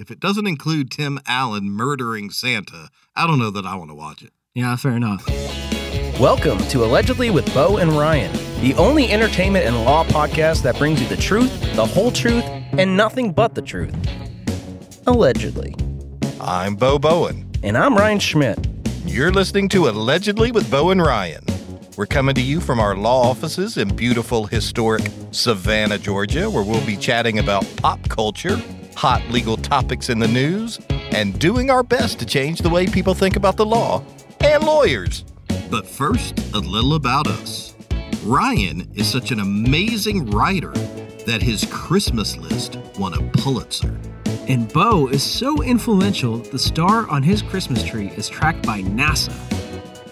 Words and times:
if 0.00 0.10
it 0.10 0.18
doesn't 0.18 0.46
include 0.46 0.90
Tim 0.90 1.20
Allen 1.26 1.70
murdering 1.70 2.30
Santa, 2.30 2.88
I 3.14 3.26
don't 3.26 3.38
know 3.38 3.50
that 3.50 3.66
I 3.66 3.74
want 3.74 3.90
to 3.90 3.94
watch 3.94 4.22
it. 4.22 4.32
Yeah, 4.54 4.74
fair 4.76 4.92
enough. 4.92 5.28
Welcome 6.18 6.56
to 6.68 6.84
Allegedly 6.84 7.28
with 7.28 7.52
Bo 7.52 7.76
and 7.76 7.92
Ryan, 7.92 8.32
the 8.62 8.72
only 8.76 9.12
entertainment 9.12 9.66
and 9.66 9.84
law 9.84 10.04
podcast 10.04 10.62
that 10.62 10.78
brings 10.78 11.02
you 11.02 11.08
the 11.08 11.18
truth, 11.18 11.50
the 11.74 11.84
whole 11.84 12.10
truth, 12.10 12.44
and 12.46 12.96
nothing 12.96 13.30
but 13.30 13.54
the 13.54 13.60
truth. 13.60 13.94
Allegedly. 15.06 15.74
I'm 16.40 16.76
Bo 16.76 16.98
Bowen. 16.98 17.50
And 17.62 17.76
I'm 17.76 17.94
Ryan 17.94 18.20
Schmidt. 18.20 18.68
You're 19.04 19.32
listening 19.32 19.68
to 19.68 19.90
Allegedly 19.90 20.50
with 20.50 20.70
Bo 20.70 20.88
and 20.92 21.02
Ryan. 21.02 21.44
We're 21.98 22.06
coming 22.06 22.34
to 22.36 22.40
you 22.40 22.60
from 22.60 22.80
our 22.80 22.96
law 22.96 23.28
offices 23.28 23.76
in 23.76 23.94
beautiful, 23.94 24.46
historic 24.46 25.02
Savannah, 25.32 25.98
Georgia, 25.98 26.48
where 26.48 26.64
we'll 26.64 26.84
be 26.86 26.96
chatting 26.96 27.38
about 27.38 27.66
pop 27.76 28.08
culture, 28.08 28.58
hot 29.00 29.26
legal 29.30 29.56
topics 29.56 30.10
in 30.10 30.18
the 30.18 30.28
news, 30.28 30.78
and 31.12 31.38
doing 31.38 31.70
our 31.70 31.82
best 31.82 32.18
to 32.18 32.26
change 32.26 32.58
the 32.58 32.68
way 32.68 32.86
people 32.86 33.14
think 33.14 33.34
about 33.34 33.56
the 33.56 33.64
law 33.64 34.04
and 34.40 34.62
lawyers. 34.62 35.24
But 35.70 35.86
first, 35.86 36.38
a 36.52 36.58
little 36.58 36.92
about 36.92 37.26
us. 37.26 37.74
Ryan 38.24 38.86
is 38.94 39.10
such 39.10 39.30
an 39.30 39.40
amazing 39.40 40.30
writer 40.30 40.72
that 41.24 41.40
his 41.40 41.64
Christmas 41.70 42.36
list 42.36 42.78
won 42.98 43.14
a 43.14 43.22
Pulitzer. 43.38 43.98
And 44.48 44.70
Bo 44.70 45.08
is 45.08 45.22
so 45.22 45.62
influential, 45.62 46.36
the 46.36 46.58
star 46.58 47.08
on 47.08 47.22
his 47.22 47.40
Christmas 47.40 47.82
tree 47.82 48.10
is 48.18 48.28
tracked 48.28 48.66
by 48.66 48.82
NASA. 48.82 49.34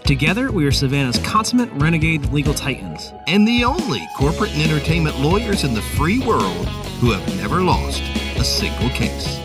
Together, 0.05 0.51
we 0.51 0.65
are 0.65 0.73
Savannah's 0.73 1.19
consummate 1.19 1.71
renegade 1.75 2.25
legal 2.33 2.55
titans. 2.55 3.13
And 3.27 3.47
the 3.47 3.65
only 3.65 4.09
corporate 4.17 4.53
and 4.53 4.63
entertainment 4.63 5.21
lawyers 5.21 5.65
in 5.65 5.75
the 5.75 5.83
free 5.83 6.21
world 6.21 6.69
who 7.01 7.11
have 7.11 7.37
never 7.37 7.61
lost 7.61 8.03
a 8.39 8.45
single 8.45 8.89
case. 8.91 9.41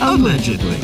Allegedly. 0.00 0.76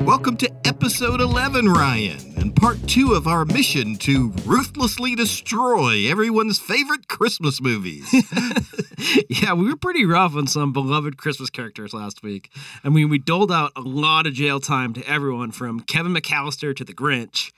Welcome 0.00 0.38
to 0.38 0.50
episode 0.64 1.20
11, 1.20 1.68
Ryan, 1.68 2.34
and 2.38 2.56
part 2.56 2.78
two 2.88 3.12
of 3.12 3.26
our 3.26 3.44
mission 3.44 3.96
to 3.96 4.30
ruthlessly 4.46 5.14
destroy 5.14 6.10
everyone's 6.10 6.58
favorite 6.58 7.08
Christmas 7.08 7.60
movies. 7.60 8.10
yeah, 9.28 9.52
we 9.52 9.68
were 9.68 9.76
pretty 9.76 10.06
rough 10.06 10.34
on 10.34 10.46
some 10.46 10.72
beloved 10.72 11.18
Christmas 11.18 11.50
characters 11.50 11.92
last 11.92 12.22
week. 12.22 12.50
I 12.82 12.88
mean, 12.88 13.10
we 13.10 13.18
doled 13.18 13.52
out 13.52 13.72
a 13.76 13.82
lot 13.82 14.26
of 14.26 14.32
jail 14.32 14.58
time 14.58 14.94
to 14.94 15.06
everyone 15.06 15.52
from 15.52 15.80
Kevin 15.80 16.14
McAllister 16.14 16.74
to 16.74 16.84
the 16.84 16.94
Grinch. 16.94 17.52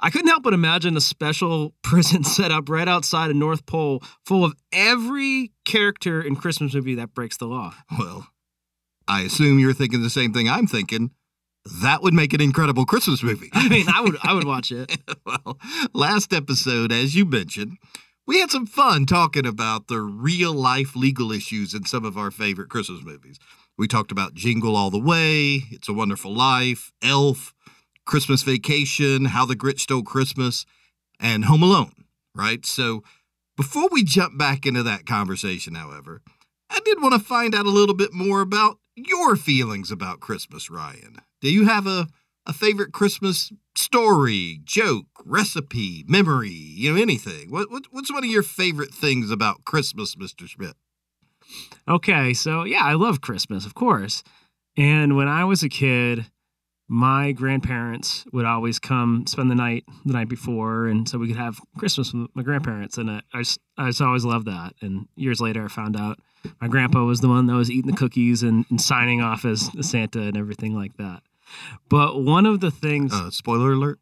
I 0.00 0.10
couldn't 0.10 0.28
help 0.28 0.42
but 0.42 0.52
imagine 0.52 0.96
a 0.96 1.00
special 1.00 1.74
prison 1.82 2.24
set 2.24 2.50
up 2.50 2.68
right 2.68 2.88
outside 2.88 3.30
of 3.30 3.36
North 3.36 3.66
Pole 3.66 4.02
full 4.26 4.44
of 4.44 4.54
every 4.72 5.52
character 5.64 6.20
in 6.20 6.34
Christmas 6.34 6.74
movie 6.74 6.96
that 6.96 7.14
breaks 7.14 7.36
the 7.36 7.46
law. 7.46 7.74
Well, 7.96 8.26
I 9.08 9.22
assume 9.22 9.58
you're 9.58 9.72
thinking 9.72 10.02
the 10.02 10.10
same 10.10 10.32
thing 10.32 10.48
I'm 10.48 10.66
thinking. 10.66 11.10
That 11.82 12.02
would 12.02 12.14
make 12.14 12.32
an 12.32 12.40
incredible 12.40 12.84
Christmas 12.86 13.22
movie. 13.22 13.50
I 13.52 13.68
mean, 13.68 13.86
I 13.88 14.00
would 14.00 14.16
I 14.22 14.34
would 14.34 14.44
watch 14.46 14.70
it. 14.70 14.96
well, 15.26 15.58
last 15.92 16.32
episode, 16.32 16.92
as 16.92 17.14
you 17.14 17.24
mentioned, 17.24 17.78
we 18.26 18.40
had 18.40 18.50
some 18.50 18.66
fun 18.66 19.06
talking 19.06 19.46
about 19.46 19.88
the 19.88 20.00
real 20.00 20.52
life 20.52 20.94
legal 20.94 21.32
issues 21.32 21.74
in 21.74 21.84
some 21.86 22.04
of 22.04 22.16
our 22.16 22.30
favorite 22.30 22.68
Christmas 22.68 23.02
movies. 23.02 23.38
We 23.78 23.88
talked 23.88 24.12
about 24.12 24.34
Jingle 24.34 24.76
All 24.76 24.90
the 24.90 24.98
Way, 24.98 25.62
It's 25.70 25.88
a 25.88 25.92
Wonderful 25.92 26.34
Life, 26.34 26.92
Elf, 27.02 27.54
Christmas 28.04 28.42
Vacation, 28.42 29.26
How 29.26 29.46
the 29.46 29.56
Grinch 29.56 29.80
Stole 29.80 30.02
Christmas, 30.02 30.66
and 31.20 31.44
Home 31.44 31.62
Alone, 31.62 31.92
right? 32.34 32.66
So 32.66 33.02
before 33.56 33.88
we 33.90 34.04
jump 34.04 34.36
back 34.36 34.66
into 34.66 34.82
that 34.82 35.06
conversation, 35.06 35.74
however, 35.74 36.22
I 36.70 36.80
did 36.84 37.00
want 37.00 37.14
to 37.14 37.20
find 37.20 37.54
out 37.54 37.66
a 37.66 37.70
little 37.70 37.94
bit 37.94 38.12
more 38.12 38.40
about 38.40 38.78
your 39.06 39.36
feelings 39.36 39.90
about 39.90 40.20
Christmas, 40.20 40.70
Ryan. 40.70 41.16
Do 41.40 41.50
you 41.50 41.66
have 41.66 41.86
a, 41.86 42.08
a 42.46 42.52
favorite 42.52 42.92
Christmas 42.92 43.52
story, 43.76 44.60
joke, 44.64 45.06
recipe, 45.24 46.04
memory, 46.08 46.50
you 46.50 46.92
know, 46.92 47.00
anything? 47.00 47.50
What, 47.50 47.70
what 47.70 47.84
what's 47.90 48.12
one 48.12 48.24
of 48.24 48.30
your 48.30 48.42
favorite 48.42 48.92
things 48.92 49.30
about 49.30 49.64
Christmas, 49.64 50.16
Mr. 50.16 50.48
Schmidt? 50.48 50.74
Okay, 51.86 52.34
so 52.34 52.64
yeah, 52.64 52.84
I 52.84 52.94
love 52.94 53.20
Christmas, 53.20 53.64
of 53.64 53.74
course. 53.74 54.22
And 54.76 55.16
when 55.16 55.28
I 55.28 55.44
was 55.44 55.62
a 55.62 55.68
kid, 55.68 56.26
my 56.88 57.32
grandparents 57.32 58.24
would 58.32 58.46
always 58.46 58.78
come 58.78 59.26
spend 59.26 59.50
the 59.50 59.54
night 59.54 59.84
the 60.06 60.14
night 60.14 60.28
before, 60.28 60.86
and 60.86 61.08
so 61.08 61.18
we 61.18 61.28
could 61.28 61.36
have 61.36 61.58
Christmas 61.76 62.12
with 62.14 62.30
my 62.34 62.42
grandparents. 62.42 62.96
And 62.96 63.10
I, 63.10 63.20
I, 63.34 63.40
just, 63.40 63.60
I 63.76 63.88
just 63.88 64.00
always 64.00 64.24
loved 64.24 64.46
that. 64.46 64.72
And 64.80 65.06
years 65.14 65.40
later, 65.40 65.64
I 65.64 65.68
found 65.68 65.96
out 65.96 66.18
my 66.60 66.68
grandpa 66.68 67.04
was 67.04 67.20
the 67.20 67.28
one 67.28 67.46
that 67.46 67.54
was 67.54 67.70
eating 67.70 67.90
the 67.90 67.96
cookies 67.96 68.42
and, 68.42 68.64
and 68.70 68.80
signing 68.80 69.20
off 69.20 69.44
as 69.44 69.70
Santa 69.86 70.22
and 70.22 70.36
everything 70.36 70.74
like 70.74 70.96
that. 70.96 71.22
But 71.90 72.22
one 72.22 72.46
of 72.46 72.60
the 72.60 72.70
things, 72.70 73.12
uh, 73.12 73.30
spoiler 73.30 73.72
alert. 73.72 73.98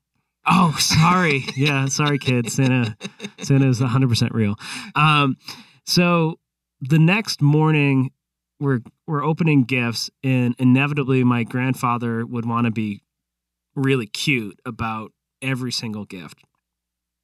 Oh, 0.46 0.76
sorry. 0.78 1.44
yeah, 1.56 1.86
sorry, 1.86 2.18
kids. 2.18 2.54
Santa, 2.54 2.96
Santa 3.40 3.68
is 3.68 3.80
100% 3.80 4.32
real. 4.32 4.54
Um, 4.94 5.36
so 5.84 6.38
the 6.80 6.98
next 7.00 7.42
morning, 7.42 8.10
we're 8.60 8.80
we're 9.06 9.24
opening 9.24 9.64
gifts, 9.64 10.10
and 10.22 10.54
inevitably, 10.58 11.24
my 11.24 11.44
grandfather 11.44 12.24
would 12.24 12.46
want 12.46 12.66
to 12.66 12.70
be 12.70 13.02
really 13.74 14.06
cute 14.06 14.58
about 14.64 15.12
every 15.42 15.72
single 15.72 16.04
gift. 16.04 16.42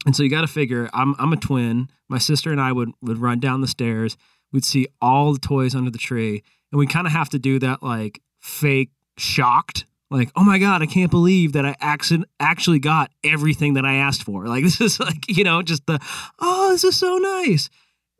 And 0.04 0.15
so 0.15 0.22
you 0.22 0.31
got 0.31 0.42
to 0.42 0.47
figure, 0.47 0.91
I'm 0.92 1.15
I'm 1.19 1.32
a 1.32 1.37
twin. 1.37 1.88
My 2.09 2.19
sister 2.19 2.50
and 2.50 2.60
I 2.60 2.72
would 2.72 2.91
would 3.00 3.19
run 3.19 3.41
down 3.41 3.60
the 3.60 3.69
stairs. 3.69 4.16
We'd 4.53 4.65
see 4.65 4.87
all 5.00 5.32
the 5.32 5.38
toys 5.38 5.75
under 5.75 5.91
the 5.91 5.98
tree, 5.98 6.42
and 6.71 6.78
we 6.78 6.87
kind 6.87 7.06
of 7.06 7.12
have 7.12 7.28
to 7.31 7.38
do 7.38 7.59
that 7.60 7.82
like 7.82 8.21
fake 8.41 8.91
shocked 9.16 9.87
like 10.12 10.31
oh 10.37 10.44
my 10.44 10.59
god 10.59 10.82
i 10.82 10.87
can't 10.87 11.10
believe 11.10 11.53
that 11.53 11.65
i 11.65 11.76
accident- 11.81 12.28
actually 12.41 12.78
got 12.78 13.10
everything 13.25 13.75
that 13.75 13.84
i 13.84 13.94
asked 13.94 14.22
for 14.22 14.47
like 14.47 14.62
this 14.65 14.81
is 14.81 15.00
like 15.00 15.25
you 15.28 15.44
know 15.44 15.62
just 15.62 15.87
the 15.87 15.98
oh 16.38 16.71
this 16.71 16.84
is 16.84 16.97
so 16.97 17.19
nice 17.19 17.69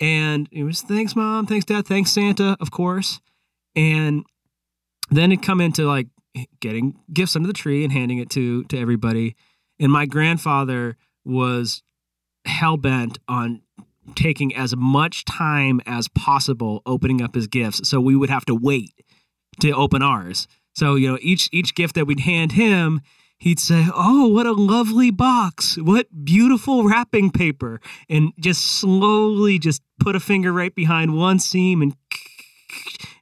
and 0.02 0.48
it 0.50 0.64
was 0.64 0.82
thanks 0.82 1.16
mom. 1.16 1.46
Thanks 1.46 1.64
dad. 1.64 1.86
Thanks 1.86 2.10
santa 2.10 2.56
of 2.60 2.70
course. 2.70 3.20
And 3.74 4.24
then 5.10 5.32
it 5.32 5.42
come 5.42 5.60
into 5.60 5.86
like 5.86 6.08
getting 6.60 6.98
gifts 7.12 7.36
under 7.36 7.46
the 7.46 7.52
tree 7.52 7.84
and 7.84 7.92
handing 7.92 8.18
it 8.18 8.28
to 8.30 8.64
to 8.64 8.78
everybody. 8.78 9.36
And 9.78 9.90
my 9.90 10.06
grandfather 10.06 10.96
was 11.24 11.82
hell-bent 12.44 13.18
on 13.28 13.62
taking 14.16 14.54
as 14.54 14.74
much 14.76 15.24
time 15.24 15.80
as 15.86 16.08
possible 16.08 16.82
opening 16.84 17.22
up 17.22 17.34
his 17.34 17.46
gifts. 17.46 17.88
So 17.88 18.00
we 18.00 18.16
would 18.16 18.30
have 18.30 18.44
to 18.46 18.54
wait 18.54 18.90
to 19.60 19.70
open 19.70 20.02
ours. 20.02 20.48
So 20.74 20.96
you 20.96 21.10
know 21.10 21.19
each 21.20 21.48
each 21.52 21.74
gift 21.74 21.94
that 21.94 22.06
we'd 22.06 22.20
hand 22.20 22.52
him 22.52 23.00
he'd 23.42 23.58
say, 23.58 23.88
"Oh, 23.92 24.28
what 24.28 24.47
a 24.47 24.53
lovely 24.53 25.10
box! 25.10 25.76
What 25.76 26.25
beautiful 26.25 26.84
wrapping 26.84 27.32
paper!" 27.32 27.80
and 28.08 28.32
just 28.38 28.64
slowly 28.64 29.58
just 29.58 29.82
put 29.98 30.14
a 30.14 30.20
finger 30.20 30.53
right 30.53 30.75
behind 30.75 31.16
one 31.16 31.41
seam 31.41 31.82
and 31.82 31.94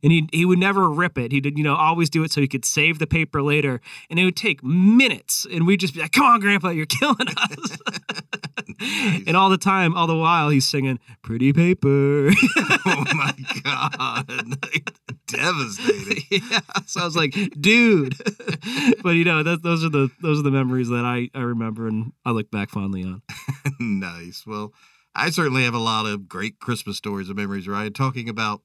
and 0.03 0.13
he 0.13 0.29
he 0.33 0.45
would 0.45 0.59
never 0.59 0.89
rip 0.89 1.19
it. 1.19 1.33
He 1.33 1.41
did, 1.41 1.59
you 1.59 1.65
know, 1.65 1.75
always 1.75 2.11
do 2.11 2.23
it 2.25 2.33
so 2.33 2.41
he 2.41 2.49
could 2.49 2.65
save 2.65 2.99
the 2.99 3.07
paper 3.07 3.43
later. 3.43 3.81
And 4.09 4.19
it 4.19 4.25
would 4.25 4.37
take 4.37 4.63
minutes, 4.63 5.47
and 5.51 5.67
we'd 5.67 5.81
just 5.81 5.95
be 5.95 6.01
like, 6.01 6.13
"Come 6.13 6.25
on, 6.25 6.41
Grandpa, 6.41 6.71
you're 6.71 6.87
killing 6.87 7.29
us!" 7.29 7.79
nice. 8.81 9.23
And 9.27 9.37
all 9.37 9.51
the 9.51 9.59
time, 9.59 9.95
all 9.95 10.07
the 10.07 10.17
while, 10.17 10.49
he's 10.49 10.67
singing 10.67 10.99
"Pretty 11.23 11.53
Paper." 11.53 12.31
oh 12.57 13.05
my 13.15 13.35
god, 13.63 14.27
devastating! 15.27 16.25
yeah, 16.51 16.61
so 16.87 17.01
I 17.01 17.05
was 17.05 17.17
like, 17.17 17.35
"Dude," 17.61 18.17
but 19.03 19.11
you 19.11 19.25
know, 19.25 19.43
that, 19.43 19.63
those 19.63 19.85
are 19.85 19.91
the 19.91 20.11
those 20.21 20.39
are 20.41 20.43
the 20.43 20.51
memories 20.51 20.89
that 20.89 21.05
I 21.05 21.29
I 21.35 21.43
remember 21.43 21.87
and 21.89 22.13
I 22.25 22.31
look 22.31 22.51
back 22.51 22.71
fondly 22.71 23.03
on. 23.03 23.23
nice. 23.81 24.45
Well, 24.47 24.73
I 25.15 25.31
certainly 25.31 25.65
have 25.65 25.75
a 25.75 25.79
lot 25.79 26.07
of 26.07 26.29
great 26.29 26.61
Christmas 26.61 26.97
stories 26.97 27.29
and 27.29 27.37
memories. 27.37 27.69
Right, 27.69 27.95
talking 27.95 28.29
about 28.29 28.63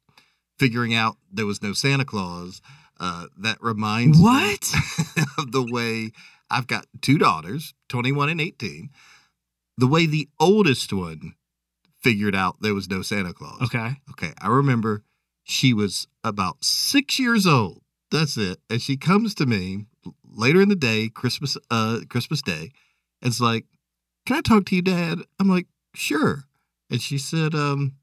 figuring 0.57 0.93
out 0.93 1.17
there 1.31 1.45
was 1.45 1.61
no 1.61 1.73
Santa 1.73 2.05
Claus. 2.05 2.61
Uh, 2.97 3.25
that 3.37 3.61
reminds 3.61 4.19
what 4.19 4.73
of 5.37 5.51
the 5.51 5.65
way 5.69 6.11
I've 6.49 6.67
got 6.67 6.87
two 7.01 7.17
daughters, 7.17 7.73
21 7.89 8.29
and 8.29 8.41
18. 8.41 8.89
The 9.77 9.87
way 9.87 10.05
the 10.05 10.29
oldest 10.39 10.93
one 10.93 11.35
figured 12.01 12.35
out 12.35 12.57
there 12.61 12.73
was 12.73 12.89
no 12.89 13.01
Santa 13.01 13.33
Claus. 13.33 13.61
Okay. 13.63 13.95
Okay. 14.11 14.31
I 14.39 14.47
remember 14.47 15.03
she 15.43 15.73
was 15.73 16.07
about 16.23 16.63
six 16.63 17.19
years 17.19 17.45
old. 17.45 17.81
That's 18.11 18.37
it. 18.37 18.59
And 18.69 18.81
she 18.81 18.95
comes 18.95 19.33
to 19.35 19.45
me 19.45 19.87
later 20.23 20.61
in 20.61 20.69
the 20.69 20.75
day, 20.75 21.09
Christmas, 21.09 21.57
uh, 21.71 22.01
Christmas 22.09 22.41
Day. 22.41 22.71
And 23.21 23.31
it's 23.31 23.41
like, 23.41 23.65
Can 24.25 24.37
I 24.37 24.41
talk 24.41 24.65
to 24.65 24.75
you, 24.75 24.81
Dad? 24.81 25.19
I'm 25.39 25.49
like, 25.49 25.67
Sure. 25.95 26.43
And 26.89 27.01
she 27.01 27.17
said, 27.17 27.55
um, 27.55 27.93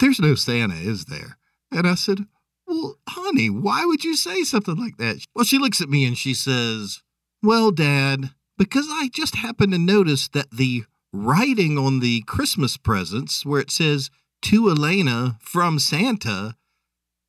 There's 0.00 0.18
no 0.18 0.34
Santa, 0.34 0.76
is 0.76 1.04
there? 1.04 1.36
And 1.74 1.86
I 1.86 1.96
said, 1.96 2.26
Well, 2.66 2.96
honey, 3.08 3.50
why 3.50 3.84
would 3.84 4.04
you 4.04 4.16
say 4.16 4.44
something 4.44 4.76
like 4.76 4.96
that? 4.98 5.26
Well, 5.34 5.44
she 5.44 5.58
looks 5.58 5.80
at 5.80 5.90
me 5.90 6.06
and 6.06 6.16
she 6.16 6.32
says, 6.32 7.02
Well, 7.42 7.70
Dad, 7.72 8.30
because 8.56 8.86
I 8.88 9.08
just 9.12 9.36
happened 9.36 9.72
to 9.72 9.78
notice 9.78 10.28
that 10.28 10.50
the 10.52 10.84
writing 11.12 11.76
on 11.76 12.00
the 12.00 12.22
Christmas 12.22 12.76
presents 12.76 13.44
where 13.44 13.60
it 13.60 13.70
says 13.70 14.10
to 14.42 14.68
Elena 14.68 15.38
from 15.40 15.78
Santa, 15.78 16.54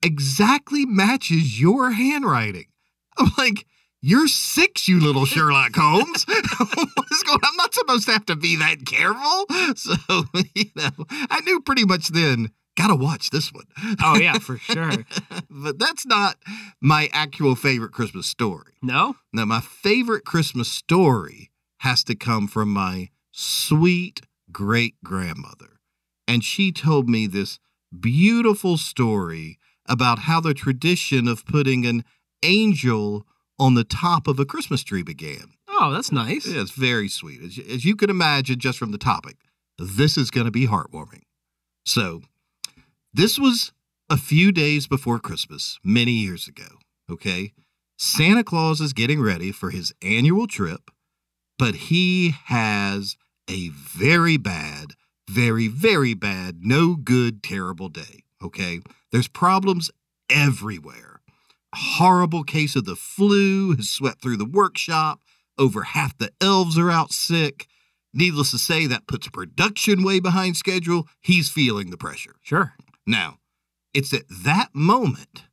exactly 0.04 0.86
matches 0.86 1.60
your 1.60 1.92
handwriting. 1.92 2.66
I'm 3.18 3.32
like, 3.38 3.66
you're 4.02 4.28
six, 4.28 4.88
you 4.88 5.00
little 5.00 5.26
Sherlock 5.26 5.72
Holmes. 5.76 6.26
I'm 6.30 7.56
not 7.58 7.74
supposed 7.74 8.06
to 8.06 8.12
have 8.12 8.26
to 8.28 8.36
be 8.36 8.56
that 8.58 8.86
careful. 8.86 9.46
So, 9.76 9.96
you 10.54 10.70
know, 10.76 10.92
I 11.10 11.42
knew 11.42 11.60
pretty 11.60 11.86
much 11.86 12.10
then, 12.10 12.52
gotta 12.76 12.96
watch 12.96 13.30
this 13.30 13.52
one. 13.52 13.66
Oh 14.04 14.18
yeah, 14.18 14.40
for 14.40 14.58
sure. 14.58 15.06
but 15.50 15.80
that's 15.80 16.06
not 16.06 16.38
my 16.82 17.10
actual 17.14 17.56
favorite 17.56 17.92
Christmas 17.92 18.28
story. 18.28 18.74
No? 18.82 19.16
No, 19.34 19.46
my 19.46 19.62
favorite 19.62 20.26
Christmas 20.26 20.72
story 20.72 21.52
has 21.80 22.04
to 22.06 22.16
come 22.16 22.48
from 22.48 22.70
my 22.70 23.10
sweet 23.32 24.22
great 24.52 24.96
grandmother. 25.04 25.80
And 26.28 26.44
she 26.44 26.72
told 26.72 27.10
me 27.10 27.28
this 27.28 27.60
beautiful 27.98 28.78
story 28.78 29.58
about 29.88 30.20
how 30.20 30.42
the 30.42 30.54
tradition 30.54 31.28
of 31.28 31.46
putting 31.46 31.86
an 31.86 32.04
angel 32.44 33.26
on 33.60 33.76
the 33.76 33.84
top 33.84 34.28
of 34.28 34.40
a 34.40 34.46
Christmas 34.46 34.84
tree 34.84 35.04
began. 35.04 35.54
Oh, 35.68 35.92
that's 35.92 36.12
nice. 36.12 36.48
Yeah, 36.48 36.62
it's 36.62 36.72
very 36.72 37.08
sweet. 37.08 37.42
As, 37.42 37.60
as 37.70 37.86
you 37.86 37.96
can 37.96 38.10
imagine, 38.10 38.60
just 38.60 38.80
from 38.80 38.92
the 38.92 38.98
topic, 38.98 39.36
this 39.78 40.18
is 40.18 40.32
going 40.32 40.46
to 40.46 40.52
be 40.52 40.68
heartwarming. 40.68 41.24
So, 41.86 42.22
this 43.16 43.40
was 43.40 43.72
a 44.10 44.18
few 44.18 44.52
days 44.52 44.88
before 44.88 45.20
Christmas, 45.20 45.80
many 45.84 46.12
years 46.12 46.48
ago. 46.48 46.80
Okay. 47.10 47.54
Santa 47.98 48.44
Claus 48.44 48.82
is 48.82 48.92
getting 48.92 49.22
ready 49.22 49.54
for 49.54 49.70
his 49.70 49.94
annual 50.02 50.48
trip, 50.48 50.92
but 51.58 51.76
he 51.76 52.36
has 52.46 53.16
a 53.50 53.70
very 53.70 54.36
bad, 54.36 54.92
very, 55.30 55.70
very 55.70 56.14
bad, 56.14 56.58
no 56.62 56.96
good, 56.96 57.42
terrible 57.42 57.88
day. 57.88 58.24
Okay. 58.44 58.82
There's 59.12 59.30
problems 59.30 59.90
everywhere. 60.30 61.22
A 61.74 61.78
horrible 61.78 62.44
case 62.44 62.76
of 62.76 62.84
the 62.84 62.98
flu 62.98 63.76
has 63.76 63.90
swept 63.90 64.22
through 64.22 64.38
the 64.38 64.46
workshop. 64.46 65.22
Over 65.58 65.84
half 65.84 66.18
the 66.18 66.32
elves 66.42 66.78
are 66.78 66.92
out 66.92 67.14
sick. 67.14 67.68
Needless 68.14 68.52
to 68.52 68.58
say, 68.58 68.88
that 68.88 69.08
puts 69.08 69.28
production 69.30 70.04
way 70.04 70.20
behind 70.20 70.58
schedule. 70.58 71.08
He's 71.22 71.50
feeling 71.50 71.92
the 71.92 71.98
pressure. 71.98 72.36
Sure. 72.42 72.74
Now, 73.08 73.38
it's 73.94 74.14
at 74.14 74.28
that 74.30 74.70
moment 74.74 75.44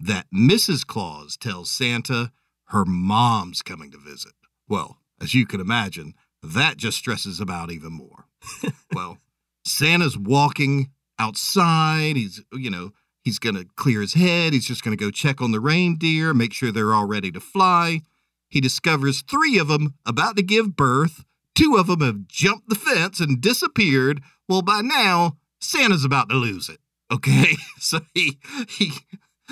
that 0.00 0.26
Mrs. 0.34 0.86
Claus 0.86 1.36
tells 1.36 1.70
Santa 1.70 2.32
her 2.68 2.84
mom's 2.84 3.62
coming 3.62 3.90
to 3.90 3.98
visit. 3.98 4.32
Well, 4.68 4.98
as 5.20 5.34
you 5.34 5.46
can 5.46 5.60
imagine, 5.60 6.14
that 6.42 6.76
just 6.76 6.98
stresses 6.98 7.40
him 7.40 7.50
out 7.50 7.70
even 7.70 7.92
more. 7.92 8.26
well, 8.92 9.18
Santa's 9.64 10.18
walking 10.18 10.90
outside. 11.18 12.16
He's, 12.16 12.42
you 12.52 12.70
know, 12.70 12.92
he's 13.22 13.38
going 13.38 13.54
to 13.54 13.66
clear 13.76 14.00
his 14.00 14.14
head. 14.14 14.52
He's 14.52 14.66
just 14.66 14.82
going 14.82 14.96
to 14.96 15.02
go 15.02 15.10
check 15.10 15.40
on 15.40 15.52
the 15.52 15.60
reindeer, 15.60 16.34
make 16.34 16.52
sure 16.52 16.72
they're 16.72 16.94
all 16.94 17.06
ready 17.06 17.30
to 17.32 17.40
fly. 17.40 18.00
He 18.48 18.60
discovers 18.60 19.22
three 19.22 19.58
of 19.58 19.68
them 19.68 19.94
about 20.06 20.36
to 20.36 20.42
give 20.42 20.76
birth. 20.76 21.24
Two 21.54 21.76
of 21.76 21.86
them 21.86 22.00
have 22.00 22.26
jumped 22.26 22.68
the 22.68 22.74
fence 22.74 23.20
and 23.20 23.40
disappeared. 23.40 24.20
Well, 24.48 24.62
by 24.62 24.80
now, 24.80 25.36
Santa's 25.60 26.04
about 26.04 26.28
to 26.28 26.36
lose 26.36 26.68
it. 26.68 26.78
Okay, 27.12 27.54
so 27.78 28.00
he 28.14 28.38
he 28.68 28.92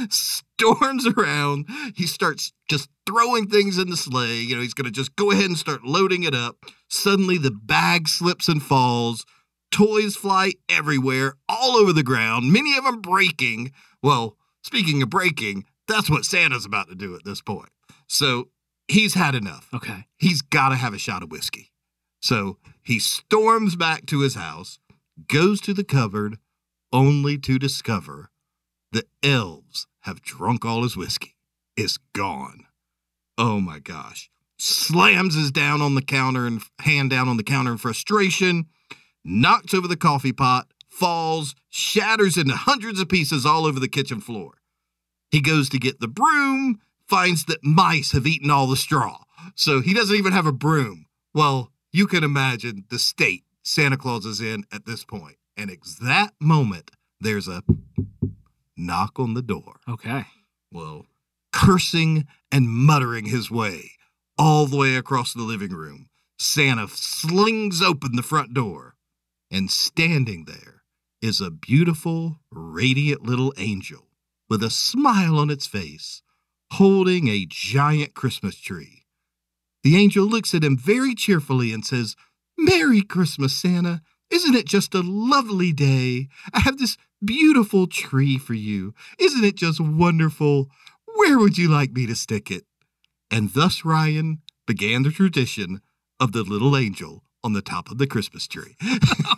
storms 0.08 1.06
around. 1.06 1.66
He 1.94 2.06
starts 2.06 2.52
just 2.69 2.88
throwing 3.06 3.49
things 3.49 3.78
in 3.78 3.90
the 3.90 3.96
sleigh. 3.96 4.40
You 4.40 4.56
know, 4.56 4.62
he's 4.62 4.75
going 4.75 4.87
to 4.87 4.90
just 4.90 5.16
go 5.16 5.31
ahead 5.31 5.44
and 5.44 5.58
start 5.58 5.84
loading 5.84 6.22
it 6.22 6.34
up. 6.34 6.64
Suddenly, 6.88 7.38
the 7.38 7.50
bag 7.50 8.08
slips 8.08 8.49
and 8.49 8.62
falls. 8.62 9.25
Toys 9.70 10.16
fly 10.16 10.52
everywhere, 10.69 11.34
all 11.49 11.76
over 11.76 11.94
the 11.94 12.02
ground, 12.02 12.52
many 12.52 12.76
of 12.76 12.84
them 12.84 13.00
breaking. 13.00 13.72
Well, 14.02 14.37
speaking 14.62 15.02
of 15.02 15.08
breaking, 15.08 15.64
that's 15.88 16.10
what 16.10 16.26
Santa's 16.26 16.66
about 16.66 16.88
to 16.88 16.94
do 16.94 17.14
at 17.14 17.25
this 17.25 17.40
point. 17.40 17.70
So 18.06 18.48
he's 18.87 19.14
had 19.14 19.34
enough. 19.34 19.69
Okay. 19.72 20.05
He's 20.19 20.43
got 20.43 20.69
to 20.69 20.76
have 20.76 20.93
a 20.93 20.98
shot 20.98 21.22
of 21.22 21.31
whiskey. 21.31 21.72
So 22.20 22.58
he 22.82 22.98
storms 22.98 23.75
back 23.75 24.05
to 24.06 24.20
his 24.20 24.34
house, 24.34 24.78
goes 25.26 25.60
to 25.62 25.72
the 25.72 25.84
cupboard, 25.84 26.37
only 26.93 27.39
to 27.39 27.59
discover 27.59 28.31
the 28.93 29.05
elves 29.23 29.87
have 30.00 30.23
drunk 30.23 30.65
all 30.65 30.83
his 30.83 30.97
whiskey. 30.97 31.37
It's 31.77 31.99
gone. 32.15 32.67
Oh 33.39 33.61
my 33.61 33.79
gosh. 33.79 34.31
Slams 34.59 35.35
his 35.35 35.50
down 35.50 35.81
on 35.81 35.94
the 35.94 36.03
counter 36.03 36.47
and 36.47 36.62
hand 36.81 37.11
down 37.11 37.29
on 37.29 37.37
the 37.37 37.43
counter 37.43 37.73
in 37.73 37.79
frustration, 37.79 38.67
knocks 39.25 39.75
over 39.75 39.89
the 39.89 39.97
coffee 39.97 40.33
pot, 40.33 40.69
falls, 40.89 41.55
shatters 41.71 42.37
into 42.37 42.55
hundreds 42.55 43.00
of 43.00 43.09
pieces 43.09 43.47
all 43.47 43.65
over 43.65 43.81
the 43.81 43.89
kitchen 43.89 44.21
floor. 44.21 44.53
He 45.31 45.41
goes 45.41 45.69
to 45.71 45.79
get 45.79 46.00
the 46.00 46.09
broom, 46.09 46.81
finds 47.09 47.47
that 47.47 47.65
mice 47.65 48.12
have 48.12 48.27
eaten 48.27 48.50
all 48.50 48.67
the 48.67 48.77
straw. 48.77 49.25
So 49.55 49.81
he 49.81 49.94
doesn't 49.94 50.15
even 50.15 50.33
have 50.33 50.47
a 50.47 50.53
broom. 50.53 51.06
Well, 51.35 51.73
you 51.91 52.06
can 52.06 52.23
imagine 52.23 52.85
the 52.91 52.99
state 52.99 53.44
Santa 53.62 53.97
Claus 53.97 54.27
is 54.27 54.41
in 54.41 54.65
at 54.71 54.87
this 54.87 55.05
point. 55.05 55.37
And 55.62 55.70
at 55.70 55.79
that 56.00 56.32
moment, 56.41 56.91
there's 57.20 57.47
a 57.47 57.62
knock 58.76 59.20
on 59.20 59.35
the 59.35 59.43
door. 59.43 59.76
Okay. 59.88 60.25
Well, 60.73 61.06
cursing 61.53 62.26
and 62.50 62.69
muttering 62.69 63.26
his 63.26 63.49
way 63.49 63.93
all 64.37 64.67
the 64.67 64.76
way 64.76 64.97
across 64.97 65.32
the 65.32 65.43
living 65.43 65.70
room, 65.70 66.09
Santa 66.37 66.88
slings 66.88 67.81
open 67.81 68.17
the 68.17 68.25
front 68.25 68.53
door, 68.53 68.97
and 69.53 69.70
standing 69.70 70.47
there 70.47 70.82
is 71.20 71.41
a 71.41 71.53
beautiful, 71.53 72.41
radiant 72.50 73.23
little 73.23 73.55
angel 73.56 74.08
with 74.50 74.65
a 74.65 74.70
smile 74.70 75.38
on 75.38 75.49
its 75.49 75.69
face, 75.69 76.23
holding 76.73 77.29
a 77.29 77.47
giant 77.49 78.15
Christmas 78.15 78.56
tree. 78.58 79.05
The 79.85 79.97
angel 79.97 80.26
looks 80.26 80.55
at 80.55 80.65
him 80.65 80.76
very 80.76 81.15
cheerfully 81.15 81.73
and 81.73 81.87
says, 81.87 82.17
Merry 82.58 83.03
Christmas, 83.03 83.55
Santa. 83.55 84.03
Isn't 84.32 84.55
it 84.55 84.67
just 84.67 84.94
a 84.94 85.02
lovely 85.02 85.73
day? 85.73 86.29
I 86.55 86.61
have 86.61 86.79
this 86.79 86.96
beautiful 87.25 87.87
tree 87.87 88.38
for 88.38 88.55
you. 88.55 88.94
Isn't 89.19 89.44
it 89.44 89.56
just 89.56 89.79
wonderful? 89.79 90.70
Where 91.05 91.38
would 91.38 91.58
you 91.58 91.69
like 91.69 91.93
me 91.93 92.06
to 92.06 92.14
stick 92.14 92.50
it? 92.50 92.64
And 93.31 93.52
thus, 93.52 93.84
Ryan, 93.84 94.40
began 94.67 95.02
the 95.02 95.11
tradition 95.11 95.82
of 96.19 96.32
the 96.32 96.43
little 96.43 96.76
angel 96.76 97.23
on 97.44 97.52
the 97.52 97.62
top 97.62 97.90
of 97.90 97.99
the 97.99 98.06
Christmas 98.06 98.46
tree. 98.46 98.76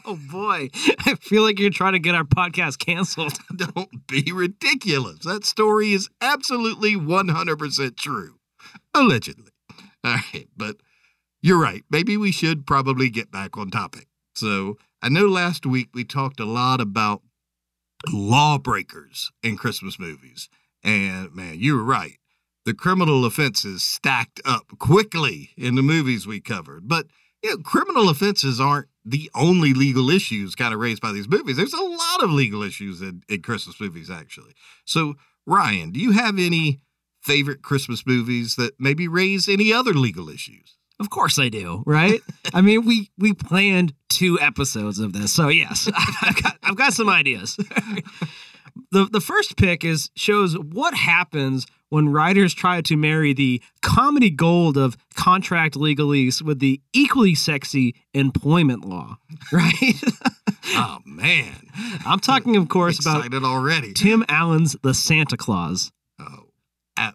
Oh 0.06 0.18
boy. 0.30 0.68
I 1.06 1.14
feel 1.14 1.42
like 1.42 1.58
you're 1.58 1.70
trying 1.70 1.94
to 1.94 1.98
get 1.98 2.14
our 2.14 2.24
podcast 2.24 2.78
canceled. 2.78 3.38
Don't 3.56 4.06
be 4.06 4.30
ridiculous. 4.32 5.20
That 5.20 5.46
story 5.46 5.92
is 5.94 6.10
absolutely 6.20 6.94
100% 6.94 7.96
true. 7.96 8.34
Allegedly. 8.92 9.50
All 10.04 10.16
right, 10.34 10.46
but 10.54 10.76
you're 11.40 11.58
right. 11.58 11.84
Maybe 11.90 12.18
we 12.18 12.32
should 12.32 12.66
probably 12.66 13.08
get 13.08 13.30
back 13.30 13.56
on 13.56 13.70
topic. 13.70 14.08
So 14.34 14.76
I 15.02 15.08
know 15.08 15.26
last 15.26 15.66
week 15.66 15.90
we 15.94 16.04
talked 16.04 16.40
a 16.40 16.44
lot 16.44 16.80
about 16.80 17.22
lawbreakers 18.12 19.30
in 19.42 19.56
Christmas 19.56 19.98
movies. 19.98 20.48
And 20.82 21.34
man, 21.34 21.58
you 21.58 21.76
were 21.76 21.84
right. 21.84 22.18
The 22.66 22.74
criminal 22.74 23.24
offenses 23.24 23.82
stacked 23.82 24.40
up 24.44 24.78
quickly 24.78 25.50
in 25.56 25.74
the 25.74 25.82
movies 25.82 26.26
we 26.26 26.40
covered. 26.40 26.88
But 26.88 27.06
you 27.42 27.50
know, 27.50 27.56
criminal 27.58 28.08
offenses 28.08 28.58
aren't 28.58 28.88
the 29.04 29.30
only 29.34 29.74
legal 29.74 30.08
issues 30.08 30.54
kind 30.54 30.72
of 30.72 30.80
raised 30.80 31.02
by 31.02 31.12
these 31.12 31.28
movies. 31.28 31.56
There's 31.56 31.74
a 31.74 31.82
lot 31.82 32.22
of 32.22 32.30
legal 32.30 32.62
issues 32.62 33.02
in, 33.02 33.22
in 33.28 33.42
Christmas 33.42 33.78
movies, 33.78 34.10
actually. 34.10 34.54
So, 34.86 35.14
Ryan, 35.46 35.90
do 35.90 36.00
you 36.00 36.12
have 36.12 36.38
any 36.38 36.80
favorite 37.20 37.60
Christmas 37.60 38.06
movies 38.06 38.56
that 38.56 38.80
maybe 38.80 39.08
raise 39.08 39.46
any 39.46 39.72
other 39.74 39.92
legal 39.92 40.30
issues? 40.30 40.78
Of 41.04 41.10
course 41.10 41.38
I 41.38 41.50
do, 41.50 41.82
right? 41.84 42.22
I 42.54 42.62
mean, 42.62 42.86
we 42.86 43.10
we 43.18 43.34
planned 43.34 43.92
two 44.08 44.40
episodes 44.40 44.98
of 44.98 45.12
this, 45.12 45.30
so 45.34 45.48
yes, 45.48 45.86
I've 46.22 46.42
got 46.42 46.56
I've 46.62 46.76
got 46.76 46.94
some 46.94 47.10
ideas. 47.10 47.56
the 48.90 49.04
The 49.04 49.20
first 49.20 49.58
pick 49.58 49.84
is 49.84 50.08
shows 50.16 50.54
what 50.58 50.94
happens 50.94 51.66
when 51.90 52.08
writers 52.08 52.54
try 52.54 52.80
to 52.80 52.96
marry 52.96 53.34
the 53.34 53.62
comedy 53.82 54.30
gold 54.30 54.78
of 54.78 54.96
contract 55.14 55.74
legalese 55.74 56.40
with 56.40 56.58
the 56.58 56.80
equally 56.94 57.34
sexy 57.34 57.94
employment 58.14 58.86
law, 58.86 59.18
right? 59.52 60.00
Oh 60.68 61.00
man, 61.04 61.68
I'm 62.06 62.18
talking, 62.18 62.56
of 62.56 62.70
course, 62.70 62.98
about 63.04 63.30
already. 63.44 63.92
Tim 63.92 64.24
Allen's 64.26 64.74
The 64.82 64.94
Santa 64.94 65.36
Clause. 65.36 65.92
Oh, 66.18 66.46
I 66.96 67.12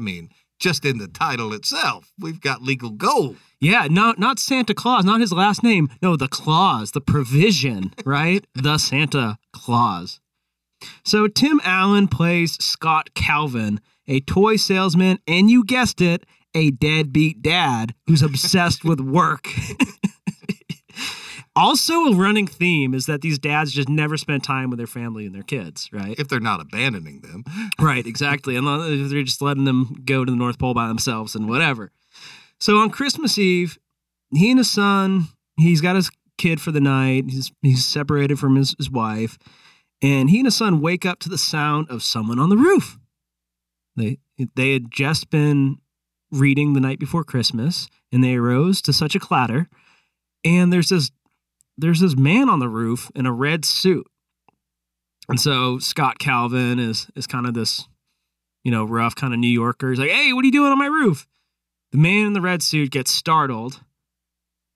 mean, 0.00 0.30
just 0.62 0.84
in 0.84 0.98
the 0.98 1.08
title 1.08 1.52
itself, 1.52 2.12
we've 2.18 2.40
got 2.40 2.62
legal 2.62 2.90
gold. 2.90 3.36
Yeah, 3.60 3.88
not 3.90 4.18
not 4.18 4.38
Santa 4.38 4.74
Claus, 4.74 5.04
not 5.04 5.20
his 5.20 5.32
last 5.32 5.62
name. 5.62 5.90
No, 6.00 6.16
the 6.16 6.28
clause, 6.28 6.92
the 6.92 7.00
provision, 7.00 7.92
right? 8.06 8.46
the 8.54 8.78
Santa 8.78 9.38
Clause. 9.52 10.20
So 11.04 11.26
Tim 11.26 11.60
Allen 11.64 12.08
plays 12.08 12.52
Scott 12.64 13.10
Calvin, 13.14 13.80
a 14.06 14.20
toy 14.20 14.56
salesman, 14.56 15.18
and 15.26 15.50
you 15.50 15.64
guessed 15.64 16.00
it, 16.00 16.24
a 16.54 16.70
deadbeat 16.70 17.42
dad 17.42 17.94
who's 18.06 18.22
obsessed 18.22 18.84
with 18.84 19.00
work. 19.00 19.48
Also, 21.54 22.06
a 22.06 22.14
running 22.14 22.46
theme 22.46 22.94
is 22.94 23.04
that 23.06 23.20
these 23.20 23.38
dads 23.38 23.72
just 23.72 23.88
never 23.88 24.16
spend 24.16 24.42
time 24.42 24.70
with 24.70 24.78
their 24.78 24.86
family 24.86 25.26
and 25.26 25.34
their 25.34 25.42
kids, 25.42 25.90
right? 25.92 26.18
If 26.18 26.28
they're 26.28 26.40
not 26.40 26.60
abandoning 26.60 27.20
them. 27.20 27.44
Right, 27.80 28.06
exactly. 28.06 28.56
And 28.56 28.66
they're 29.10 29.22
just 29.22 29.42
letting 29.42 29.64
them 29.64 30.02
go 30.04 30.24
to 30.24 30.30
the 30.30 30.36
North 30.36 30.58
Pole 30.58 30.72
by 30.72 30.86
themselves 30.86 31.34
and 31.34 31.48
whatever. 31.48 31.90
So 32.60 32.78
on 32.78 32.90
Christmas 32.90 33.36
Eve, 33.38 33.76
he 34.32 34.50
and 34.50 34.58
his 34.58 34.70
son, 34.70 35.24
he's 35.58 35.80
got 35.80 35.96
his 35.96 36.10
kid 36.38 36.60
for 36.60 36.70
the 36.70 36.80
night. 36.80 37.24
He's 37.28 37.50
he's 37.60 37.84
separated 37.84 38.38
from 38.38 38.56
his, 38.56 38.74
his 38.78 38.90
wife. 38.90 39.36
And 40.00 40.30
he 40.30 40.38
and 40.38 40.46
his 40.46 40.56
son 40.56 40.80
wake 40.80 41.04
up 41.04 41.18
to 41.20 41.28
the 41.28 41.38
sound 41.38 41.88
of 41.90 42.02
someone 42.02 42.38
on 42.38 42.50
the 42.50 42.56
roof. 42.56 42.98
They 43.96 44.18
they 44.54 44.72
had 44.72 44.90
just 44.90 45.28
been 45.28 45.78
reading 46.30 46.72
the 46.72 46.80
night 46.80 46.98
before 46.98 47.24
Christmas, 47.24 47.88
and 48.12 48.22
they 48.22 48.34
arose 48.34 48.80
to 48.82 48.92
such 48.92 49.14
a 49.14 49.20
clatter. 49.20 49.68
And 50.44 50.72
there's 50.72 50.88
this 50.88 51.10
there's 51.82 52.00
this 52.00 52.16
man 52.16 52.48
on 52.48 52.58
the 52.58 52.68
roof 52.68 53.10
in 53.14 53.26
a 53.26 53.32
red 53.32 53.64
suit. 53.64 54.06
And 55.28 55.40
so 55.40 55.78
Scott 55.78 56.18
Calvin 56.18 56.78
is 56.78 57.08
is 57.14 57.26
kind 57.26 57.46
of 57.46 57.54
this, 57.54 57.88
you 58.64 58.70
know, 58.70 58.84
rough 58.84 59.14
kind 59.14 59.32
of 59.32 59.40
New 59.40 59.48
Yorker. 59.48 59.90
He's 59.90 59.98
like, 59.98 60.10
"Hey, 60.10 60.32
what 60.32 60.42
are 60.42 60.46
you 60.46 60.52
doing 60.52 60.72
on 60.72 60.78
my 60.78 60.86
roof?" 60.86 61.26
The 61.92 61.98
man 61.98 62.26
in 62.26 62.32
the 62.32 62.40
red 62.40 62.62
suit 62.62 62.90
gets 62.90 63.10
startled, 63.10 63.82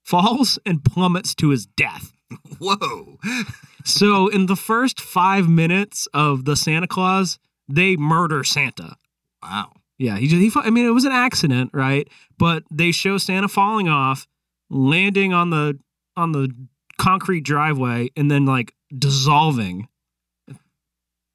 falls, 0.05 0.59
and 0.67 0.85
plummets 0.85 1.35
to 1.37 1.49
his 1.49 1.67
death. 1.67 2.13
Whoa. 2.59 3.19
So 3.85 4.29
in 4.29 4.47
the 4.47 4.57
first 4.57 5.01
five 5.01 5.49
minutes 5.49 6.07
of 6.13 6.45
the 6.45 6.57
Santa 6.57 6.87
Clause, 6.87 7.39
they 7.69 7.97
murder 7.97 8.45
Santa. 8.45 8.97
Wow. 9.43 9.73
Yeah, 9.99 10.19
he 10.19 10.27
just 10.27 10.43
he. 10.43 10.61
I 10.63 10.71
mean, 10.71 10.87
it 10.87 10.91
was 10.91 11.05
an 11.05 11.13
accident, 11.13 11.71
right? 11.73 12.09
But 12.39 12.65
they 12.71 12.93
show 12.93 13.17
Santa 13.17 13.49
falling 13.49 13.89
off, 13.89 14.27
landing 14.69 15.33
on 15.33 15.51
the 15.51 15.79
on 16.17 16.33
the 16.33 16.51
concrete 16.99 17.43
driveway, 17.43 18.11
and 18.17 18.31
then 18.31 18.45
like 18.47 18.75
dissolving. 18.97 19.89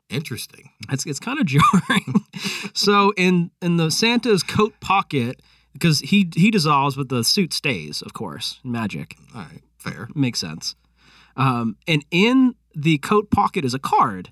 Interesting. 0.10 0.70
It's 0.92 1.06
it's 1.06 1.20
kind 1.20 1.40
of 1.40 1.46
jarring. 1.54 2.26
so 2.74 3.14
in 3.16 3.52
in 3.62 3.78
the 3.78 3.90
Santa's 3.90 4.44
coat 4.44 4.74
pocket, 4.82 5.42
because 5.74 6.00
he 6.00 6.30
he 6.36 6.52
dissolves, 6.52 6.96
but 6.98 7.10
the 7.10 7.24
suit 7.24 7.54
stays, 7.54 8.02
of 8.02 8.14
course. 8.14 8.60
Magic 8.64 9.16
All 9.34 9.42
right. 9.42 9.62
Fair. 9.78 10.10
makes 10.14 10.40
sense. 10.40 10.76
Um, 11.38 11.78
and 11.88 12.04
in 12.12 12.56
the 12.76 12.98
coat 12.98 13.32
pocket 13.32 13.64
is 13.64 13.74
a 13.74 13.80
card, 13.80 14.32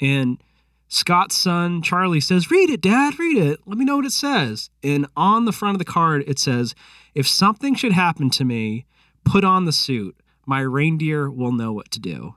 and 0.00 0.42
Scott's 0.88 1.36
son 1.36 1.82
Charlie 1.82 2.20
says, 2.20 2.50
"Read 2.50 2.70
it, 2.70 2.80
Dad. 2.80 3.18
Read 3.18 3.36
it. 3.36 3.60
Let 3.66 3.76
me 3.76 3.84
know 3.84 3.96
what 3.96 4.06
it 4.06 4.12
says." 4.12 4.70
And 4.82 5.06
on 5.18 5.44
the 5.44 5.52
front 5.52 5.74
of 5.74 5.78
the 5.78 5.84
card, 5.84 6.24
it 6.26 6.38
says, 6.38 6.74
"If 7.14 7.28
something 7.28 7.74
should 7.74 7.92
happen 7.92 8.30
to 8.30 8.44
me, 8.44 8.86
put 9.24 9.44
on 9.44 9.66
the 9.66 9.72
suit. 9.72 10.16
My 10.50 10.62
reindeer 10.62 11.30
will 11.30 11.52
know 11.52 11.72
what 11.72 11.92
to 11.92 12.00
do." 12.00 12.34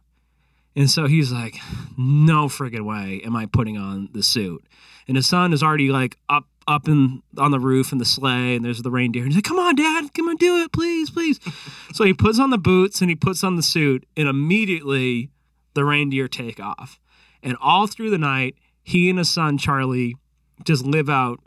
And 0.76 0.88
so 0.88 1.08
he's 1.08 1.32
like, 1.32 1.60
"No 1.98 2.48
friggin' 2.48 2.86
way 2.86 3.22
am 3.26 3.36
I 3.36 3.48
putting 3.48 3.76
on 3.76 4.10
the 4.14 4.22
suit." 4.22 4.64
And 5.08 5.18
his 5.18 5.26
son 5.26 5.52
is 5.52 5.64
already 5.64 5.90
like 5.90 6.20
up 6.30 6.46
up 6.68 6.88
in 6.88 7.24
on 7.40 7.50
the 7.50 7.60
roof 7.60 7.92
in 7.92 7.98
the 7.98 8.06
sleigh, 8.06 8.56
and 8.56 8.64
there's 8.64 8.84
the 8.84 8.92
reindeer. 8.92 9.24
And 9.24 9.32
he's 9.32 9.38
like, 9.38 9.46
"Come 9.46 9.58
on, 9.58 9.76
Dad, 9.76 10.14
come 10.14 10.30
on, 10.30 10.36
do 10.36 10.62
it, 10.62 10.72
please, 10.72 11.10
please." 11.10 11.40
so 11.94 12.04
he 12.04 12.14
puts 12.14 12.38
on 12.38 12.52
the 12.52 12.60
boots 12.60 13.02
and 13.02 13.10
he 13.10 13.16
puts 13.16 13.44
on 13.44 13.56
the 13.56 13.64
suit, 13.64 14.06
and 14.16 14.28
immediately 14.28 15.32
the 15.74 15.84
reindeer 15.84 16.28
take 16.28 16.60
off. 16.60 17.00
And 17.42 17.58
all 17.60 17.88
through 17.88 18.12
the 18.12 18.20
night, 18.20 18.56
he 18.84 19.10
and 19.10 19.18
his 19.18 19.32
son 19.32 19.58
Charlie 19.58 20.16
just 20.64 20.86
live 20.86 21.10
out 21.10 21.40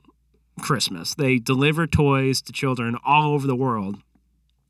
Christmas. 0.60 1.14
They 1.14 1.38
deliver 1.38 1.86
toys 1.86 2.42
to 2.42 2.52
children 2.52 2.96
all 3.04 3.34
over 3.34 3.46
the 3.46 3.54
world. 3.54 3.98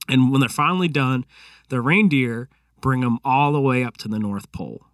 And 0.09 0.31
when 0.31 0.41
they're 0.41 0.49
finally 0.49 0.88
done, 0.88 1.25
the 1.68 1.80
reindeer 1.80 2.49
bring 2.80 3.00
them 3.00 3.18
all 3.25 3.52
the 3.52 3.61
way 3.61 3.82
up 3.82 3.96
to 3.99 4.08
the 4.08 4.18
North 4.18 4.50
Pole. 4.52 4.87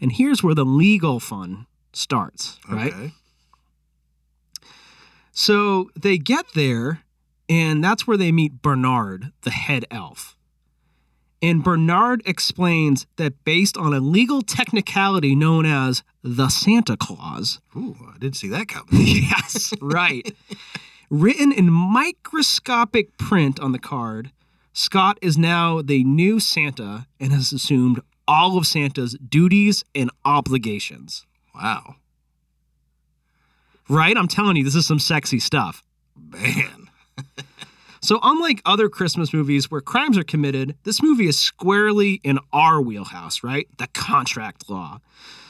And 0.00 0.12
here's 0.12 0.42
where 0.42 0.54
the 0.54 0.64
legal 0.64 1.20
fun 1.20 1.66
starts, 1.92 2.58
right? 2.68 2.92
Okay. 2.92 3.12
So 5.32 5.90
they 5.94 6.18
get 6.18 6.46
there, 6.54 7.02
and 7.48 7.84
that's 7.84 8.06
where 8.06 8.16
they 8.16 8.32
meet 8.32 8.62
Bernard, 8.62 9.32
the 9.42 9.50
head 9.50 9.84
elf. 9.90 10.36
And 11.42 11.64
Bernard 11.64 12.22
explains 12.26 13.06
that 13.16 13.44
based 13.44 13.78
on 13.78 13.94
a 13.94 14.00
legal 14.00 14.42
technicality 14.42 15.34
known 15.34 15.64
as 15.64 16.02
the 16.22 16.48
Santa 16.50 16.96
Clause, 16.96 17.60
Ooh, 17.76 17.96
I 18.14 18.18
didn't 18.18 18.36
see 18.36 18.48
that 18.48 18.68
coming. 18.68 18.88
yes, 18.92 19.72
right, 19.80 20.30
written 21.08 21.52
in 21.52 21.72
microscopic 21.72 23.16
print 23.16 23.58
on 23.58 23.72
the 23.72 23.78
card, 23.78 24.32
Scott 24.72 25.18
is 25.20 25.36
now 25.36 25.82
the 25.82 26.04
new 26.04 26.40
Santa 26.40 27.06
and 27.18 27.32
has 27.32 27.52
assumed 27.52 28.00
all 28.28 28.56
of 28.56 28.66
Santa's 28.66 29.16
duties 29.16 29.84
and 29.94 30.10
obligations. 30.24 31.26
wow. 31.54 31.96
Right? 33.88 34.16
I'm 34.16 34.28
telling 34.28 34.56
you, 34.56 34.62
this 34.62 34.76
is 34.76 34.86
some 34.86 35.00
sexy 35.00 35.40
stuff. 35.40 35.82
Man. 36.16 36.88
So, 38.02 38.18
unlike 38.22 38.62
other 38.64 38.88
Christmas 38.88 39.34
movies 39.34 39.70
where 39.70 39.82
crimes 39.82 40.16
are 40.16 40.24
committed, 40.24 40.74
this 40.84 41.02
movie 41.02 41.28
is 41.28 41.38
squarely 41.38 42.14
in 42.24 42.38
our 42.50 42.80
wheelhouse, 42.80 43.42
right? 43.42 43.68
The 43.76 43.88
contract 43.88 44.70
law. 44.70 45.00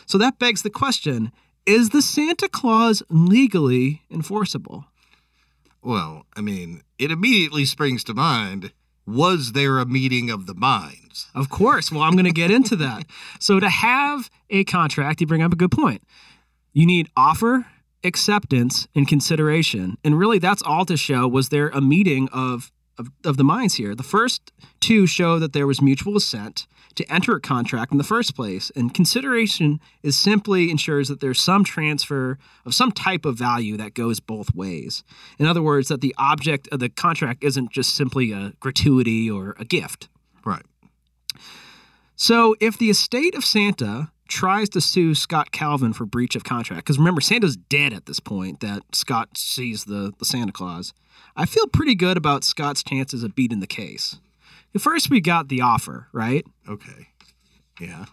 So, 0.06 0.18
that 0.18 0.40
begs 0.40 0.62
the 0.62 0.70
question 0.70 1.30
is 1.64 1.90
the 1.90 2.02
Santa 2.02 2.48
Clause 2.48 3.02
legally 3.08 4.02
enforceable? 4.10 4.86
Well, 5.82 6.26
I 6.34 6.40
mean, 6.40 6.82
it 6.98 7.12
immediately 7.12 7.64
springs 7.64 8.02
to 8.04 8.14
mind 8.14 8.72
was 9.12 9.52
there 9.52 9.78
a 9.78 9.86
meeting 9.86 10.30
of 10.30 10.46
the 10.46 10.54
minds? 10.54 11.26
Of 11.34 11.50
course. 11.50 11.90
Well, 11.90 12.02
I'm 12.02 12.12
going 12.12 12.24
to 12.24 12.32
get 12.32 12.50
into 12.50 12.76
that. 12.76 13.04
So, 13.38 13.58
to 13.58 13.70
have 13.70 14.30
a 14.50 14.64
contract, 14.64 15.20
you 15.20 15.26
bring 15.26 15.42
up 15.42 15.52
a 15.52 15.56
good 15.56 15.70
point. 15.70 16.02
You 16.72 16.84
need 16.84 17.08
offer, 17.16 17.66
acceptance, 18.04 18.86
and 18.94 19.08
consideration. 19.08 19.96
And 20.04 20.18
really, 20.18 20.38
that's 20.38 20.62
all 20.62 20.84
to 20.84 20.96
show 20.96 21.26
was 21.26 21.48
there 21.48 21.68
a 21.68 21.80
meeting 21.80 22.28
of, 22.32 22.70
of, 22.98 23.10
of 23.24 23.38
the 23.38 23.44
minds 23.44 23.74
here. 23.74 23.94
The 23.94 24.02
first 24.02 24.52
two 24.78 25.06
show 25.06 25.38
that 25.38 25.54
there 25.54 25.66
was 25.66 25.80
mutual 25.80 26.16
assent 26.16 26.66
to 26.94 27.12
enter 27.12 27.36
a 27.36 27.40
contract 27.40 27.92
in 27.92 27.98
the 27.98 28.04
first 28.04 28.34
place. 28.34 28.70
And 28.74 28.92
consideration 28.92 29.80
is 30.02 30.16
simply 30.16 30.70
ensures 30.70 31.08
that 31.08 31.20
there's 31.20 31.40
some 31.40 31.64
transfer 31.64 32.38
of 32.64 32.74
some 32.74 32.92
type 32.92 33.24
of 33.24 33.36
value 33.36 33.76
that 33.76 33.94
goes 33.94 34.20
both 34.20 34.54
ways. 34.54 35.04
In 35.38 35.46
other 35.46 35.62
words, 35.62 35.88
that 35.88 36.00
the 36.00 36.14
object 36.18 36.68
of 36.72 36.80
the 36.80 36.88
contract 36.88 37.44
isn't 37.44 37.72
just 37.72 37.94
simply 37.94 38.32
a 38.32 38.52
gratuity 38.60 39.30
or 39.30 39.54
a 39.58 39.64
gift. 39.64 40.08
Right. 40.44 40.64
So 42.16 42.54
if 42.60 42.76
the 42.76 42.90
estate 42.90 43.34
of 43.34 43.44
Santa 43.44 44.10
tries 44.28 44.68
to 44.70 44.80
sue 44.80 45.14
Scott 45.14 45.50
Calvin 45.52 45.92
for 45.92 46.04
breach 46.04 46.36
of 46.36 46.44
contract, 46.44 46.84
because 46.84 46.98
remember, 46.98 47.20
Santa's 47.20 47.56
dead 47.56 47.92
at 47.92 48.06
this 48.06 48.20
point 48.20 48.60
that 48.60 48.82
Scott 48.92 49.36
sees 49.36 49.84
the, 49.84 50.12
the 50.18 50.24
Santa 50.24 50.52
Clause, 50.52 50.92
I 51.36 51.46
feel 51.46 51.66
pretty 51.66 51.94
good 51.94 52.16
about 52.16 52.44
Scott's 52.44 52.82
chances 52.82 53.22
of 53.22 53.34
beating 53.34 53.60
the 53.60 53.66
case. 53.66 54.20
First, 54.78 55.10
we 55.10 55.20
got 55.20 55.48
the 55.48 55.60
offer, 55.62 56.08
right? 56.12 56.44
Okay. 56.68 57.08
Yeah. 57.80 58.06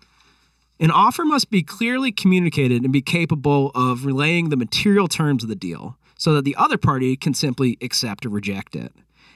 An 0.80 0.92
offer 0.92 1.26
must 1.26 1.50
be 1.50 1.64
clearly 1.64 2.12
communicated 2.12 2.84
and 2.84 2.94
be 2.94 3.02
capable 3.02 3.72
of 3.74 4.06
relaying 4.06 4.50
the 4.50 4.58
material 4.58 5.08
terms 5.08 5.44
of 5.44 5.50
the 5.50 5.56
deal 5.56 5.98
so 6.18 6.34
that 6.34 6.46
the 6.46 6.56
other 6.56 6.78
party 6.78 7.16
can 7.16 7.34
simply 7.34 7.78
accept 7.82 8.26
or 8.26 8.30
reject 8.30 8.76
it. 8.76 8.94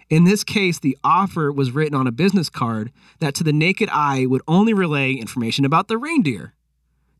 In 0.09 0.25
this 0.25 0.43
case, 0.43 0.77
the 0.77 0.97
offer 1.03 1.51
was 1.51 1.71
written 1.71 1.95
on 1.95 2.05
a 2.05 2.11
business 2.11 2.49
card 2.49 2.91
that 3.19 3.33
to 3.35 3.43
the 3.43 3.53
naked 3.53 3.89
eye 3.91 4.25
would 4.25 4.41
only 4.47 4.73
relay 4.73 5.13
information 5.13 5.63
about 5.63 5.87
the 5.87 5.97
reindeer. 5.97 6.53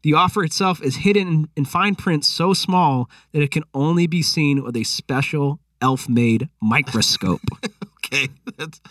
The 0.03 0.13
offer 0.13 0.43
itself 0.43 0.81
is 0.81 0.97
hidden 0.97 1.27
in, 1.27 1.49
in 1.55 1.65
fine 1.65 1.95
print 1.95 2.25
so 2.25 2.53
small 2.53 3.09
that 3.31 3.41
it 3.41 3.51
can 3.51 3.63
only 3.73 4.07
be 4.07 4.21
seen 4.21 4.63
with 4.63 4.75
a 4.75 4.83
special 4.83 5.59
elf 5.81 6.09
made 6.09 6.49
microscope. 6.61 7.41
Okay. 8.13 8.27
That's 8.57 8.81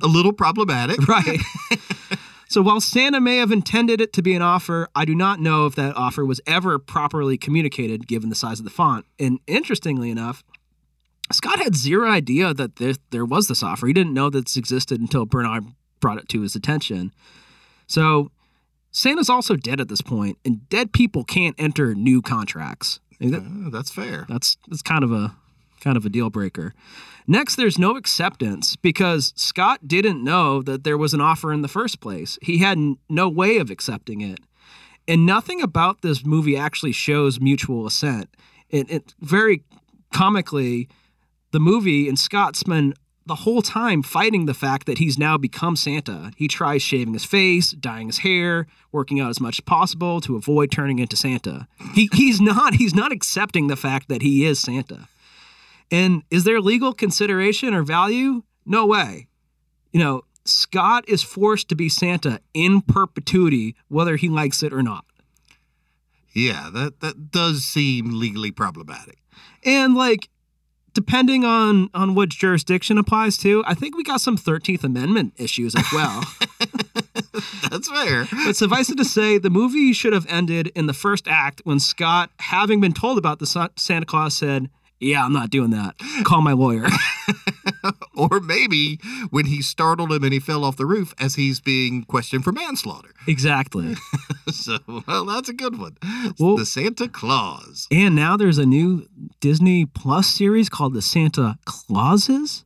a 0.00 0.06
little 0.06 0.32
problematic. 0.32 0.98
Right. 1.08 1.40
so 2.48 2.62
while 2.62 2.80
Santa 2.80 3.20
may 3.20 3.36
have 3.36 3.50
intended 3.52 4.00
it 4.00 4.12
to 4.14 4.22
be 4.22 4.34
an 4.34 4.42
offer, 4.42 4.88
I 4.94 5.04
do 5.04 5.14
not 5.14 5.40
know 5.40 5.66
if 5.66 5.74
that 5.74 5.96
offer 5.96 6.24
was 6.24 6.40
ever 6.46 6.78
properly 6.78 7.36
communicated 7.36 8.06
given 8.06 8.28
the 8.28 8.34
size 8.34 8.58
of 8.58 8.64
the 8.64 8.70
font. 8.70 9.04
And 9.18 9.38
interestingly 9.46 10.10
enough, 10.10 10.42
Scott 11.30 11.58
had 11.58 11.74
zero 11.76 12.08
idea 12.10 12.52
that 12.54 12.76
there, 12.76 12.94
there 13.10 13.24
was 13.24 13.48
this 13.48 13.62
offer. 13.62 13.86
He 13.86 13.92
didn't 13.92 14.14
know 14.14 14.28
that 14.30 14.46
this 14.46 14.56
existed 14.56 15.00
until 15.00 15.24
Bernard 15.26 15.64
brought 16.00 16.18
it 16.18 16.28
to 16.30 16.40
his 16.42 16.54
attention. 16.54 17.12
So 17.86 18.30
Santa's 18.90 19.30
also 19.30 19.56
dead 19.56 19.80
at 19.80 19.88
this 19.88 20.02
point, 20.02 20.38
and 20.44 20.68
dead 20.68 20.92
people 20.92 21.24
can't 21.24 21.54
enter 21.58 21.94
new 21.94 22.20
contracts. 22.22 23.00
That- 23.20 23.40
Uh, 23.42 23.70
that's 23.70 23.90
fair. 23.90 24.26
that's 24.28 24.56
that's 24.68 24.82
kind 24.82 25.04
of 25.04 25.12
a 25.12 25.34
kind 25.82 25.96
of 25.96 26.06
a 26.06 26.10
deal 26.10 26.30
breaker. 26.30 26.72
Next, 27.26 27.56
there's 27.56 27.78
no 27.78 27.96
acceptance 27.96 28.76
because 28.76 29.32
Scott 29.36 29.86
didn't 29.86 30.24
know 30.24 30.62
that 30.62 30.84
there 30.84 30.98
was 30.98 31.14
an 31.14 31.20
offer 31.20 31.52
in 31.52 31.62
the 31.62 31.68
first 31.68 32.00
place. 32.00 32.38
He 32.42 32.58
had 32.58 32.78
no 33.08 33.28
way 33.28 33.58
of 33.58 33.70
accepting 33.70 34.20
it. 34.20 34.40
And 35.06 35.26
nothing 35.26 35.60
about 35.60 36.02
this 36.02 36.24
movie 36.24 36.56
actually 36.56 36.92
shows 36.92 37.40
mutual 37.40 37.86
assent. 37.86 38.28
It, 38.70 38.90
it 38.90 39.14
very 39.20 39.64
comically, 40.12 40.88
the 41.50 41.60
movie 41.60 42.08
and 42.08 42.18
Scott 42.18 42.56
spend 42.56 42.94
the 43.26 43.34
whole 43.36 43.62
time 43.62 44.02
fighting 44.02 44.46
the 44.46 44.54
fact 44.54 44.86
that 44.86 44.98
he's 44.98 45.18
now 45.18 45.38
become 45.38 45.76
Santa. 45.76 46.32
He 46.36 46.48
tries 46.48 46.82
shaving 46.82 47.14
his 47.14 47.24
face, 47.24 47.70
dyeing 47.70 48.08
his 48.08 48.18
hair, 48.18 48.66
working 48.90 49.20
out 49.20 49.30
as 49.30 49.40
much 49.40 49.58
as 49.58 49.64
possible 49.64 50.20
to 50.22 50.36
avoid 50.36 50.70
turning 50.70 50.98
into 50.98 51.16
Santa. 51.16 51.68
He 51.94 52.08
he's 52.12 52.40
not 52.40 52.74
he's 52.74 52.94
not 52.94 53.12
accepting 53.12 53.68
the 53.68 53.76
fact 53.76 54.08
that 54.08 54.22
he 54.22 54.44
is 54.44 54.58
Santa. 54.58 55.08
And 55.92 56.22
is 56.30 56.44
there 56.44 56.60
legal 56.60 56.94
consideration 56.94 57.74
or 57.74 57.82
value? 57.82 58.42
No 58.64 58.86
way. 58.86 59.28
You 59.92 60.00
know, 60.00 60.22
Scott 60.44 61.04
is 61.06 61.22
forced 61.22 61.68
to 61.68 61.76
be 61.76 61.88
Santa 61.88 62.40
in 62.54 62.80
perpetuity, 62.80 63.76
whether 63.88 64.16
he 64.16 64.28
likes 64.28 64.62
it 64.62 64.72
or 64.72 64.82
not. 64.82 65.04
Yeah, 66.32 66.70
that 66.72 67.00
that 67.00 67.30
does 67.30 67.64
seem 67.64 68.18
legally 68.18 68.50
problematic. 68.50 69.18
And 69.64 69.94
like 69.94 70.30
depending 70.94 71.44
on 71.44 71.90
on 71.94 72.14
which 72.14 72.38
jurisdiction 72.38 72.96
applies 72.96 73.36
to, 73.38 73.62
I 73.66 73.74
think 73.74 73.96
we 73.96 74.02
got 74.02 74.22
some 74.22 74.38
13th 74.38 74.84
Amendment 74.84 75.34
issues 75.36 75.74
as 75.74 75.86
well. 75.92 76.24
That's 77.70 77.90
fair. 77.90 78.26
but 78.46 78.56
suffice 78.56 78.90
it 78.90 78.96
to 78.96 79.04
say, 79.04 79.38
the 79.38 79.50
movie 79.50 79.92
should 79.92 80.12
have 80.12 80.26
ended 80.28 80.68
in 80.74 80.86
the 80.86 80.92
first 80.94 81.28
act 81.28 81.60
when 81.64 81.80
Scott, 81.80 82.30
having 82.38 82.80
been 82.80 82.92
told 82.92 83.18
about 83.18 83.38
the 83.38 83.70
Santa 83.76 84.06
Clause, 84.06 84.36
said, 84.36 84.68
"Yeah, 85.02 85.24
I'm 85.24 85.32
not 85.32 85.50
doing 85.50 85.70
that. 85.70 85.94
Call 86.24 86.40
my 86.40 86.52
lawyer." 86.52 86.86
or 88.14 88.40
maybe 88.40 88.98
when 89.30 89.46
he 89.46 89.62
startled 89.62 90.12
him 90.12 90.22
and 90.24 90.32
he 90.32 90.38
fell 90.38 90.64
off 90.64 90.76
the 90.76 90.86
roof 90.86 91.14
as 91.18 91.34
he's 91.34 91.60
being 91.60 92.04
questioned 92.04 92.44
for 92.44 92.52
manslaughter. 92.52 93.10
exactly. 93.26 93.96
so, 94.50 94.78
well, 95.06 95.24
that's 95.24 95.48
a 95.48 95.52
good 95.52 95.78
one. 95.78 95.96
Well- 96.38 96.56
the 96.56 96.66
Santa 96.66 97.08
Clause. 97.08 97.86
And 97.90 98.14
now 98.14 98.36
there's 98.36 98.58
a 98.58 98.66
new 98.66 99.08
Disney 99.40 99.86
Plus 99.86 100.28
series 100.28 100.68
called 100.68 100.94
The 100.94 101.02
Santa 101.02 101.58
Clauses. 101.64 102.64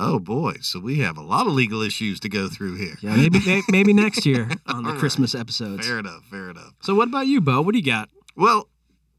Oh 0.00 0.20
boy, 0.20 0.56
so 0.60 0.78
we 0.78 1.00
have 1.00 1.16
a 1.16 1.22
lot 1.22 1.46
of 1.48 1.54
legal 1.54 1.82
issues 1.82 2.20
to 2.20 2.28
go 2.28 2.48
through 2.48 2.76
here. 2.76 2.96
Yeah, 3.00 3.16
maybe 3.16 3.62
maybe 3.68 3.92
next 3.92 4.24
year 4.24 4.48
on 4.66 4.84
the 4.84 4.90
right. 4.90 4.98
Christmas 4.98 5.34
episodes. 5.34 5.86
Fair 5.88 5.98
enough, 5.98 6.22
fair 6.30 6.50
enough. 6.50 6.74
So 6.82 6.94
what 6.94 7.08
about 7.08 7.26
you, 7.26 7.40
Bo? 7.40 7.62
What 7.62 7.72
do 7.72 7.78
you 7.78 7.84
got? 7.84 8.08
Well, 8.36 8.68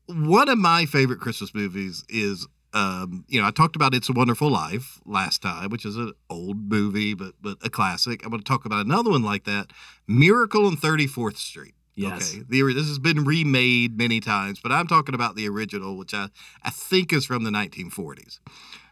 one 0.09 0.49
of 0.49 0.57
my 0.57 0.85
favorite 0.85 1.19
Christmas 1.19 1.53
movies 1.53 2.03
is, 2.09 2.47
um, 2.73 3.25
you 3.27 3.39
know, 3.39 3.47
I 3.47 3.51
talked 3.51 3.75
about 3.75 3.93
It's 3.93 4.09
a 4.09 4.13
Wonderful 4.13 4.49
Life 4.49 4.99
last 5.05 5.41
time, 5.41 5.69
which 5.69 5.85
is 5.85 5.95
an 5.97 6.13
old 6.29 6.69
movie, 6.71 7.13
but 7.13 7.33
but 7.41 7.57
a 7.63 7.69
classic. 7.69 8.23
I'm 8.23 8.31
going 8.31 8.41
to 8.41 8.47
talk 8.47 8.65
about 8.65 8.85
another 8.85 9.11
one 9.11 9.23
like 9.23 9.43
that, 9.45 9.71
Miracle 10.07 10.65
on 10.65 10.75
34th 10.75 11.37
Street. 11.37 11.75
Yes. 11.95 12.33
Okay. 12.33 12.43
The, 12.47 12.73
this 12.73 12.87
has 12.87 12.97
been 12.97 13.25
remade 13.25 13.97
many 13.97 14.19
times, 14.19 14.59
but 14.61 14.71
I'm 14.71 14.87
talking 14.87 15.13
about 15.13 15.35
the 15.35 15.47
original, 15.49 15.97
which 15.97 16.13
I, 16.13 16.29
I 16.63 16.69
think 16.69 17.11
is 17.11 17.25
from 17.25 17.43
the 17.43 17.51
1940s. 17.51 18.39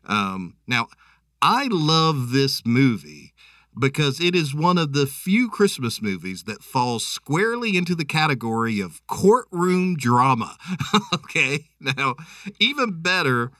Um, 0.05 0.55
now, 0.67 0.87
I 1.41 1.67
love 1.71 2.31
this 2.31 2.63
movie 2.65 3.33
because 3.79 4.19
it 4.19 4.35
is 4.35 4.53
one 4.53 4.77
of 4.77 4.93
the 4.93 5.05
few 5.05 5.49
Christmas 5.49 6.01
movies 6.01 6.43
that 6.43 6.63
falls 6.63 7.05
squarely 7.05 7.77
into 7.77 7.95
the 7.95 8.05
category 8.05 8.79
of 8.79 9.05
courtroom 9.07 9.95
drama. 9.95 10.57
okay. 11.13 11.69
Now, 11.79 12.15
even 12.59 13.01
better, 13.01 13.51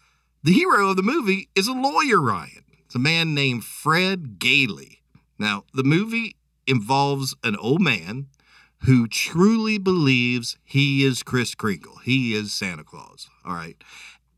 the 0.44 0.54
hero 0.54 0.90
of 0.90 0.96
the 0.96 1.04
movie 1.04 1.50
is 1.56 1.68
a 1.68 1.74
lawyer, 1.74 2.22
Ryan. 2.22 2.64
It's 2.86 2.96
a 2.96 3.00
man 3.00 3.34
named 3.34 3.66
Fred 3.66 4.40
Gailey. 4.40 5.02
Now, 5.38 5.66
the 5.74 5.84
movie 5.84 6.36
involves 6.66 7.36
an 7.44 7.56
old 7.58 7.82
man 7.82 8.28
who 8.86 9.08
truly 9.08 9.78
believes 9.78 10.58
he 10.64 11.04
is 11.04 11.24
Kris 11.24 11.56
Kringle. 11.56 11.98
He 12.04 12.34
is 12.34 12.54
Santa 12.54 12.84
Claus. 12.84 13.30
All 13.46 13.56
right. 13.56 13.76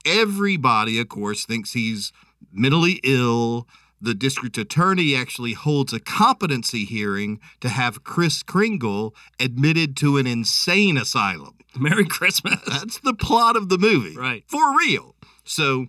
Everybody, 0.06 1.00
of 1.00 1.10
course, 1.10 1.46
thinks 1.46 1.74
he's 1.74 2.12
mentally 2.52 3.00
ill. 3.04 3.68
The 4.02 4.14
district 4.14 4.58
attorney 4.58 5.16
actually 5.16 5.54
holds 5.54 5.92
a 5.92 6.00
competency 6.00 6.86
hearing 6.86 7.40
to 7.60 7.70
have 7.70 8.04
Kris 8.04 8.44
Kringle 8.44 9.14
admitted 9.40 9.98
to 9.98 10.18
an 10.18 10.26
insane 10.26 10.98
asylum. 10.98 11.56
Merry 11.78 12.06
Christmas. 12.06 12.62
That's 12.66 13.00
the 13.00 13.14
plot 13.14 13.56
of 13.56 13.70
the 13.70 13.78
movie. 13.78 14.16
Right. 14.16 14.44
For 14.48 14.78
real. 14.78 15.16
So 15.44 15.88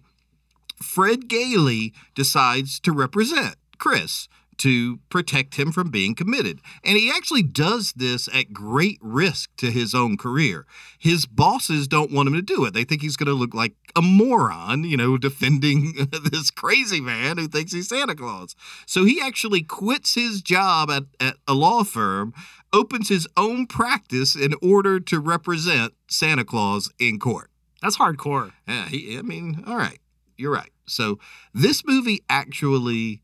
Fred 0.82 1.28
Gailey 1.28 1.92
decides 2.14 2.80
to 2.80 2.92
represent 2.92 3.56
Kris 3.78 4.28
to 4.60 4.98
protect 5.08 5.54
him 5.54 5.72
from 5.72 5.90
being 5.90 6.14
committed. 6.14 6.60
And 6.84 6.98
he 6.98 7.10
actually 7.10 7.42
does 7.42 7.92
this 7.94 8.28
at 8.28 8.52
great 8.52 8.98
risk 9.00 9.56
to 9.56 9.70
his 9.70 9.94
own 9.94 10.18
career. 10.18 10.66
His 10.98 11.24
bosses 11.24 11.88
don't 11.88 12.12
want 12.12 12.28
him 12.28 12.34
to 12.34 12.42
do 12.42 12.66
it. 12.66 12.74
They 12.74 12.84
think 12.84 13.00
he's 13.00 13.16
going 13.16 13.28
to 13.28 13.34
look 13.34 13.54
like 13.54 13.72
a 13.96 14.02
moron, 14.02 14.84
you 14.84 14.98
know, 14.98 15.16
defending 15.18 15.94
this 16.30 16.50
crazy 16.50 17.00
man 17.00 17.38
who 17.38 17.48
thinks 17.48 17.72
he's 17.72 17.88
Santa 17.88 18.14
Claus. 18.14 18.54
So 18.84 19.04
he 19.04 19.18
actually 19.20 19.62
quits 19.62 20.14
his 20.14 20.42
job 20.42 20.90
at, 20.90 21.04
at 21.18 21.36
a 21.48 21.54
law 21.54 21.82
firm, 21.82 22.34
opens 22.72 23.08
his 23.08 23.26
own 23.38 23.66
practice 23.66 24.36
in 24.36 24.54
order 24.60 25.00
to 25.00 25.20
represent 25.20 25.94
Santa 26.06 26.44
Claus 26.44 26.92
in 26.98 27.18
court. 27.18 27.50
That's 27.80 27.96
hardcore. 27.96 28.52
Yeah, 28.68 28.88
he, 28.88 29.16
I 29.18 29.22
mean, 29.22 29.64
all 29.66 29.76
right, 29.76 30.00
you're 30.36 30.52
right. 30.52 30.70
So 30.86 31.18
this 31.54 31.82
movie 31.86 32.22
actually 32.28 33.22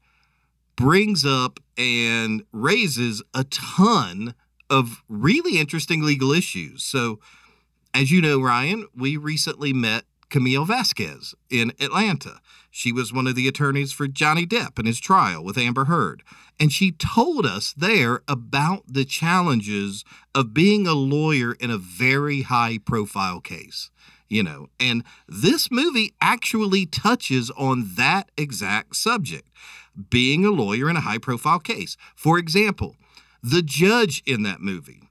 brings 0.77 1.25
up 1.25 1.59
and 1.77 2.43
raises 2.53 3.23
a 3.35 3.45
ton 3.45 4.35
of 4.69 5.03
really 5.09 5.59
interesting 5.59 6.03
legal 6.03 6.33
issues. 6.33 6.83
So, 6.83 7.19
as 7.95 8.11
you 8.11 8.21
know, 8.21 8.41
Ryan, 8.41 8.87
we 8.95 9.17
recently 9.17 9.73
met 9.73 10.05
Camille 10.29 10.65
Vasquez 10.65 11.35
in 11.49 11.73
Atlanta. 11.81 12.41
She 12.71 12.93
was 12.93 13.13
one 13.13 13.27
of 13.27 13.37
the 13.37 13.49
attorneys 13.49 13.93
for 13.93 14.07
Johnny 14.07 14.45
Depp 14.47 14.79
in 14.79 14.87
his 14.87 15.01
trial 15.01 15.43
with 15.43 15.57
Amber 15.57 15.87
Heard. 15.87 16.23
And 16.61 16.73
she 16.73 16.93
told 16.93 17.47
us 17.47 17.73
there 17.75 18.21
about 18.29 18.83
the 18.87 19.05
challenges 19.05 20.05
of 20.35 20.53
being 20.53 20.87
a 20.87 20.93
lawyer 20.93 21.53
in 21.53 21.71
a 21.71 21.79
very 21.79 22.43
high 22.43 22.79
profile 22.79 23.41
case 23.41 23.91
you 24.29 24.43
know 24.43 24.69
and 24.81 25.05
this 25.29 25.71
movie 25.71 26.13
actually 26.21 26.87
touches 26.87 27.51
on 27.53 27.95
that 27.97 28.31
exact 28.37 28.97
subject 28.97 29.49
being 30.11 30.45
a 30.45 30.51
lawyer 30.51 30.89
in 30.91 30.97
a 30.97 31.01
high 31.01 31.19
profile 31.19 31.61
case 31.61 31.97
for 32.15 32.39
example 32.39 32.97
the 33.43 33.63
judge 33.63 34.23
in 34.27 34.43
that 34.43 34.61
movie 34.61 35.03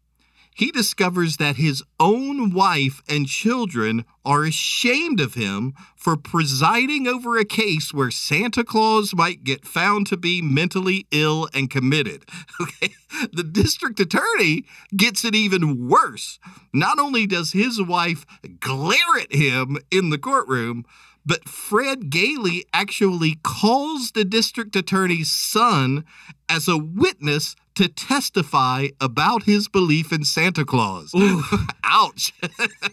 he 0.55 0.71
discovers 0.71 1.35
that 1.35 1.57
his 1.57 1.83
own 1.99 2.53
wife 2.53 3.01
and 3.09 3.27
children 3.27 4.05
are 4.23 4.45
ashamed 4.45 5.19
of 5.19 5.33
him 5.33 5.73
for 5.97 6.15
presiding 6.15 7.07
over 7.07 7.37
a 7.37 7.43
case 7.43 7.93
where 7.93 8.09
Santa 8.09 8.63
Claus 8.63 9.13
might 9.13 9.43
get 9.43 9.67
found 9.67 10.07
to 10.07 10.15
be 10.15 10.41
mentally 10.41 11.07
ill 11.11 11.49
and 11.53 11.69
committed. 11.69 12.25
Okay. 12.61 12.95
The 13.31 13.43
district 13.43 13.99
attorney 14.01 14.65
gets 14.95 15.23
it 15.23 15.35
even 15.35 15.87
worse. 15.87 16.37
Not 16.73 16.99
only 16.99 17.25
does 17.25 17.53
his 17.53 17.81
wife 17.81 18.25
glare 18.59 19.19
at 19.21 19.33
him 19.33 19.77
in 19.89 20.09
the 20.09 20.17
courtroom, 20.17 20.85
but 21.25 21.49
Fred 21.49 22.09
Gailey 22.09 22.65
actually 22.73 23.39
calls 23.43 24.11
the 24.11 24.25
district 24.25 24.75
attorney's 24.75 25.31
son 25.31 26.05
as 26.47 26.67
a 26.67 26.77
witness 26.77 27.55
to 27.75 27.87
testify 27.87 28.87
about 29.01 29.43
his 29.43 29.67
belief 29.67 30.13
in 30.13 30.23
Santa 30.23 30.63
Claus. 30.63 31.13
Ouch. 31.83 32.31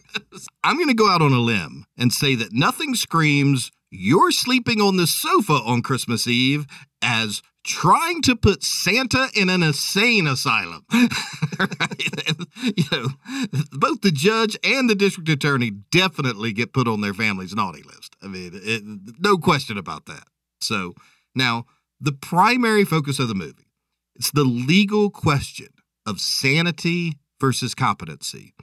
I'm 0.65 0.77
going 0.77 0.89
to 0.89 0.95
go 0.95 1.09
out 1.09 1.23
on 1.23 1.33
a 1.33 1.39
limb 1.39 1.85
and 1.97 2.13
say 2.13 2.35
that 2.35 2.53
nothing 2.53 2.95
screams 2.95 3.71
you're 3.91 4.33
sleeping 4.33 4.81
on 4.81 4.97
the 4.97 5.07
sofa 5.07 5.53
on 5.53 5.83
Christmas 5.83 6.27
Eve 6.27 6.67
as 7.03 7.43
trying 7.65 8.23
to 8.23 8.37
put 8.37 8.63
Santa 8.63 9.29
in 9.35 9.49
an 9.49 9.63
insane 9.63 10.27
asylum. 10.27 10.85
You 12.65 12.85
know, 12.93 13.09
both 13.73 14.03
the 14.03 14.13
judge 14.13 14.57
and 14.63 14.89
the 14.89 14.95
district 14.95 15.29
attorney 15.29 15.71
definitely 15.71 16.53
get 16.53 16.73
put 16.73 16.87
on 16.87 17.01
their 17.01 17.15
family's 17.15 17.55
naughty 17.55 17.83
list. 17.83 18.17
I 18.23 18.29
mean, 18.29 18.53
it, 18.55 18.83
no 19.19 19.37
question 19.37 19.77
about 19.79 20.07
that. 20.07 20.25
So 20.61 20.95
now 21.35 21.67
the 22.01 22.13
primary 22.13 22.85
focus 22.85 23.19
of 23.19 23.29
the 23.29 23.35
movie 23.35 23.67
it's 24.15 24.31
the 24.31 24.45
legal 24.45 25.11
question 25.11 25.69
of 26.07 26.21
sanity 26.21 27.19
versus 27.41 27.75
competency. 27.75 28.55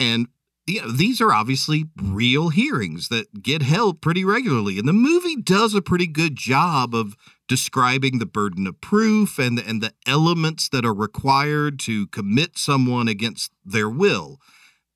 And 0.00 0.28
you 0.66 0.80
know, 0.80 0.90
these 0.90 1.20
are 1.20 1.32
obviously 1.32 1.84
real 2.00 2.48
hearings 2.48 3.08
that 3.08 3.42
get 3.42 3.62
held 3.62 4.00
pretty 4.00 4.24
regularly. 4.24 4.78
And 4.78 4.88
the 4.88 4.92
movie 4.92 5.36
does 5.36 5.74
a 5.74 5.82
pretty 5.82 6.06
good 6.06 6.36
job 6.36 6.94
of 6.94 7.16
describing 7.48 8.18
the 8.18 8.26
burden 8.26 8.66
of 8.66 8.80
proof 8.80 9.38
and, 9.38 9.58
and 9.58 9.82
the 9.82 9.92
elements 10.06 10.68
that 10.68 10.84
are 10.84 10.94
required 10.94 11.78
to 11.80 12.06
commit 12.08 12.58
someone 12.58 13.08
against 13.08 13.52
their 13.64 13.88
will. 13.88 14.40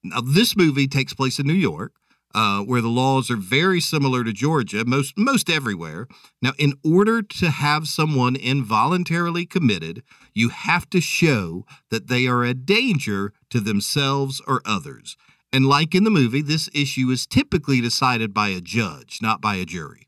Now, 0.03 0.21
this 0.21 0.57
movie 0.57 0.89
takes 0.89 1.15
place 1.15 1.39
in 1.39 1.47
New 1.47 1.53
York. 1.53 1.93
Uh, 2.33 2.61
where 2.61 2.81
the 2.81 2.87
laws 2.87 3.29
are 3.29 3.37
very 3.37 3.81
similar 3.81 4.23
to 4.23 4.33
Georgia, 4.33 4.85
most 4.85 5.19
most 5.19 5.51
everywhere. 5.51 6.07
Now, 6.41 6.53
in 6.59 6.75
order 6.85 7.23
to 7.23 7.51
have 7.51 7.89
someone 7.89 8.37
involuntarily 8.37 9.47
committed, 9.47 10.05
you 10.33 10.51
have 10.51 10.89
to 10.91 11.01
show 11.01 11.67
that 11.91 12.07
they 12.07 12.29
are 12.29 12.45
a 12.45 12.55
danger 12.55 13.33
to 13.49 13.59
themselves 13.59 14.41
or 14.47 14.63
others. 14.65 15.17
And 15.53 15.67
like 15.67 15.93
in 15.93 16.05
the 16.05 16.11
movie, 16.11 16.43
this 16.43 16.69
issue 16.73 17.09
is 17.11 17.27
typically 17.27 17.81
decided 17.81 18.33
by 18.33 18.51
a 18.51 18.61
judge, 18.61 19.19
not 19.21 19.41
by 19.41 19.57
a 19.57 19.65
jury. 19.65 20.07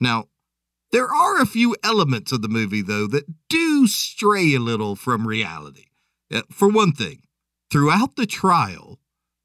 Now, 0.00 0.26
There 0.92 1.12
are 1.12 1.40
a 1.40 1.46
few 1.46 1.76
elements 1.82 2.32
of 2.32 2.42
the 2.42 2.48
movie, 2.48 2.82
though, 2.82 3.06
that 3.08 3.48
do 3.48 3.86
stray 3.86 4.54
a 4.54 4.60
little 4.60 4.96
from 4.96 5.26
reality. 5.26 5.86
Uh, 6.32 6.42
for 6.50 6.68
one 6.68 6.92
thing, 6.92 7.22
throughout 7.70 8.16
the 8.16 8.26
trial, 8.26 9.00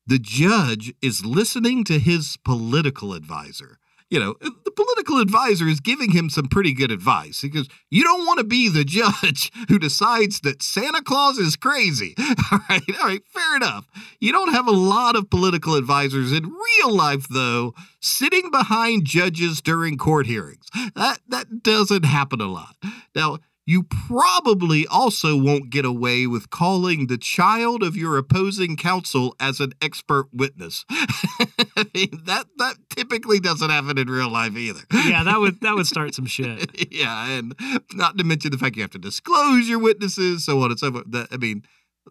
the 0.05 0.19
judge 0.19 0.93
is 1.01 1.25
listening 1.25 1.83
to 1.85 1.99
his 1.99 2.37
political 2.43 3.13
advisor. 3.13 3.79
You 4.11 4.19
know, 4.19 4.35
uh, 4.41 4.49
the 4.65 4.71
political 4.71 5.19
advisor 5.19 5.67
is 5.67 5.79
giving 5.79 6.11
him 6.11 6.29
some 6.29 6.47
pretty 6.47 6.73
good 6.73 6.91
advice. 6.91 7.39
He 7.41 7.49
goes, 7.49 7.69
You 7.89 8.03
don't 8.03 8.25
want 8.25 8.39
to 8.39 8.43
be 8.43 8.67
the 8.67 8.83
judge 8.85 9.51
who 9.69 9.79
decides 9.79 10.41
that 10.41 10.61
Santa 10.61 11.01
Claus 11.01 11.37
is 11.37 11.55
crazy. 11.55 12.13
All 12.51 12.59
right, 12.69 12.83
all 12.99 13.07
right, 13.07 13.21
fair 13.25 13.55
enough. 13.55 13.87
You 14.19 14.33
don't 14.33 14.53
have 14.53 14.67
a 14.67 14.71
lot 14.71 15.15
of 15.15 15.29
political 15.29 15.75
advisors 15.75 16.33
in 16.33 16.43
real 16.43 16.93
life, 16.93 17.27
though, 17.29 17.73
sitting 18.01 18.51
behind 18.51 19.05
judges 19.05 19.61
during 19.61 19.97
court 19.97 20.25
hearings. 20.25 20.67
That, 20.95 21.19
that 21.29 21.63
doesn't 21.63 22.03
happen 22.03 22.41
a 22.41 22.47
lot. 22.47 22.75
Now, 23.15 23.37
you 23.71 23.83
probably 23.83 24.85
also 24.85 25.37
won't 25.37 25.69
get 25.69 25.85
away 25.85 26.27
with 26.27 26.49
calling 26.49 27.07
the 27.07 27.17
child 27.17 27.83
of 27.83 27.95
your 27.95 28.17
opposing 28.17 28.75
counsel 28.75 29.33
as 29.39 29.61
an 29.61 29.71
expert 29.81 30.27
witness. 30.33 30.83
I 30.89 31.85
mean, 31.95 32.21
that 32.25 32.47
that 32.57 32.75
typically 32.89 33.39
doesn't 33.39 33.69
happen 33.69 33.97
in 33.97 34.09
real 34.09 34.29
life 34.29 34.57
either. 34.57 34.81
Yeah, 34.91 35.23
that 35.23 35.39
would 35.39 35.61
that 35.61 35.73
would 35.73 35.87
start 35.87 36.13
some 36.13 36.25
shit. 36.37 36.91
yeah, 36.91 37.29
and 37.29 37.55
not 37.93 38.17
to 38.17 38.25
mention 38.25 38.51
the 38.51 38.57
fact 38.57 38.75
you 38.75 38.81
have 38.81 38.91
to 38.91 38.99
disclose 38.99 39.69
your 39.69 39.79
witnesses, 39.79 40.43
so 40.43 40.59
on 40.59 40.71
and 40.71 40.79
so 40.79 40.91
forth. 40.91 41.09
That, 41.09 41.29
I 41.31 41.37
mean, 41.37 41.63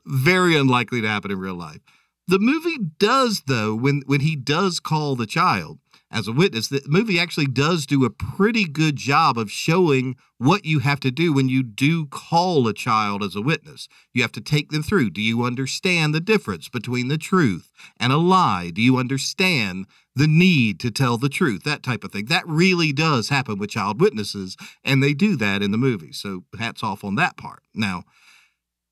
very 0.06 0.56
unlikely 0.56 1.02
to 1.02 1.08
happen 1.08 1.30
in 1.30 1.38
real 1.38 1.54
life. 1.56 1.80
The 2.26 2.38
movie 2.38 2.78
does, 2.98 3.42
though, 3.46 3.74
when 3.74 4.02
when 4.06 4.20
he 4.20 4.34
does 4.34 4.80
call 4.80 5.14
the 5.14 5.26
child, 5.26 5.78
as 6.12 6.26
a 6.26 6.32
witness, 6.32 6.68
the 6.68 6.82
movie 6.86 7.20
actually 7.20 7.46
does 7.46 7.86
do 7.86 8.04
a 8.04 8.10
pretty 8.10 8.64
good 8.64 8.96
job 8.96 9.38
of 9.38 9.50
showing 9.50 10.16
what 10.38 10.64
you 10.64 10.80
have 10.80 10.98
to 11.00 11.10
do 11.12 11.32
when 11.32 11.48
you 11.48 11.62
do 11.62 12.06
call 12.06 12.66
a 12.66 12.74
child 12.74 13.22
as 13.22 13.36
a 13.36 13.40
witness. 13.40 13.88
You 14.12 14.22
have 14.22 14.32
to 14.32 14.40
take 14.40 14.70
them 14.70 14.82
through. 14.82 15.10
Do 15.10 15.22
you 15.22 15.44
understand 15.44 16.12
the 16.12 16.20
difference 16.20 16.68
between 16.68 17.08
the 17.08 17.18
truth 17.18 17.70
and 17.98 18.12
a 18.12 18.16
lie? 18.16 18.70
Do 18.70 18.82
you 18.82 18.96
understand 18.96 19.86
the 20.16 20.26
need 20.26 20.80
to 20.80 20.90
tell 20.90 21.16
the 21.16 21.28
truth? 21.28 21.62
That 21.62 21.84
type 21.84 22.02
of 22.02 22.10
thing. 22.10 22.26
That 22.26 22.46
really 22.46 22.92
does 22.92 23.28
happen 23.28 23.58
with 23.58 23.70
child 23.70 24.00
witnesses, 24.00 24.56
and 24.82 25.00
they 25.02 25.14
do 25.14 25.36
that 25.36 25.62
in 25.62 25.70
the 25.70 25.78
movie. 25.78 26.12
So 26.12 26.42
hats 26.58 26.82
off 26.82 27.04
on 27.04 27.14
that 27.16 27.36
part. 27.36 27.62
Now, 27.72 28.02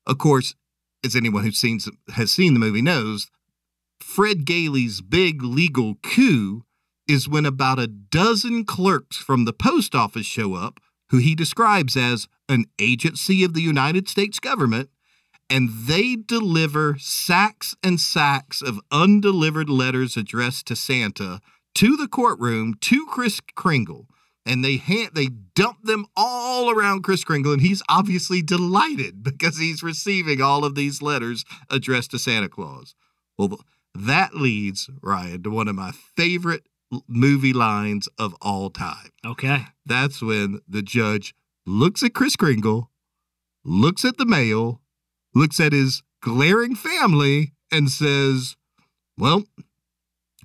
of 0.07 0.17
course, 0.17 0.55
as 1.03 1.17
anyone 1.17 1.43
who's 1.43 1.57
seen 1.57 1.79
has 2.13 2.31
seen 2.31 2.53
the 2.53 2.59
movie 2.61 2.81
knows, 2.81 3.29
Fred 3.99 4.45
Gailey's 4.45 5.01
big 5.01 5.43
legal 5.43 5.95
coup 6.01 6.63
is 7.09 7.27
when 7.27 7.45
about 7.45 7.79
a 7.79 7.87
dozen 7.87 8.63
clerks 8.63 9.17
from 9.17 9.45
the 9.45 9.53
post 9.53 9.95
office 9.95 10.27
show 10.27 10.53
up, 10.53 10.79
who 11.09 11.17
he 11.17 11.33
describes 11.33 11.97
as 11.97 12.27
an 12.47 12.65
agency 12.79 13.43
of 13.43 13.53
the 13.53 13.61
United 13.61 14.07
States 14.07 14.39
government, 14.39 14.89
and 15.49 15.69
they 15.85 16.15
deliver 16.15 16.95
sacks 16.99 17.75
and 17.83 17.99
sacks 17.99 18.61
of 18.61 18.79
undelivered 18.91 19.69
letters 19.69 20.15
addressed 20.15 20.67
to 20.67 20.75
Santa 20.75 21.41
to 21.73 21.97
the 21.97 22.07
courtroom 22.07 22.75
to 22.81 23.05
Kris 23.07 23.39
Kringle. 23.55 24.07
And 24.45 24.63
they 24.63 24.77
hand, 24.77 25.11
they 25.13 25.27
dump 25.27 25.83
them 25.83 26.05
all 26.15 26.69
around 26.69 27.03
Kris 27.03 27.23
Kringle, 27.23 27.53
and 27.53 27.61
he's 27.61 27.83
obviously 27.89 28.41
delighted 28.41 29.23
because 29.23 29.57
he's 29.57 29.83
receiving 29.83 30.41
all 30.41 30.63
of 30.63 30.75
these 30.75 31.01
letters 31.01 31.43
addressed 31.69 32.11
to 32.11 32.19
Santa 32.19 32.49
Claus. 32.49 32.95
Well, 33.37 33.59
that 33.95 34.35
leads 34.35 34.89
Ryan 35.01 35.43
to 35.43 35.49
one 35.49 35.67
of 35.67 35.75
my 35.75 35.91
favorite 35.91 36.68
movie 37.07 37.53
lines 37.53 38.07
of 38.17 38.35
all 38.41 38.69
time. 38.69 39.09
Okay. 39.25 39.65
That's 39.85 40.21
when 40.21 40.61
the 40.67 40.81
judge 40.81 41.33
looks 41.65 42.03
at 42.03 42.13
Kris 42.13 42.35
Kringle, 42.35 42.89
looks 43.63 44.03
at 44.03 44.17
the 44.17 44.25
mail, 44.25 44.81
looks 45.33 45.59
at 45.59 45.73
his 45.73 46.01
glaring 46.21 46.75
family, 46.75 47.53
and 47.71 47.89
says, 47.89 48.55
Well, 49.17 49.43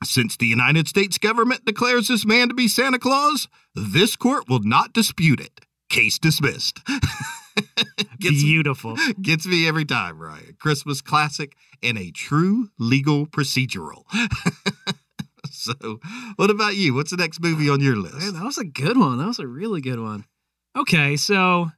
since 0.02 0.36
the 0.36 0.46
United 0.46 0.88
States 0.88 1.18
government 1.18 1.64
declares 1.64 2.08
this 2.08 2.26
man 2.26 2.48
to 2.48 2.54
be 2.54 2.68
Santa 2.68 2.98
Claus, 2.98 3.48
this 3.74 4.16
court 4.16 4.48
will 4.48 4.60
not 4.60 4.92
dispute 4.92 5.40
it. 5.40 5.60
Case 5.88 6.18
dismissed. 6.18 6.80
gets, 8.18 8.42
Beautiful. 8.42 8.96
Gets 9.22 9.46
me 9.46 9.66
every 9.66 9.84
time, 9.84 10.20
Ryan. 10.20 10.56
Christmas 10.58 11.00
classic 11.00 11.54
and 11.82 11.98
a 11.98 12.10
true 12.10 12.70
legal 12.78 13.26
procedural. 13.26 14.04
so, 15.64 16.00
what 16.36 16.50
about 16.50 16.76
you? 16.76 16.94
What's 16.94 17.10
the 17.10 17.16
next 17.16 17.40
movie 17.40 17.68
on 17.68 17.80
your 17.80 17.96
list? 17.96 18.18
Man, 18.18 18.34
that 18.34 18.44
was 18.44 18.58
a 18.58 18.64
good 18.64 18.96
one. 18.96 19.18
That 19.18 19.26
was 19.26 19.38
a 19.38 19.46
really 19.46 19.80
good 19.80 20.00
one. 20.00 20.24
Okay, 20.76 21.16
so 21.16 21.70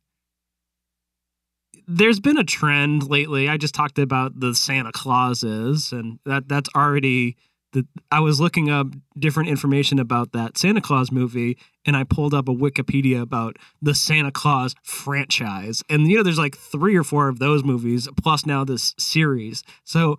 there's 1.87 2.21
been 2.21 2.39
a 2.39 2.45
trend 2.45 3.09
lately. 3.09 3.49
I 3.49 3.57
just 3.57 3.75
talked 3.75 3.99
about 3.99 4.41
the 4.41 4.55
Santa 4.55 4.93
Clauses, 4.93 5.93
and 5.93 6.19
that 6.25 6.49
that's 6.49 6.71
already 6.75 7.37
the. 7.73 7.87
I 8.11 8.21
was 8.21 8.41
looking 8.41 8.71
up 8.71 8.89
different 9.19 9.49
information 9.49 9.99
about 9.99 10.33
that 10.33 10.59
Santa 10.59 10.81
Clause 10.81 11.13
movie, 11.13 11.59
and 11.85 11.97
I 11.97 12.05
pulled 12.05 12.35
up 12.35 12.49
a 12.49 12.55
Wikipedia 12.55 13.21
about 13.21 13.57
the 13.81 13.95
Santa 13.95 14.33
Clause 14.33 14.75
franchise, 14.83 15.83
and 15.89 16.09
you 16.09 16.17
know, 16.17 16.23
there's 16.23 16.39
like 16.39 16.57
three 16.57 16.97
or 16.97 17.05
four 17.05 17.29
of 17.29 17.39
those 17.39 17.63
movies 17.63 18.09
plus 18.21 18.47
now 18.47 18.65
this 18.65 18.95
series. 18.99 19.63
So 19.85 20.19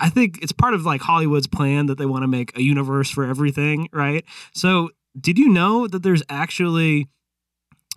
I 0.00 0.08
think 0.08 0.38
it's 0.42 0.52
part 0.52 0.74
of 0.74 0.84
like 0.84 1.00
Hollywood's 1.02 1.46
plan 1.46 1.86
that 1.86 1.98
they 1.98 2.06
want 2.06 2.22
to 2.22 2.28
make 2.28 2.56
a 2.56 2.62
universe 2.62 3.10
for 3.10 3.24
everything, 3.24 3.88
right? 3.92 4.24
So, 4.54 4.90
did 5.18 5.38
you 5.38 5.48
know 5.48 5.86
that 5.86 6.02
there's 6.02 6.22
actually 6.28 7.08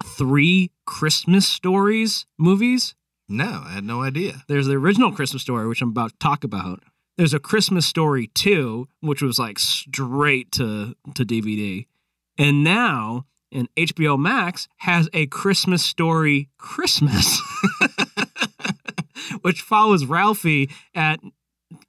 three 0.03 0.71
Christmas 0.85 1.47
stories 1.47 2.25
movies? 2.37 2.95
No, 3.29 3.63
I 3.65 3.71
had 3.73 3.83
no 3.83 4.01
idea. 4.01 4.43
There's 4.47 4.67
the 4.67 4.73
original 4.73 5.11
Christmas 5.11 5.41
story, 5.41 5.67
which 5.67 5.81
I'm 5.81 5.89
about 5.89 6.11
to 6.11 6.17
talk 6.19 6.43
about. 6.43 6.83
There's 7.17 7.33
a 7.33 7.39
Christmas 7.39 7.85
story 7.85 8.27
2, 8.27 8.87
which 9.01 9.21
was 9.21 9.39
like 9.39 9.59
straight 9.59 10.51
to 10.53 10.95
to 11.15 11.25
DVD. 11.25 11.85
And 12.37 12.63
now, 12.63 13.27
and 13.51 13.73
HBO 13.75 14.19
Max 14.19 14.67
has 14.77 15.09
a 15.13 15.27
Christmas 15.27 15.83
story 15.83 16.49
Christmas. 16.57 17.41
which 19.41 19.61
follows 19.61 20.05
Ralphie 20.05 20.69
at 20.95 21.19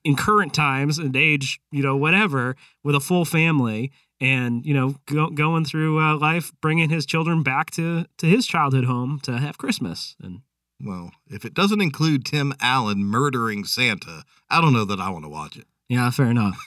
in 0.04 0.16
current 0.16 0.52
times 0.54 0.98
and 0.98 1.16
age, 1.16 1.60
you 1.72 1.82
know, 1.82 1.96
whatever, 1.96 2.56
with 2.82 2.94
a 2.94 3.00
full 3.00 3.24
family 3.24 3.90
and 4.20 4.64
you 4.64 4.72
know 4.72 4.94
go, 5.06 5.28
going 5.30 5.64
through 5.64 6.00
uh, 6.00 6.16
life, 6.16 6.52
bringing 6.60 6.90
his 6.90 7.06
children 7.06 7.42
back 7.42 7.70
to 7.72 8.06
to 8.18 8.26
his 8.26 8.46
childhood 8.46 8.84
home 8.84 9.20
to 9.22 9.38
have 9.38 9.58
Christmas. 9.58 10.16
And 10.22 10.40
well, 10.80 11.10
if 11.28 11.44
it 11.44 11.54
doesn't 11.54 11.80
include 11.80 12.24
Tim 12.24 12.54
Allen 12.60 13.04
murdering 13.04 13.64
Santa, 13.64 14.24
I 14.50 14.60
don't 14.60 14.72
know 14.72 14.84
that 14.84 15.00
I 15.00 15.10
want 15.10 15.24
to 15.24 15.28
watch 15.28 15.56
it. 15.56 15.66
Yeah, 15.88 16.10
fair 16.10 16.26
enough. 16.26 16.58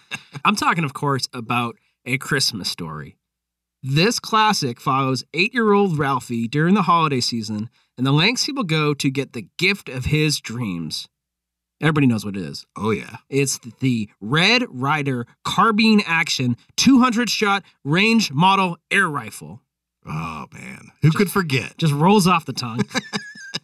I'm 0.44 0.56
talking, 0.56 0.84
of 0.84 0.94
course, 0.94 1.28
about 1.32 1.76
a 2.04 2.18
Christmas 2.18 2.68
story. 2.68 3.16
This 3.82 4.18
classic 4.18 4.80
follows 4.80 5.24
eight 5.34 5.52
year 5.54 5.72
old 5.72 5.98
Ralphie 5.98 6.48
during 6.48 6.74
the 6.74 6.82
holiday 6.82 7.20
season 7.20 7.68
and 7.96 8.06
the 8.06 8.12
lengths 8.12 8.44
he 8.44 8.52
will 8.52 8.64
go 8.64 8.94
to 8.94 9.10
get 9.10 9.32
the 9.32 9.48
gift 9.58 9.88
of 9.88 10.06
his 10.06 10.40
dreams. 10.40 11.08
Everybody 11.84 12.06
knows 12.06 12.24
what 12.24 12.34
it 12.34 12.42
is. 12.42 12.64
Oh, 12.76 12.92
yeah. 12.92 13.18
It's 13.28 13.58
the 13.80 14.08
Red 14.18 14.62
Ryder 14.70 15.26
carbine 15.44 16.00
action 16.06 16.56
200 16.76 17.28
shot 17.28 17.62
range 17.84 18.32
model 18.32 18.78
air 18.90 19.06
rifle. 19.06 19.60
Oh, 20.06 20.46
man. 20.50 20.92
Who 21.02 21.08
just, 21.08 21.18
could 21.18 21.30
forget? 21.30 21.76
Just 21.76 21.92
rolls 21.92 22.26
off 22.26 22.46
the 22.46 22.54
tongue. 22.54 22.80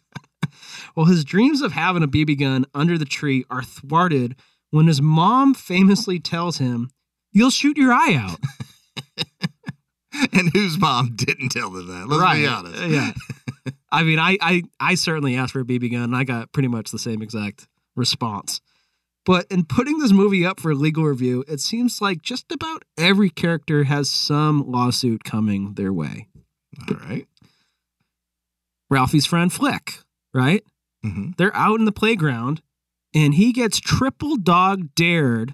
well, 0.95 1.07
his 1.07 1.25
dreams 1.25 1.63
of 1.63 1.71
having 1.71 2.03
a 2.03 2.07
BB 2.07 2.39
gun 2.39 2.65
under 2.75 2.95
the 2.95 3.05
tree 3.05 3.43
are 3.49 3.63
thwarted 3.63 4.35
when 4.69 4.85
his 4.85 5.01
mom 5.01 5.55
famously 5.55 6.19
tells 6.19 6.59
him, 6.59 6.91
You'll 7.33 7.49
shoot 7.49 7.75
your 7.75 7.91
eye 7.91 8.13
out. 8.13 8.39
and 10.31 10.51
whose 10.53 10.77
mom 10.77 11.15
didn't 11.15 11.49
tell 11.49 11.71
them 11.71 11.87
that? 11.87 12.07
Let's 12.07 12.21
right. 12.21 12.41
be 12.41 12.45
honest. 12.45 12.83
yeah. 12.87 13.11
I 13.91 14.03
mean, 14.03 14.19
I, 14.19 14.37
I 14.39 14.63
I 14.79 14.95
certainly 14.95 15.35
asked 15.37 15.53
for 15.53 15.61
a 15.61 15.65
BB 15.65 15.91
gun, 15.91 16.03
and 16.03 16.15
I 16.15 16.23
got 16.23 16.51
pretty 16.51 16.67
much 16.69 16.91
the 16.91 16.99
same 16.99 17.21
exact 17.21 17.67
response. 18.01 18.59
But 19.23 19.45
in 19.51 19.65
putting 19.65 19.99
this 19.99 20.11
movie 20.11 20.45
up 20.45 20.59
for 20.59 20.73
legal 20.73 21.05
review, 21.05 21.45
it 21.47 21.59
seems 21.59 22.01
like 22.01 22.21
just 22.21 22.51
about 22.51 22.83
every 22.97 23.29
character 23.29 23.83
has 23.83 24.09
some 24.09 24.69
lawsuit 24.69 25.23
coming 25.23 25.75
their 25.75 25.93
way. 25.93 26.27
All 26.89 26.97
right. 26.97 27.27
Ralphie's 28.89 29.27
friend 29.27 29.53
Flick, 29.53 29.99
right? 30.33 30.63
Mm-hmm. 31.05 31.31
They're 31.37 31.55
out 31.55 31.79
in 31.79 31.85
the 31.85 31.91
playground 31.91 32.61
and 33.13 33.35
he 33.35 33.53
gets 33.53 33.79
triple 33.79 34.37
dog 34.37 34.95
dared 34.95 35.53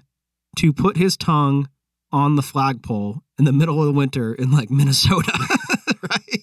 to 0.56 0.72
put 0.72 0.96
his 0.96 1.16
tongue 1.16 1.68
on 2.10 2.36
the 2.36 2.42
flagpole 2.42 3.22
in 3.38 3.44
the 3.44 3.52
middle 3.52 3.80
of 3.80 3.86
the 3.86 3.92
winter 3.92 4.34
in 4.34 4.50
like 4.50 4.70
Minnesota. 4.70 5.32
right? 6.02 6.42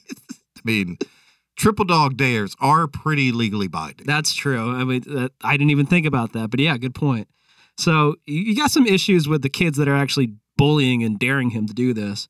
I 0.58 0.62
mean, 0.63 0.98
triple 1.56 1.86
dog 1.86 2.18
dares 2.18 2.56
are 2.60 2.88
pretty 2.88 3.32
legally 3.32 3.68
binding. 3.68 4.06
That's 4.06 4.34
true. 4.34 4.76
I 4.76 4.84
mean, 4.84 5.02
that, 5.08 5.32
I 5.44 5.58
didn't 5.58 5.72
even 5.72 5.86
think 5.86 6.06
about 6.06 6.34
that, 6.34 6.50
but 6.50 6.60
yeah, 6.60 6.78
good 6.78 6.96
point. 6.96 7.28
So 7.78 8.15
you 8.26 8.56
got 8.56 8.72
some 8.72 8.88
issues 8.88 9.28
with 9.28 9.41
the 9.41 9.50
kids 9.50 9.78
that 9.78 9.88
are 9.88 9.96
actually 9.96 10.34
bullying 10.58 11.04
and 11.04 11.20
daring 11.20 11.50
him 11.50 11.68
to 11.68 11.74
do 11.74 11.94
this. 11.94 12.28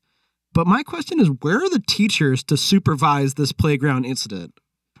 But 0.52 0.66
my 0.66 0.82
question 0.82 1.20
is 1.20 1.28
where 1.40 1.58
are 1.58 1.70
the 1.70 1.82
teachers 1.86 2.42
to 2.44 2.56
supervise 2.56 3.34
this 3.34 3.52
playground 3.52 4.04
incident? 4.04 4.54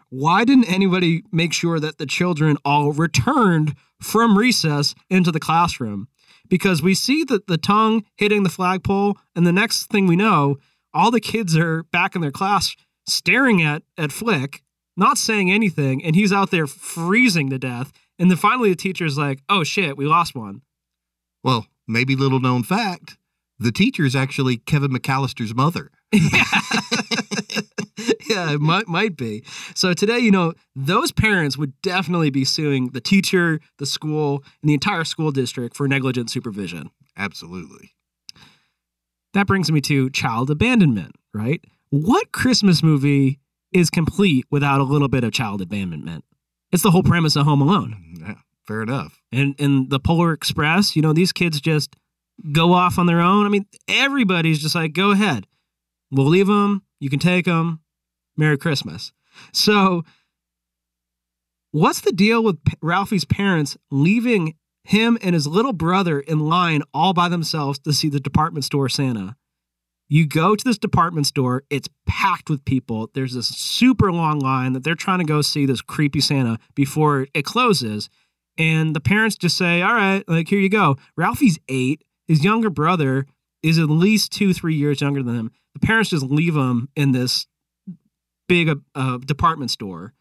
Why 0.08 0.44
didn't 0.44 0.72
anybody 0.72 1.24
make 1.32 1.52
sure 1.52 1.80
that 1.80 1.98
the 1.98 2.06
children 2.06 2.56
all 2.64 2.92
returned 2.92 3.74
from 4.00 4.38
recess 4.38 4.94
into 5.10 5.32
the 5.32 5.40
classroom? 5.40 6.08
Because 6.48 6.80
we 6.80 6.94
see 6.94 7.24
that 7.24 7.48
the 7.48 7.58
tongue 7.58 8.04
hitting 8.16 8.44
the 8.44 8.48
flagpole, 8.48 9.16
and 9.34 9.44
the 9.44 9.52
next 9.52 9.86
thing 9.86 10.06
we 10.06 10.14
know, 10.14 10.58
all 10.94 11.10
the 11.10 11.20
kids 11.20 11.56
are 11.56 11.82
back 11.84 12.14
in 12.14 12.20
their 12.20 12.30
class 12.30 12.76
staring 13.06 13.62
at 13.62 13.82
at 13.96 14.12
Flick, 14.12 14.62
not 14.96 15.18
saying 15.18 15.50
anything, 15.50 16.04
and 16.04 16.14
he's 16.14 16.32
out 16.32 16.50
there 16.50 16.66
freezing 16.66 17.50
to 17.50 17.58
death. 17.58 17.92
And 18.18 18.30
then 18.30 18.38
finally 18.38 18.70
the 18.70 18.76
teacher's 18.76 19.18
like, 19.18 19.40
oh 19.48 19.64
shit, 19.64 19.96
we 19.96 20.06
lost 20.06 20.34
one. 20.34 20.62
Well, 21.42 21.66
maybe 21.86 22.16
little 22.16 22.40
known 22.40 22.62
fact 22.62 23.18
the 23.58 23.72
teacher 23.72 24.04
is 24.04 24.14
actually 24.14 24.58
Kevin 24.58 24.90
McAllister's 24.90 25.54
mother. 25.54 25.90
yeah, 26.12 26.20
it 28.52 28.60
might, 28.60 28.86
might 28.86 29.16
be. 29.16 29.42
So 29.74 29.94
today, 29.94 30.18
you 30.18 30.30
know, 30.30 30.52
those 30.74 31.12
parents 31.12 31.56
would 31.56 31.80
definitely 31.82 32.28
be 32.30 32.44
suing 32.44 32.90
the 32.90 33.00
teacher, 33.00 33.60
the 33.78 33.86
school, 33.86 34.44
and 34.62 34.68
the 34.68 34.74
entire 34.74 35.04
school 35.04 35.30
district 35.30 35.74
for 35.76 35.88
negligent 35.88 36.30
supervision. 36.30 36.90
Absolutely. 37.16 37.94
That 39.32 39.46
brings 39.46 39.72
me 39.72 39.80
to 39.82 40.10
child 40.10 40.50
abandonment, 40.50 41.16
right? 41.34 41.62
What 41.96 42.30
Christmas 42.30 42.82
movie 42.82 43.40
is 43.72 43.88
complete 43.88 44.44
without 44.50 44.82
a 44.82 44.84
little 44.84 45.08
bit 45.08 45.24
of 45.24 45.32
child 45.32 45.62
abandonment? 45.62 46.24
It's 46.70 46.82
the 46.82 46.90
whole 46.90 47.02
premise 47.02 47.36
of 47.36 47.46
Home 47.46 47.62
Alone. 47.62 47.96
Yeah, 48.20 48.34
fair 48.66 48.82
enough. 48.82 49.22
And 49.32 49.54
and 49.58 49.88
the 49.88 49.98
Polar 49.98 50.34
Express, 50.34 50.94
you 50.94 51.00
know, 51.00 51.14
these 51.14 51.32
kids 51.32 51.58
just 51.58 51.96
go 52.52 52.74
off 52.74 52.98
on 52.98 53.06
their 53.06 53.20
own. 53.20 53.46
I 53.46 53.48
mean, 53.48 53.64
everybody's 53.88 54.58
just 54.58 54.74
like, 54.74 54.92
go 54.92 55.10
ahead. 55.10 55.46
We'll 56.10 56.26
leave 56.26 56.48
them. 56.48 56.82
You 57.00 57.08
can 57.08 57.18
take 57.18 57.46
them. 57.46 57.80
Merry 58.36 58.58
Christmas. 58.58 59.14
So, 59.54 60.04
what's 61.70 62.02
the 62.02 62.12
deal 62.12 62.44
with 62.44 62.62
P- 62.64 62.76
Ralphie's 62.82 63.24
parents 63.24 63.78
leaving 63.90 64.54
him 64.84 65.16
and 65.22 65.34
his 65.34 65.46
little 65.46 65.72
brother 65.72 66.20
in 66.20 66.40
line 66.40 66.82
all 66.92 67.14
by 67.14 67.30
themselves 67.30 67.78
to 67.80 67.94
see 67.94 68.10
the 68.10 68.20
department 68.20 68.64
store 68.66 68.90
Santa? 68.90 69.36
You 70.08 70.26
go 70.26 70.54
to 70.54 70.64
this 70.64 70.78
department 70.78 71.26
store, 71.26 71.64
it's 71.68 71.88
packed 72.06 72.48
with 72.48 72.64
people. 72.64 73.10
There's 73.14 73.34
this 73.34 73.48
super 73.48 74.12
long 74.12 74.38
line 74.38 74.72
that 74.72 74.84
they're 74.84 74.94
trying 74.94 75.18
to 75.18 75.24
go 75.24 75.42
see 75.42 75.66
this 75.66 75.80
creepy 75.80 76.20
Santa 76.20 76.58
before 76.74 77.26
it 77.34 77.44
closes. 77.44 78.08
And 78.56 78.94
the 78.94 79.00
parents 79.00 79.36
just 79.36 79.56
say, 79.56 79.82
All 79.82 79.94
right, 79.94 80.26
like, 80.28 80.48
here 80.48 80.60
you 80.60 80.68
go. 80.68 80.96
Ralphie's 81.16 81.58
eight. 81.68 82.04
His 82.28 82.44
younger 82.44 82.70
brother 82.70 83.26
is 83.62 83.78
at 83.78 83.90
least 83.90 84.32
two, 84.32 84.54
three 84.54 84.74
years 84.74 85.00
younger 85.00 85.22
than 85.22 85.36
him. 85.36 85.50
The 85.74 85.80
parents 85.80 86.10
just 86.10 86.24
leave 86.24 86.56
him 86.56 86.88
in 86.96 87.12
this 87.12 87.46
big 88.48 88.68
uh, 88.68 88.76
uh, 88.94 89.18
department 89.18 89.70
store. 89.70 90.14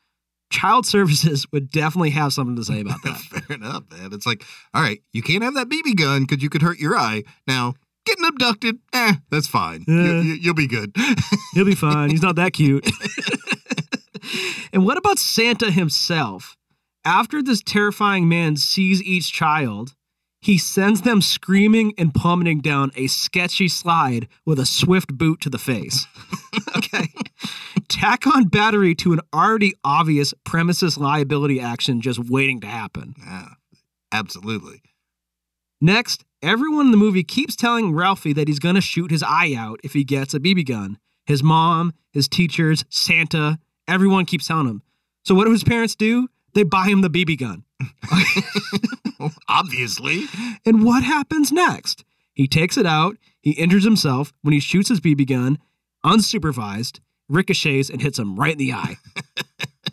Child 0.51 0.85
services 0.85 1.45
would 1.51 1.69
definitely 1.69 2.11
have 2.11 2.33
something 2.33 2.55
to 2.55 2.63
say 2.63 2.81
about 2.81 3.01
that. 3.03 3.17
fair 3.47 3.55
enough, 3.55 3.83
man. 3.91 4.13
It's 4.13 4.25
like, 4.25 4.43
all 4.73 4.81
right, 4.81 5.01
you 5.13 5.21
can't 5.21 5.43
have 5.43 5.53
that 5.55 5.69
BB 5.69 5.95
gun 5.95 6.23
because 6.23 6.43
you 6.43 6.49
could 6.49 6.61
hurt 6.61 6.79
your 6.79 6.97
eye. 6.97 7.23
Now, 7.47 7.75
getting 8.05 8.25
abducted, 8.25 8.79
eh, 8.93 9.13
that's 9.29 9.47
fine. 9.47 9.83
You, 9.87 10.01
Yeah. 10.01 10.21
you, 10.21 10.33
you'll 10.33 10.53
be 10.53 10.67
good. 10.67 10.93
He'll 11.53 11.65
be 11.65 11.75
fine. 11.75 12.09
He's 12.09 12.21
not 12.21 12.35
that 12.37 12.53
cute. 12.53 12.87
and 14.73 14.85
what 14.85 14.97
about 14.97 15.19
Santa 15.19 15.71
himself? 15.71 16.55
After 17.03 17.43
this 17.43 17.61
terrifying 17.61 18.27
man 18.27 18.55
sees 18.57 19.01
each 19.03 19.31
child, 19.31 19.93
he 20.41 20.57
sends 20.57 21.01
them 21.01 21.21
screaming 21.21 21.93
and 21.97 22.13
plummeting 22.13 22.61
down 22.61 22.91
a 22.95 23.07
sketchy 23.07 23.67
slide 23.67 24.27
with 24.45 24.59
a 24.59 24.65
swift 24.65 25.15
boot 25.15 25.41
to 25.41 25.49
the 25.49 25.57
face. 25.59 26.07
okay. 26.77 27.07
Tack 27.87 28.25
on 28.27 28.45
battery 28.45 28.95
to 28.95 29.13
an 29.13 29.21
already 29.33 29.73
obvious 29.83 30.33
premises 30.43 30.97
liability 30.97 31.59
action 31.59 32.01
just 32.01 32.19
waiting 32.19 32.59
to 32.61 32.67
happen. 32.67 33.13
yeah, 33.19 33.49
absolutely. 34.11 34.81
Next, 35.81 36.23
everyone 36.45 36.85
in 36.85 36.91
the 36.91 36.97
movie 36.97 37.23
keeps 37.23 37.55
telling 37.55 37.93
Ralphie 37.93 38.33
that 38.33 38.47
he's 38.47 38.59
going 38.59 38.75
to 38.75 38.81
shoot 38.81 39.09
his 39.09 39.23
eye 39.23 39.55
out 39.57 39.79
if 39.83 39.93
he 39.93 40.03
gets 40.03 40.33
a 40.33 40.39
BB 40.39 40.67
gun. 40.67 40.99
His 41.25 41.41
mom, 41.41 41.93
his 42.13 42.27
teachers, 42.27 42.85
Santa, 42.89 43.57
everyone 43.87 44.25
keeps 44.25 44.47
telling 44.47 44.67
him. 44.67 44.83
So, 45.23 45.33
what 45.33 45.45
do 45.45 45.51
his 45.51 45.63
parents 45.63 45.95
do? 45.95 46.27
They 46.53 46.63
buy 46.63 46.85
him 46.85 47.01
the 47.01 47.09
BB 47.09 47.39
gun. 47.39 47.63
Obviously. 49.49 50.25
And 50.65 50.85
what 50.85 51.03
happens 51.03 51.51
next? 51.51 52.05
He 52.33 52.47
takes 52.47 52.77
it 52.77 52.85
out, 52.85 53.17
he 53.41 53.51
injures 53.51 53.83
himself 53.83 54.31
when 54.43 54.53
he 54.53 54.59
shoots 54.59 54.89
his 54.89 55.01
BB 55.01 55.27
gun, 55.27 55.57
unsupervised, 56.05 56.99
ricochets, 57.27 57.89
and 57.89 58.01
hits 58.01 58.19
him 58.19 58.35
right 58.35 58.51
in 58.51 58.59
the 58.59 58.73
eye. 58.73 58.97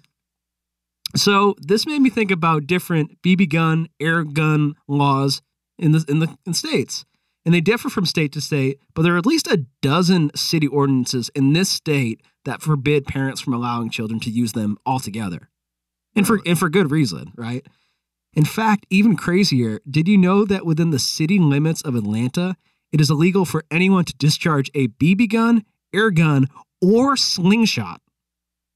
so, 1.16 1.54
this 1.58 1.86
made 1.86 2.00
me 2.02 2.10
think 2.10 2.30
about 2.30 2.66
different 2.66 3.22
BB 3.22 3.48
gun, 3.48 3.88
air 3.98 4.22
gun 4.22 4.74
laws 4.86 5.40
in 5.82 5.92
the 5.92 6.04
in 6.08 6.20
the 6.20 6.36
in 6.46 6.54
states. 6.54 7.04
And 7.44 7.52
they 7.52 7.60
differ 7.60 7.88
from 7.88 8.06
state 8.06 8.32
to 8.32 8.40
state, 8.40 8.78
but 8.94 9.02
there 9.02 9.14
are 9.14 9.18
at 9.18 9.26
least 9.26 9.48
a 9.48 9.66
dozen 9.80 10.30
city 10.36 10.68
ordinances 10.68 11.28
in 11.34 11.52
this 11.52 11.68
state 11.68 12.20
that 12.44 12.62
forbid 12.62 13.04
parents 13.04 13.40
from 13.40 13.52
allowing 13.52 13.90
children 13.90 14.20
to 14.20 14.30
use 14.30 14.52
them 14.52 14.78
altogether. 14.86 15.48
And 16.14 16.26
for 16.26 16.40
and 16.46 16.58
for 16.58 16.68
good 16.68 16.90
reason, 16.90 17.32
right? 17.36 17.66
In 18.34 18.44
fact, 18.44 18.86
even 18.90 19.16
crazier, 19.16 19.80
did 19.90 20.08
you 20.08 20.16
know 20.16 20.44
that 20.44 20.64
within 20.64 20.90
the 20.90 20.98
city 20.98 21.38
limits 21.38 21.82
of 21.82 21.94
Atlanta, 21.94 22.56
it 22.90 23.00
is 23.00 23.10
illegal 23.10 23.44
for 23.44 23.64
anyone 23.70 24.04
to 24.04 24.14
discharge 24.16 24.70
a 24.74 24.88
BB 24.88 25.30
gun, 25.30 25.64
air 25.92 26.10
gun, 26.10 26.46
or 26.80 27.16
slingshot? 27.16 28.00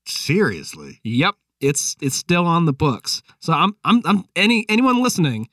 Seriously. 0.07 1.01
Yep, 1.05 1.37
it's 1.61 1.97
it's 2.01 2.16
still 2.16 2.47
on 2.47 2.64
the 2.64 2.73
books. 2.73 3.23
So 3.40 3.53
I'm 3.53 3.77
I'm 3.85 4.03
I'm 4.05 4.25
any 4.35 4.66
anyone 4.69 5.03
listening, 5.03 5.49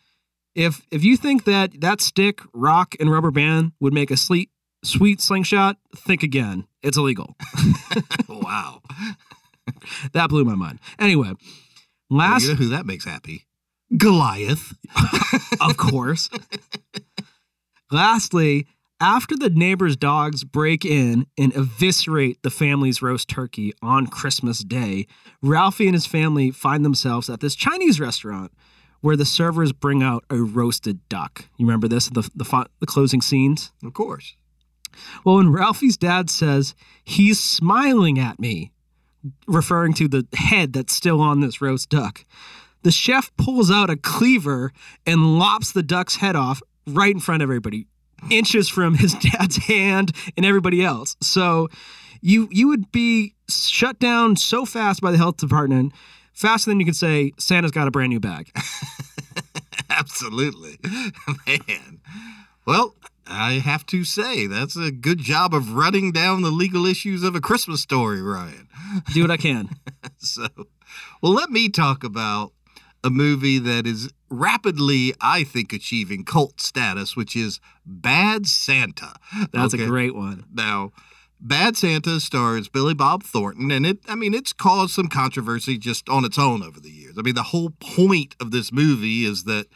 if 0.56 0.86
if 0.92 1.04
you 1.04 1.18
think 1.18 1.46
that 1.46 1.82
that 1.82 2.02
stick, 2.02 2.42
rock, 2.54 2.96
and 3.00 3.12
rubber 3.12 3.32
band 3.32 3.74
would 3.80 3.94
make 3.94 4.12
a 4.12 4.18
sweet 4.18 4.50
sweet 4.84 5.22
slingshot, 5.22 5.78
think 5.96 6.24
again. 6.24 6.68
It's 6.82 6.98
illegal. 6.98 7.36
wow. 8.30 8.82
that 10.12 10.30
blew 10.30 10.44
my 10.44 10.56
mind. 10.56 10.80
Anyway, 11.00 11.32
Well, 12.10 12.20
last 12.20 12.44
you 12.44 12.50
know 12.50 12.56
who 12.56 12.70
that 12.70 12.86
makes 12.86 13.06
happy? 13.06 13.46
Goliath. 13.98 14.74
of 15.62 15.78
course. 15.78 16.30
Lastly, 17.92 18.68
after 19.00 19.36
the 19.36 19.50
neighbors' 19.50 19.96
dogs 19.96 20.44
break 20.44 20.84
in 20.84 21.28
and 21.38 21.56
eviscerate 21.56 22.42
the 22.42 22.50
family's 22.50 23.02
roast 23.02 23.30
turkey 23.30 23.74
on 23.82 24.08
Christmas 24.08 24.60
Day, 24.60 25.08
Ralphie 25.42 25.88
and 25.88 25.94
his 25.94 26.06
family 26.06 26.52
find 26.52 26.84
themselves 26.84 27.30
at 27.30 27.40
this 27.40 27.56
Chinese 27.56 28.00
restaurant 28.00 28.52
where 29.04 29.18
the 29.18 29.26
servers 29.26 29.74
bring 29.74 30.02
out 30.02 30.24
a 30.30 30.38
roasted 30.38 30.98
duck. 31.10 31.50
You 31.58 31.66
remember 31.66 31.90
this, 31.90 32.08
the, 32.08 32.22
the, 32.34 32.66
the 32.80 32.86
closing 32.86 33.22
scenes? 33.22 33.74
Of 33.84 33.94
course. 33.94 34.38
Well, 35.26 35.36
when 35.36 35.52
Ralphie's 35.52 35.98
dad 35.98 36.30
says, 36.30 36.74
he's 37.04 37.38
smiling 37.38 38.18
at 38.18 38.40
me, 38.40 38.72
referring 39.46 39.94
to 39.96 40.08
the 40.08 40.26
head 40.34 40.72
that's 40.72 40.94
still 40.94 41.20
on 41.20 41.42
this 41.42 41.62
roast 41.62 41.90
duck, 41.90 42.24
the 42.84 42.92
chef 42.92 43.30
pulls 43.36 43.70
out 43.70 43.90
a 43.90 43.98
cleaver 43.98 44.72
and 45.06 45.38
lops 45.38 45.74
the 45.74 45.84
duck's 45.84 46.16
head 46.16 46.38
off 46.38 46.62
right 46.88 47.14
in 47.14 47.20
front 47.20 47.44
of 47.44 47.48
everybody, 47.48 47.88
inches 48.32 48.70
from 48.70 48.96
his 48.96 49.14
dad's 49.34 49.58
hand 49.58 50.14
and 50.38 50.46
everybody 50.46 50.82
else. 50.82 51.18
So 51.20 51.68
you 52.22 52.48
you 52.52 52.70
would 52.70 52.90
be 52.94 53.36
shut 53.50 54.00
down 54.00 54.38
so 54.38 54.64
fast 54.64 55.02
by 55.02 55.12
the 55.12 55.18
health 55.18 55.36
department, 55.36 55.92
faster 56.34 56.70
than 56.72 56.80
you 56.80 56.86
can 56.86 56.94
say 56.94 57.32
Santa's 57.40 57.72
got 57.72 57.88
a 57.88 57.92
brand 57.92 58.10
new 58.10 58.20
bag. 58.20 58.52
Absolutely. 59.90 60.78
Man. 61.48 62.00
Well, 62.66 62.96
I 63.28 63.54
have 63.54 63.86
to 63.88 64.04
say, 64.04 64.48
that's 64.48 64.76
a 64.76 64.92
good 64.92 65.20
job 65.20 65.54
of 65.54 65.74
running 65.74 66.12
down 66.12 66.42
the 66.42 66.50
legal 66.52 66.86
issues 66.86 67.24
of 67.24 67.36
a 67.36 67.42
Christmas 67.42 67.82
story, 67.82 68.22
Ryan. 68.22 68.68
Do 69.14 69.22
what 69.22 69.32
I 69.32 69.38
can. 69.38 69.70
So, 70.18 70.48
well, 71.22 71.34
let 71.34 71.50
me 71.50 71.68
talk 71.68 72.04
about 72.06 72.54
a 73.04 73.10
movie 73.10 73.60
that 73.60 73.86
is 73.86 74.10
rapidly, 74.30 75.14
I 75.20 75.44
think, 75.44 75.74
achieving 75.74 76.24
cult 76.24 76.62
status, 76.62 77.18
which 77.18 77.36
is 77.36 77.60
Bad 77.86 78.48
Santa. 78.48 79.16
That's 79.52 79.74
Okay. 79.74 79.84
a 79.84 79.88
great 79.88 80.16
one. 80.16 80.46
Now, 80.54 80.94
Bad 81.46 81.76
Santa 81.76 82.22
stars 82.22 82.70
Billy 82.70 82.94
Bob 82.94 83.22
Thornton, 83.22 83.70
and 83.70 83.86
it, 83.86 84.00
I 84.08 84.16
mean, 84.16 84.34
it's 84.34 84.54
caused 84.54 84.94
some 84.94 85.10
controversy 85.10 85.78
just 85.78 86.08
on 86.08 86.24
its 86.24 86.40
own 86.40 86.64
over 86.64 86.80
the 86.80 86.90
years. 86.90 87.18
I 87.18 87.22
mean, 87.22 87.36
the 87.36 87.44
whole 87.44 87.72
point 87.82 88.34
of 88.40 88.52
this 88.52 88.72
movie 88.72 89.26
is 89.26 89.44
that 89.44 89.68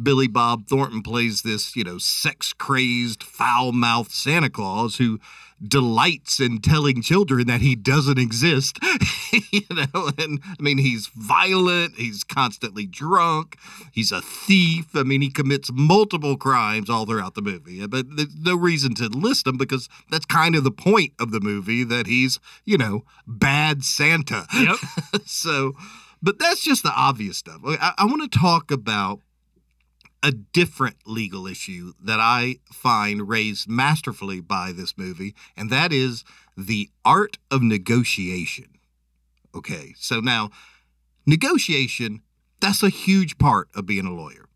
Billy 0.00 0.28
Bob 0.28 0.68
Thornton 0.68 1.02
plays 1.02 1.42
this, 1.42 1.74
you 1.74 1.82
know, 1.82 1.98
sex 1.98 2.52
crazed, 2.52 3.24
foul 3.24 3.72
mouthed 3.72 4.12
Santa 4.12 4.48
Claus 4.48 4.98
who 4.98 5.18
delights 5.62 6.38
in 6.40 6.60
telling 6.60 7.02
children 7.02 7.46
that 7.46 7.60
he 7.60 7.74
doesn't 7.74 8.18
exist. 8.18 8.78
you 9.52 9.62
know, 9.70 10.10
and 10.18 10.40
I 10.44 10.60
mean, 10.60 10.78
he's 10.78 11.08
violent, 11.08 11.94
he's 11.96 12.24
constantly 12.24 12.86
drunk, 12.86 13.56
he's 13.92 14.12
a 14.12 14.20
thief. 14.20 14.94
I 14.94 15.02
mean, 15.02 15.22
he 15.22 15.30
commits 15.30 15.70
multiple 15.72 16.36
crimes 16.36 16.90
all 16.90 17.06
throughout 17.06 17.34
the 17.34 17.42
movie. 17.42 17.86
But 17.86 18.16
there's 18.16 18.34
no 18.36 18.56
reason 18.56 18.94
to 18.96 19.08
list 19.08 19.44
them 19.44 19.56
because 19.56 19.88
that's 20.10 20.26
kind 20.26 20.54
of 20.54 20.64
the 20.64 20.70
point 20.70 21.12
of 21.18 21.30
the 21.30 21.40
movie 21.40 21.84
that 21.84 22.06
he's, 22.06 22.38
you 22.64 22.78
know, 22.78 23.04
bad 23.26 23.84
Santa. 23.84 24.46
Yep. 24.54 24.76
so, 25.26 25.74
but 26.22 26.38
that's 26.38 26.62
just 26.62 26.82
the 26.82 26.92
obvious 26.92 27.38
stuff. 27.38 27.60
I, 27.64 27.92
I 27.98 28.04
want 28.04 28.30
to 28.30 28.38
talk 28.38 28.70
about 28.70 29.20
a 30.26 30.32
different 30.32 30.96
legal 31.06 31.46
issue 31.46 31.92
that 32.02 32.18
I 32.18 32.56
find 32.72 33.28
raised 33.28 33.68
masterfully 33.68 34.40
by 34.40 34.72
this 34.72 34.98
movie, 34.98 35.36
and 35.56 35.70
that 35.70 35.92
is 35.92 36.24
the 36.56 36.90
art 37.04 37.38
of 37.48 37.62
negotiation. 37.62 38.66
Okay, 39.54 39.94
so 39.96 40.18
now 40.18 40.50
negotiation, 41.26 42.22
that's 42.60 42.82
a 42.82 42.88
huge 42.88 43.38
part 43.38 43.68
of 43.72 43.86
being 43.86 44.04
a 44.04 44.12
lawyer. 44.12 44.46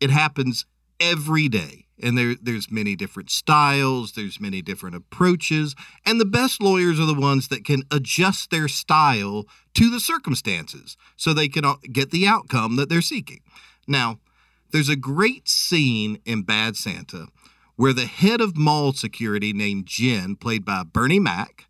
It 0.00 0.10
happens 0.10 0.66
every 1.00 1.48
day. 1.48 1.86
And 1.98 2.18
there, 2.18 2.34
there's 2.40 2.70
many 2.70 2.94
different 2.94 3.30
styles, 3.30 4.12
there's 4.12 4.38
many 4.38 4.60
different 4.60 4.96
approaches, 4.96 5.74
and 6.04 6.20
the 6.20 6.26
best 6.26 6.60
lawyers 6.60 7.00
are 7.00 7.06
the 7.06 7.14
ones 7.14 7.48
that 7.48 7.64
can 7.64 7.84
adjust 7.90 8.50
their 8.50 8.68
style 8.68 9.46
to 9.72 9.88
the 9.88 9.98
circumstances 9.98 10.98
so 11.16 11.32
they 11.32 11.48
can 11.48 11.64
uh, 11.64 11.76
get 11.90 12.10
the 12.10 12.26
outcome 12.26 12.76
that 12.76 12.90
they're 12.90 13.00
seeking. 13.00 13.40
Now, 13.88 14.18
there's 14.72 14.88
a 14.88 14.96
great 14.96 15.48
scene 15.48 16.18
in 16.24 16.42
Bad 16.42 16.76
Santa 16.76 17.26
where 17.76 17.92
the 17.92 18.06
head 18.06 18.40
of 18.40 18.56
mall 18.56 18.92
security 18.92 19.52
named 19.52 19.86
Gin, 19.86 20.36
played 20.36 20.64
by 20.64 20.82
Bernie 20.82 21.20
Mac, 21.20 21.66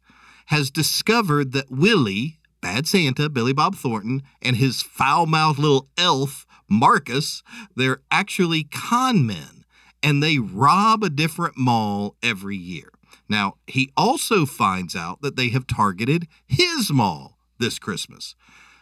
has 0.47 0.71
discovered 0.71 1.53
that 1.53 1.71
Willie, 1.71 2.39
Bad 2.61 2.87
Santa, 2.87 3.29
Billy 3.29 3.53
Bob 3.53 3.75
Thornton, 3.75 4.23
and 4.41 4.57
his 4.57 4.83
foul 4.83 5.27
mouthed 5.27 5.59
little 5.59 5.89
elf, 5.99 6.47
Marcus, 6.69 7.43
they're 7.75 8.03
actually 8.11 8.65
con 8.65 9.27
men 9.27 9.65
and 10.03 10.23
they 10.23 10.39
rob 10.39 11.03
a 11.03 11.11
different 11.11 11.57
mall 11.57 12.17
every 12.23 12.57
year. 12.57 12.91
Now, 13.29 13.55
he 13.67 13.91
also 13.97 14.47
finds 14.47 14.95
out 14.95 15.21
that 15.23 15.37
they 15.37 15.49
have 15.49 15.67
targeted 15.67 16.29
his 16.47 16.93
mall 16.93 17.39
this 17.59 17.79
Christmas. 17.79 18.37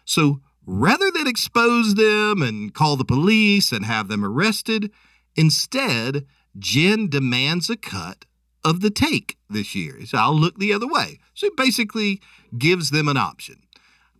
So 0.04 0.40
rather 0.66 1.10
than 1.10 1.26
expose 1.26 1.94
them 1.94 2.42
and 2.42 2.72
call 2.74 2.96
the 2.96 3.04
police 3.04 3.72
and 3.72 3.84
have 3.84 4.08
them 4.08 4.24
arrested, 4.24 4.90
instead, 5.36 6.26
Gin 6.58 7.08
demands 7.08 7.68
a 7.68 7.76
cut 7.76 8.24
of 8.64 8.80
the 8.80 8.90
take 8.90 9.36
this 9.50 9.74
year. 9.74 10.06
So 10.06 10.18
I'll 10.18 10.34
look 10.34 10.58
the 10.58 10.72
other 10.72 10.86
way. 10.86 11.18
So 11.34 11.48
he 11.48 11.52
basically 11.56 12.20
gives 12.56 12.90
them 12.90 13.08
an 13.08 13.16
option. 13.16 13.62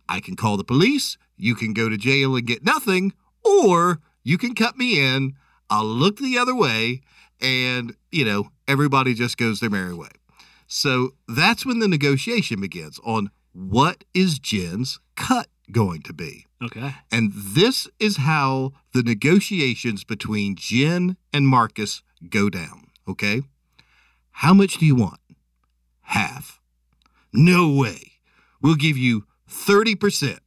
I 0.07 0.19
can 0.19 0.35
call 0.35 0.57
the 0.57 0.63
police, 0.63 1.17
you 1.37 1.55
can 1.55 1.73
go 1.73 1.89
to 1.89 1.97
jail 1.97 2.35
and 2.35 2.45
get 2.45 2.63
nothing, 2.63 3.13
or 3.43 3.99
you 4.23 4.37
can 4.37 4.53
cut 4.53 4.77
me 4.77 4.99
in, 4.99 5.33
I'll 5.69 5.85
look 5.85 6.17
the 6.17 6.37
other 6.37 6.55
way, 6.55 7.01
and, 7.41 7.95
you 8.11 8.23
know, 8.23 8.49
everybody 8.67 9.13
just 9.13 9.37
goes 9.37 9.59
their 9.59 9.69
merry 9.69 9.93
way. 9.93 10.09
So 10.67 11.11
that's 11.27 11.65
when 11.65 11.79
the 11.79 11.87
negotiation 11.87 12.61
begins 12.61 12.99
on 13.03 13.31
what 13.53 14.03
is 14.13 14.39
Gin's 14.39 14.99
cut 15.15 15.47
going 15.71 16.01
to 16.03 16.13
be. 16.13 16.45
Okay. 16.63 16.95
And 17.11 17.31
this 17.33 17.87
is 17.99 18.17
how 18.17 18.73
the 18.93 19.03
negotiations 19.03 20.03
between 20.03 20.55
Gin 20.55 21.17
and 21.33 21.47
Marcus 21.47 22.01
go 22.29 22.49
down. 22.49 22.87
Okay. 23.07 23.43
How 24.31 24.53
much 24.53 24.77
do 24.77 24.85
you 24.85 24.95
want? 24.95 25.19
Half. 26.01 26.59
No 27.33 27.69
way. 27.71 28.13
We'll 28.61 28.75
give 28.75 28.97
you 28.97 29.25
30%. 29.49 30.39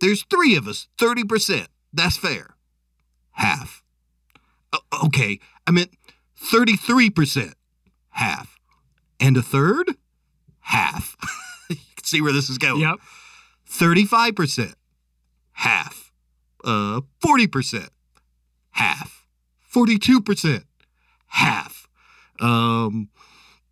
There's 0.00 0.24
three 0.24 0.56
of 0.56 0.66
us, 0.66 0.88
30%. 0.98 1.66
That's 1.92 2.16
fair. 2.16 2.56
Half. 3.32 3.82
O- 4.72 5.06
okay. 5.06 5.38
I 5.66 5.70
meant 5.70 5.90
33%. 6.42 7.54
Half. 8.10 8.58
And 9.20 9.36
a 9.36 9.42
third? 9.42 9.96
Half. 10.60 11.16
you 11.70 11.76
can 11.96 12.04
see 12.04 12.20
where 12.20 12.32
this 12.32 12.50
is 12.50 12.58
going. 12.58 12.80
Yep. 12.80 12.98
35%, 13.72 14.74
half, 15.52 16.12
uh, 16.62 17.00
40%, 17.24 17.88
half, 18.72 19.26
42%, 19.74 20.64
half, 21.28 21.88
um, 22.38 23.08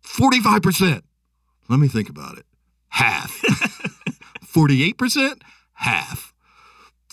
45%. 0.03 1.03
Let 1.69 1.79
me 1.79 1.87
think 1.87 2.09
about 2.09 2.37
it. 2.37 2.45
Half, 2.89 3.41
48%, 4.45 5.41
half, 5.73 6.33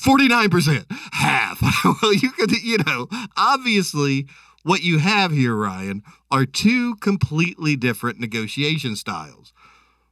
49%, 0.01 0.87
half. 1.13 1.85
well, 2.03 2.15
you 2.15 2.31
could, 2.31 2.53
you 2.53 2.79
know, 2.79 3.07
obviously 3.37 4.27
what 4.63 4.83
you 4.83 4.99
have 4.99 5.31
here, 5.31 5.55
Ryan, 5.55 6.03
are 6.31 6.47
two 6.47 6.97
completely 6.97 7.77
different 7.77 8.19
negotiation 8.19 8.97
styles. 8.97 9.53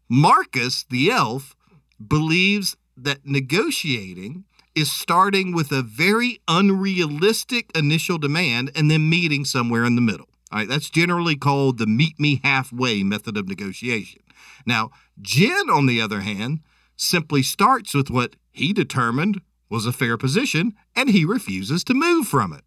Marcus, 0.09 0.85
the 0.89 1.11
elf, 1.11 1.56
believes 2.05 2.77
that 2.97 3.25
negotiating 3.25 4.45
is 4.75 4.93
starting 4.93 5.55
with 5.55 5.73
a 5.73 5.83
very 5.83 6.41
unrealistic 6.47 7.71
initial 7.77 8.19
demand 8.19 8.71
and 8.75 8.91
then 8.91 9.09
meeting 9.09 9.45
somewhere 9.45 9.85
in 9.85 9.95
the 9.95 10.03
middle. 10.03 10.29
All 10.53 10.61
right, 10.61 10.69
that's 10.69 10.91
generally 10.91 11.37
called 11.37 11.79
the 11.79 11.87
meet 11.87 12.21
me 12.21 12.41
halfway 12.45 13.03
method 13.03 13.37
of 13.37 13.49
negotiation. 13.49 14.23
Now, 14.65 14.91
Gin, 15.21 15.71
on 15.71 15.87
the 15.87 16.01
other 16.01 16.21
hand, 16.21 16.61
simply 16.97 17.43
starts 17.43 17.95
with 17.95 18.11
what 18.11 18.37
he 18.53 18.73
determined 18.73 19.41
was 19.69 19.87
a 19.87 19.93
fair 19.93 20.17
position 20.17 20.75
and 20.95 21.11
he 21.11 21.25
refuses 21.25 21.83
to 21.85 21.95
move 21.95 22.29
from 22.29 22.53
it. 22.53 22.65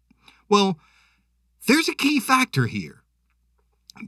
Well, 0.48 0.78
there's 1.66 1.88
a 1.88 1.94
key 1.94 2.20
factor 2.20 2.66
here. 2.66 3.02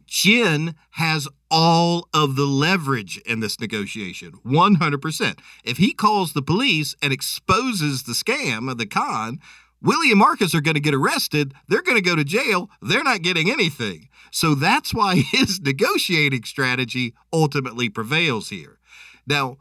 Gin 0.07 0.75
has 0.93 1.29
all 1.53 2.09
of 2.15 2.35
the 2.35 2.47
leverage 2.47 3.19
in 3.19 3.41
this 3.41 3.61
negotiation, 3.61 4.33
100%. 4.45 5.39
If 5.63 5.77
he 5.77 5.93
calls 5.93 6.33
the 6.33 6.41
police 6.41 6.97
and 7.03 7.13
exposes 7.13 8.05
the 8.05 8.15
scam 8.15 8.71
of 8.71 8.79
the 8.79 8.87
con, 8.87 9.39
Willie 9.83 10.11
and 10.11 10.19
Marcus 10.19 10.55
are 10.55 10.63
going 10.63 10.77
to 10.77 10.81
get 10.81 10.95
arrested. 10.95 11.53
They're 11.69 11.83
going 11.83 12.03
to 12.03 12.09
go 12.09 12.17
to 12.17 12.25
jail. 12.25 12.71
They're 12.81 13.05
not 13.05 13.23
getting 13.23 13.51
anything. 13.51 14.09
So 14.31 14.55
that's 14.55 14.95
why 14.95 15.17
his 15.31 15.61
negotiating 15.61 16.45
strategy 16.45 17.15
ultimately 17.33 17.91
prevails 17.91 18.49
here. 18.49 18.79
Now, 19.27 19.59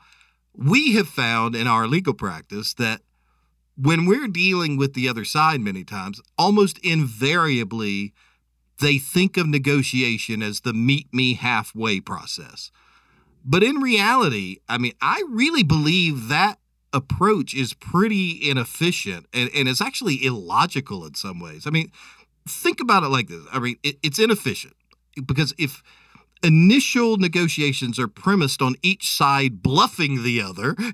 we 0.56 0.94
have 0.94 1.08
found 1.08 1.56
in 1.56 1.68
our 1.68 1.88
legal 1.88 2.14
practice 2.14 2.74
that 2.76 3.02
when 3.76 4.06
we're 4.06 4.28
dealing 4.28 4.78
with 4.78 4.94
the 4.94 5.10
other 5.10 5.26
side 5.26 5.60
many 5.60 5.84
times, 5.84 6.22
almost 6.38 6.78
invariably, 6.80 8.14
they 8.82 8.98
think 8.98 9.38
of 9.38 9.48
negotiation 9.48 10.42
as 10.42 10.62
the 10.62 10.74
meet 10.74 11.14
me 11.14 11.36
halfway 11.36 12.00
process. 12.00 12.72
But 13.44 13.64
in 13.64 13.78
reality, 13.78 14.58
I 14.70 14.78
mean, 14.78 14.94
I 15.02 15.24
really 15.30 15.64
believe 15.64 16.28
that 16.28 16.60
approach 16.94 17.54
is 17.54 17.74
pretty 17.74 18.50
inefficient 18.50 19.26
and, 19.34 19.50
and 19.56 19.68
it's 19.68 19.82
actually 19.82 20.24
illogical 20.26 21.06
in 21.06 21.16
some 21.16 21.40
ways. 21.40 21.66
I 21.66 21.70
mean, 21.70 21.92
think 22.48 22.80
about 22.82 23.04
it 23.04 23.08
like 23.08 23.30
this 23.30 23.44
I 23.52 23.60
mean, 23.60 23.78
it, 23.84 23.98
it's 24.04 24.20
inefficient 24.20 24.76
because 25.26 25.54
if 25.58 25.82
initial 26.44 27.18
negotiations 27.18 28.00
are 28.00 28.08
premised 28.08 28.62
on 28.62 28.76
each 28.82 29.10
side 29.10 29.62
bluffing 29.62 30.24
the 30.24 30.42
other. 30.42 30.76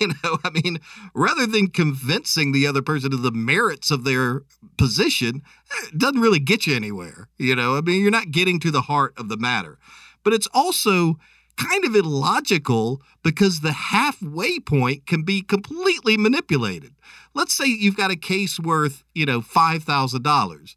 You 0.00 0.08
know, 0.08 0.38
I 0.44 0.50
mean, 0.50 0.78
rather 1.14 1.46
than 1.46 1.68
convincing 1.68 2.52
the 2.52 2.66
other 2.66 2.82
person 2.82 3.14
of 3.14 3.22
the 3.22 3.32
merits 3.32 3.90
of 3.90 4.04
their 4.04 4.42
position, 4.76 5.42
it 5.84 5.96
doesn't 5.96 6.20
really 6.20 6.38
get 6.38 6.66
you 6.66 6.76
anywhere. 6.76 7.28
You 7.38 7.56
know, 7.56 7.76
I 7.76 7.80
mean, 7.80 8.02
you're 8.02 8.10
not 8.10 8.30
getting 8.30 8.60
to 8.60 8.70
the 8.70 8.82
heart 8.82 9.14
of 9.16 9.28
the 9.28 9.38
matter. 9.38 9.78
But 10.22 10.34
it's 10.34 10.48
also 10.52 11.18
kind 11.56 11.84
of 11.84 11.94
illogical 11.94 13.00
because 13.22 13.60
the 13.60 13.72
halfway 13.72 14.58
point 14.58 15.06
can 15.06 15.22
be 15.22 15.40
completely 15.40 16.16
manipulated. 16.16 16.94
Let's 17.34 17.54
say 17.54 17.66
you've 17.66 17.96
got 17.96 18.10
a 18.10 18.16
case 18.16 18.60
worth, 18.60 19.02
you 19.14 19.24
know, 19.24 19.40
$5,000 19.40 20.74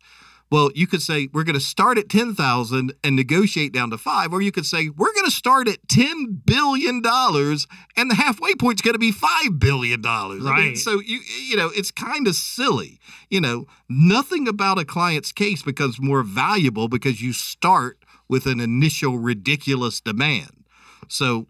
well, 0.52 0.72
you 0.74 0.88
could 0.88 1.02
say 1.02 1.30
we're 1.32 1.44
going 1.44 1.54
to 1.56 1.60
start 1.60 1.98
at 1.98 2.10
10,000 2.10 2.94
and 3.04 3.16
negotiate 3.16 3.72
down 3.72 3.92
to 3.92 3.98
5 3.98 4.34
or 4.34 4.42
you 4.42 4.52
could 4.52 4.66
say 4.66 4.90
we're 4.90 5.14
going 5.14 5.26
to 5.26 5.32
start 5.32 5.68
at 5.68 5.88
10 5.88 6.42
billion 6.46 7.02
dollars 7.02 7.68
and 7.96 8.10
the 8.10 8.16
halfway 8.16 8.56
point's 8.56 8.82
going 8.82 8.94
to 8.94 9.00
be 9.00 9.12
5 9.12 9.60
billion 9.60 10.02
dollars. 10.02 10.42
Right. 10.42 10.60
I 10.60 10.62
mean, 10.62 10.76
so 10.76 11.00
you 11.00 11.20
you 11.48 11.56
know, 11.56 11.70
it's 11.76 11.92
kind 11.92 12.28
of 12.28 12.36
silly. 12.36 13.00
You 13.30 13.42
know, 13.42 13.68
nothing 13.88 14.48
about 14.48 14.80
a 14.80 14.86
client's 14.86 15.32
case 15.32 15.62
becomes 15.62 16.00
more 16.00 16.24
valuable 16.24 16.88
because 16.88 17.22
you 17.22 17.34
start 17.34 17.98
with 18.28 18.46
an 18.46 18.60
initial 18.60 19.18
ridiculous 19.18 20.02
demand. 20.02 20.66
So 21.08 21.48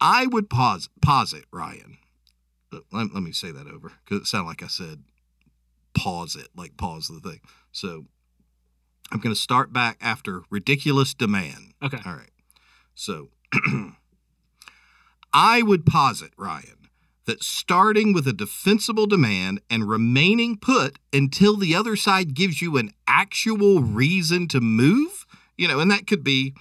I 0.00 0.26
would 0.26 0.48
pause 0.48 0.88
posit, 1.00 1.44
Ryan. 1.52 1.98
Uh, 2.72 2.80
let, 2.92 3.12
let 3.12 3.22
me 3.22 3.32
say 3.32 3.50
that 3.50 3.66
over 3.66 3.92
because 4.04 4.22
it 4.22 4.26
sounded 4.26 4.48
like 4.48 4.62
I 4.62 4.68
said 4.68 5.02
pause 5.94 6.36
it, 6.36 6.48
like 6.56 6.76
pause 6.76 7.08
the 7.08 7.20
thing. 7.20 7.40
So 7.70 8.06
I'm 9.12 9.20
going 9.20 9.34
to 9.34 9.40
start 9.40 9.72
back 9.72 9.98
after 10.00 10.42
ridiculous 10.48 11.12
demand. 11.12 11.74
Okay. 11.82 11.98
All 12.06 12.14
right. 12.14 12.30
So 12.94 13.28
I 15.34 15.60
would 15.60 15.84
posit, 15.84 16.32
Ryan, 16.38 16.88
that 17.26 17.42
starting 17.42 18.14
with 18.14 18.26
a 18.26 18.32
defensible 18.32 19.06
demand 19.06 19.60
and 19.68 19.88
remaining 19.88 20.56
put 20.56 20.98
until 21.12 21.56
the 21.56 21.74
other 21.74 21.94
side 21.94 22.34
gives 22.34 22.62
you 22.62 22.78
an 22.78 22.92
actual 23.06 23.80
reason 23.80 24.48
to 24.48 24.60
move, 24.60 25.26
you 25.58 25.68
know, 25.68 25.78
and 25.78 25.90
that 25.90 26.06
could 26.06 26.24
be 26.24 26.54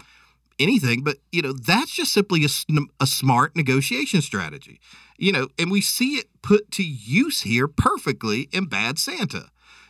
anything, 0.59 1.03
but, 1.03 1.17
you 1.31 1.41
know, 1.41 1.53
that's 1.53 1.91
just 1.91 2.13
simply 2.13 2.45
a, 2.45 2.49
a 2.99 3.07
smart 3.07 3.55
negotiation 3.55 4.21
strategy, 4.21 4.79
you 5.17 5.31
know, 5.31 5.47
and 5.57 5.71
we 5.71 5.81
see 5.81 6.15
it 6.15 6.27
put 6.41 6.69
to 6.71 6.83
use 6.83 7.41
here 7.41 7.67
perfectly 7.67 8.49
in 8.51 8.65
Bad 8.65 8.99
Santa, 8.99 9.47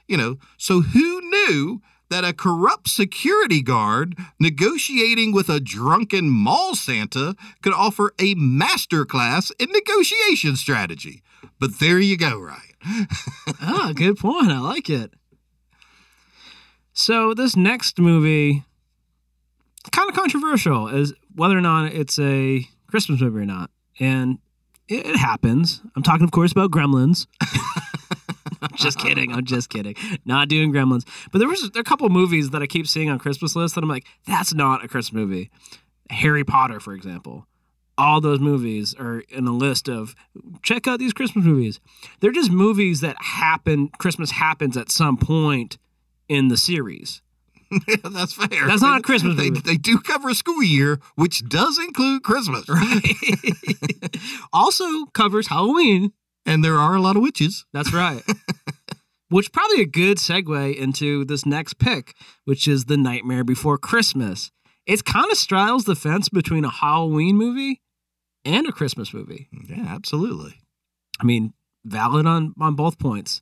you 0.07 0.16
know, 0.16 0.38
so 0.57 0.82
who 0.82 1.22
knew 1.22 1.82
that 2.12 2.26
a 2.26 2.34
corrupt 2.34 2.89
security 2.89 3.62
guard 3.62 4.16
negotiating 4.39 5.32
with 5.32 5.49
a 5.49 5.59
drunken 5.59 6.30
mall 6.30 6.76
Santa 6.76 7.36
could 7.64 7.74
offer 7.74 8.14
a 8.20 8.36
masterclass 8.36 9.51
in 9.57 9.72
negotiation 9.72 10.55
strategy. 10.55 11.24
But 11.59 11.80
there 11.80 11.99
you 11.99 12.18
go, 12.18 12.38
Ryan. 12.38 13.07
ah, 13.62 13.93
good 13.95 14.18
point. 14.18 14.51
I 14.51 14.59
like 14.59 14.89
it. 14.89 15.14
So 16.93 17.34
this 17.34 17.55
next 17.55 17.97
movie, 17.97 18.66
kind 19.91 20.09
of 20.09 20.16
controversial, 20.16 20.89
is 20.89 21.14
whether 21.34 21.57
or 21.57 21.62
not 21.62 21.93
it's 21.93 22.20
a 22.20 22.68
Christmas 22.88 23.22
movie 23.22 23.39
or 23.39 23.45
not, 23.45 23.72
and 23.99 24.39
it, 24.89 25.05
it 25.05 25.16
happens. 25.16 25.82
I'm 25.95 26.03
talking, 26.03 26.26
of 26.26 26.32
course, 26.32 26.51
about 26.51 26.72
Gremlins. 26.72 27.28
I'm 28.62 28.76
just 28.76 28.99
kidding. 28.99 29.32
I'm 29.34 29.45
just 29.45 29.70
kidding. 29.70 29.95
Not 30.26 30.49
doing 30.49 30.72
Gremlins. 30.72 31.07
But 31.32 31.39
there 31.39 31.47
was 31.47 31.70
there 31.72 31.80
are 31.80 31.82
a 31.82 31.86
couple 31.86 32.07
movies 32.09 32.51
that 32.51 32.62
I 32.62 32.68
keep 32.68 32.88
seeing 32.88 33.09
on 33.09 33.20
Christmas 33.20 33.55
lists 33.55 33.76
that 33.76 33.84
I'm 33.84 33.89
like, 33.89 34.05
that's 34.28 34.53
not 34.53 34.84
a 34.84 34.88
Christmas 34.88 35.14
movie. 35.14 35.49
Harry 36.09 36.43
Potter, 36.43 36.80
for 36.80 36.93
example. 36.93 37.47
All 37.97 38.22
those 38.22 38.39
movies 38.39 38.95
are 38.97 39.20
in 39.30 39.47
a 39.47 39.51
list 39.51 39.88
of 39.89 40.16
check 40.64 40.88
out 40.88 40.99
these 40.99 41.14
Christmas 41.14 41.45
movies. 41.45 41.80
They're 42.20 42.32
just 42.32 42.51
movies 42.51 43.01
that 43.01 43.16
happen. 43.20 43.89
Christmas 43.99 44.32
happens 44.32 44.76
at 44.78 44.91
some 44.91 45.18
point 45.18 45.78
in 46.28 46.47
the 46.47 46.57
series. 46.57 47.22
yeah, 47.88 47.95
that's 48.09 48.34
fair. 48.34 48.68
That's 48.68 48.82
not 48.82 48.99
a 48.99 49.01
Christmas 49.01 49.38
they, 49.38 49.49
movie. 49.49 49.62
they 49.62 49.78
do 49.78 49.99
cover 49.99 50.30
a 50.30 50.36
school 50.36 50.64
year, 50.64 50.99
which 51.16 51.47
does 51.47 51.78
include 51.78 52.24
Christmas. 52.24 52.68
Right. 52.68 53.03
also 54.53 55.05
covers 55.07 55.47
Halloween. 55.47 56.12
And 56.45 56.63
there 56.63 56.77
are 56.77 56.95
a 56.95 57.01
lot 57.01 57.15
of 57.15 57.21
witches. 57.21 57.65
That's 57.73 57.93
right. 57.93 58.23
which 59.29 59.53
probably 59.53 59.81
a 59.81 59.85
good 59.85 60.17
segue 60.17 60.75
into 60.75 61.23
this 61.25 61.45
next 61.45 61.79
pick, 61.79 62.13
which 62.45 62.67
is 62.67 62.85
The 62.85 62.97
Nightmare 62.97 63.43
Before 63.43 63.77
Christmas. 63.77 64.51
It 64.85 65.05
kind 65.05 65.31
of 65.31 65.37
straddles 65.37 65.85
the 65.85 65.95
fence 65.95 66.27
between 66.27 66.65
a 66.65 66.69
Halloween 66.69 67.37
movie 67.37 67.81
and 68.43 68.67
a 68.67 68.71
Christmas 68.71 69.13
movie. 69.13 69.47
Yeah, 69.69 69.85
absolutely. 69.87 70.59
I 71.19 71.23
mean, 71.23 71.53
valid 71.85 72.25
on 72.25 72.53
on 72.59 72.75
both 72.75 72.99
points. 72.99 73.41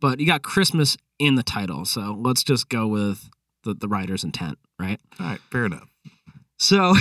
But 0.00 0.20
you 0.20 0.26
got 0.26 0.42
Christmas 0.42 0.96
in 1.18 1.34
the 1.34 1.42
title, 1.42 1.84
so 1.84 2.16
let's 2.18 2.44
just 2.44 2.68
go 2.68 2.86
with 2.86 3.30
the, 3.64 3.74
the 3.74 3.88
writer's 3.88 4.22
intent, 4.22 4.58
right? 4.78 5.00
All 5.18 5.26
right, 5.26 5.40
fair 5.50 5.64
enough. 5.64 5.88
So 6.58 6.94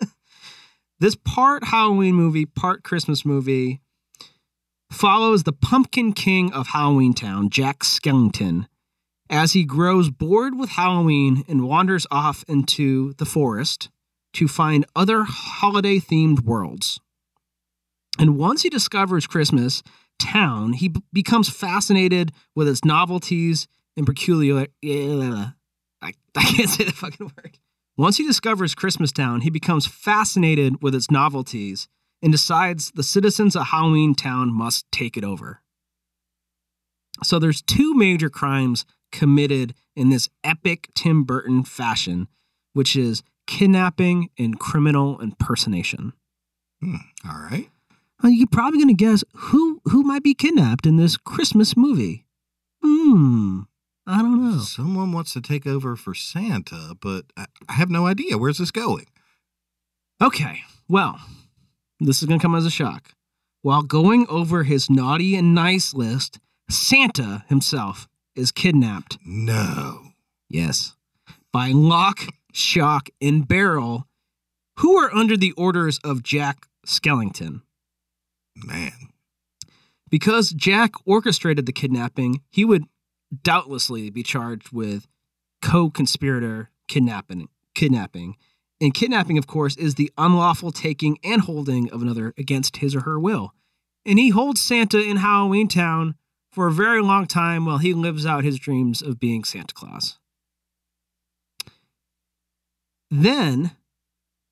this 1.00 1.16
part 1.16 1.64
Halloween 1.64 2.14
movie, 2.14 2.46
part 2.46 2.82
Christmas 2.82 3.24
movie 3.24 3.80
follows 4.90 5.42
the 5.42 5.52
pumpkin 5.52 6.12
king 6.12 6.52
of 6.52 6.68
Halloween 6.68 7.12
Town, 7.12 7.50
Jack 7.50 7.80
Skellington, 7.80 8.66
as 9.28 9.52
he 9.52 9.64
grows 9.64 10.10
bored 10.10 10.58
with 10.58 10.70
Halloween 10.70 11.44
and 11.48 11.66
wanders 11.66 12.06
off 12.10 12.44
into 12.48 13.12
the 13.14 13.24
forest 13.24 13.90
to 14.34 14.46
find 14.46 14.84
other 14.94 15.24
holiday 15.24 15.98
themed 15.98 16.40
worlds. 16.40 17.00
And 18.18 18.38
once 18.38 18.62
he 18.62 18.70
discovers 18.70 19.26
Christmas 19.26 19.82
Town, 20.18 20.74
he 20.74 20.88
b- 20.88 21.02
becomes 21.12 21.48
fascinated 21.48 22.32
with 22.54 22.68
its 22.68 22.84
novelties 22.84 23.66
and 23.96 24.06
peculiar. 24.06 24.66
I, 24.82 25.52
I 26.02 26.12
can't 26.34 26.70
say 26.70 26.84
the 26.84 26.92
fucking 26.92 27.32
word. 27.36 27.58
Once 27.96 28.18
he 28.18 28.26
discovers 28.26 28.74
Christmas 28.74 29.10
Town, 29.10 29.40
he 29.40 29.50
becomes 29.50 29.86
fascinated 29.86 30.82
with 30.82 30.94
its 30.94 31.10
novelties 31.10 31.88
and 32.26 32.32
decides 32.32 32.90
the 32.90 33.04
citizens 33.04 33.54
of 33.54 33.68
Halloween 33.68 34.12
Town 34.12 34.52
must 34.52 34.90
take 34.90 35.16
it 35.16 35.22
over. 35.22 35.62
So 37.22 37.38
there's 37.38 37.62
two 37.62 37.94
major 37.94 38.28
crimes 38.28 38.84
committed 39.12 39.74
in 39.94 40.10
this 40.10 40.28
epic 40.42 40.88
Tim 40.96 41.22
Burton 41.22 41.62
fashion, 41.62 42.26
which 42.72 42.96
is 42.96 43.22
kidnapping 43.46 44.30
and 44.36 44.58
criminal 44.58 45.20
impersonation. 45.20 46.14
Hmm, 46.82 46.96
all 47.24 47.38
right. 47.48 47.70
Uh, 48.24 48.26
You're 48.26 48.48
probably 48.50 48.80
going 48.80 48.96
to 48.96 49.04
guess 49.04 49.22
who 49.32 49.80
who 49.84 50.02
might 50.02 50.24
be 50.24 50.34
kidnapped 50.34 50.84
in 50.84 50.96
this 50.96 51.16
Christmas 51.16 51.76
movie. 51.76 52.24
Hmm. 52.82 53.60
I 54.04 54.18
don't 54.22 54.42
know. 54.42 54.58
Someone 54.62 55.12
wants 55.12 55.32
to 55.34 55.40
take 55.40 55.64
over 55.64 55.94
for 55.94 56.12
Santa, 56.12 56.96
but 57.00 57.26
I, 57.36 57.46
I 57.68 57.74
have 57.74 57.88
no 57.88 58.08
idea. 58.08 58.36
Where's 58.36 58.58
this 58.58 58.72
going? 58.72 59.06
Okay, 60.20 60.62
well, 60.88 61.20
this 62.00 62.22
is 62.22 62.28
going 62.28 62.38
to 62.38 62.44
come 62.44 62.54
as 62.54 62.66
a 62.66 62.70
shock. 62.70 63.10
While 63.62 63.82
going 63.82 64.26
over 64.28 64.62
his 64.62 64.88
naughty 64.88 65.34
and 65.34 65.54
nice 65.54 65.94
list, 65.94 66.38
Santa 66.70 67.44
himself 67.48 68.08
is 68.34 68.52
kidnapped. 68.52 69.18
No. 69.24 70.12
Yes. 70.48 70.94
By 71.52 71.72
Lock, 71.72 72.20
Shock, 72.52 73.08
and 73.20 73.48
Barrel, 73.48 74.06
who 74.78 74.96
are 74.96 75.14
under 75.14 75.36
the 75.36 75.52
orders 75.52 75.98
of 76.04 76.22
Jack 76.22 76.66
Skellington. 76.86 77.62
Man. 78.54 78.92
Because 80.10 80.50
Jack 80.50 80.92
orchestrated 81.04 81.66
the 81.66 81.72
kidnapping, 81.72 82.42
he 82.50 82.64
would 82.64 82.84
doubtlessly 83.42 84.10
be 84.10 84.22
charged 84.22 84.70
with 84.72 85.08
co-conspirator 85.62 86.70
kidnapping. 86.88 87.48
Kidnapping, 87.74 88.36
and 88.80 88.92
kidnapping, 88.92 89.38
of 89.38 89.46
course, 89.46 89.76
is 89.76 89.94
the 89.94 90.12
unlawful 90.18 90.70
taking 90.70 91.18
and 91.24 91.42
holding 91.42 91.90
of 91.90 92.02
another 92.02 92.34
against 92.36 92.78
his 92.78 92.94
or 92.94 93.00
her 93.00 93.18
will. 93.18 93.54
And 94.04 94.18
he 94.18 94.30
holds 94.30 94.60
Santa 94.60 95.02
in 95.02 95.16
Halloween 95.18 95.68
Town 95.68 96.14
for 96.52 96.68
a 96.68 96.72
very 96.72 97.02
long 97.02 97.26
time 97.26 97.66
while 97.66 97.78
he 97.78 97.92
lives 97.92 98.24
out 98.24 98.44
his 98.44 98.58
dreams 98.58 99.02
of 99.02 99.18
being 99.18 99.44
Santa 99.44 99.74
Claus. 99.74 100.18
Then, 103.10 103.72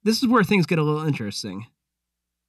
this 0.03 0.23
is 0.23 0.29
where 0.29 0.45
things 0.45 0.67
get 0.67 0.79
a 0.79 0.83
little 0.83 1.07
interesting. 1.07 1.67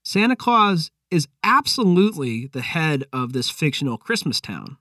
Santa 0.04 0.36
Claus 0.36 0.92
is 1.10 1.28
absolutely 1.44 2.48
the 2.48 2.62
head 2.62 3.06
of 3.12 3.34
this 3.34 3.50
fictional 3.50 3.98
Christmas 3.98 4.40
town. 4.40 4.78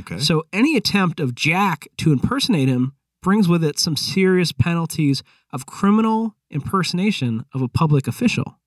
Okay. 0.00 0.18
So 0.18 0.46
any 0.52 0.76
attempt 0.76 1.20
of 1.20 1.34
Jack 1.34 1.88
to 1.98 2.12
impersonate 2.12 2.68
him 2.68 2.92
brings 3.22 3.48
with 3.48 3.64
it 3.64 3.78
some 3.78 3.96
serious 3.96 4.52
penalties 4.52 5.22
of 5.52 5.66
criminal 5.66 6.36
impersonation 6.50 7.44
of 7.54 7.62
a 7.62 7.68
public 7.68 8.06
official. 8.06 8.58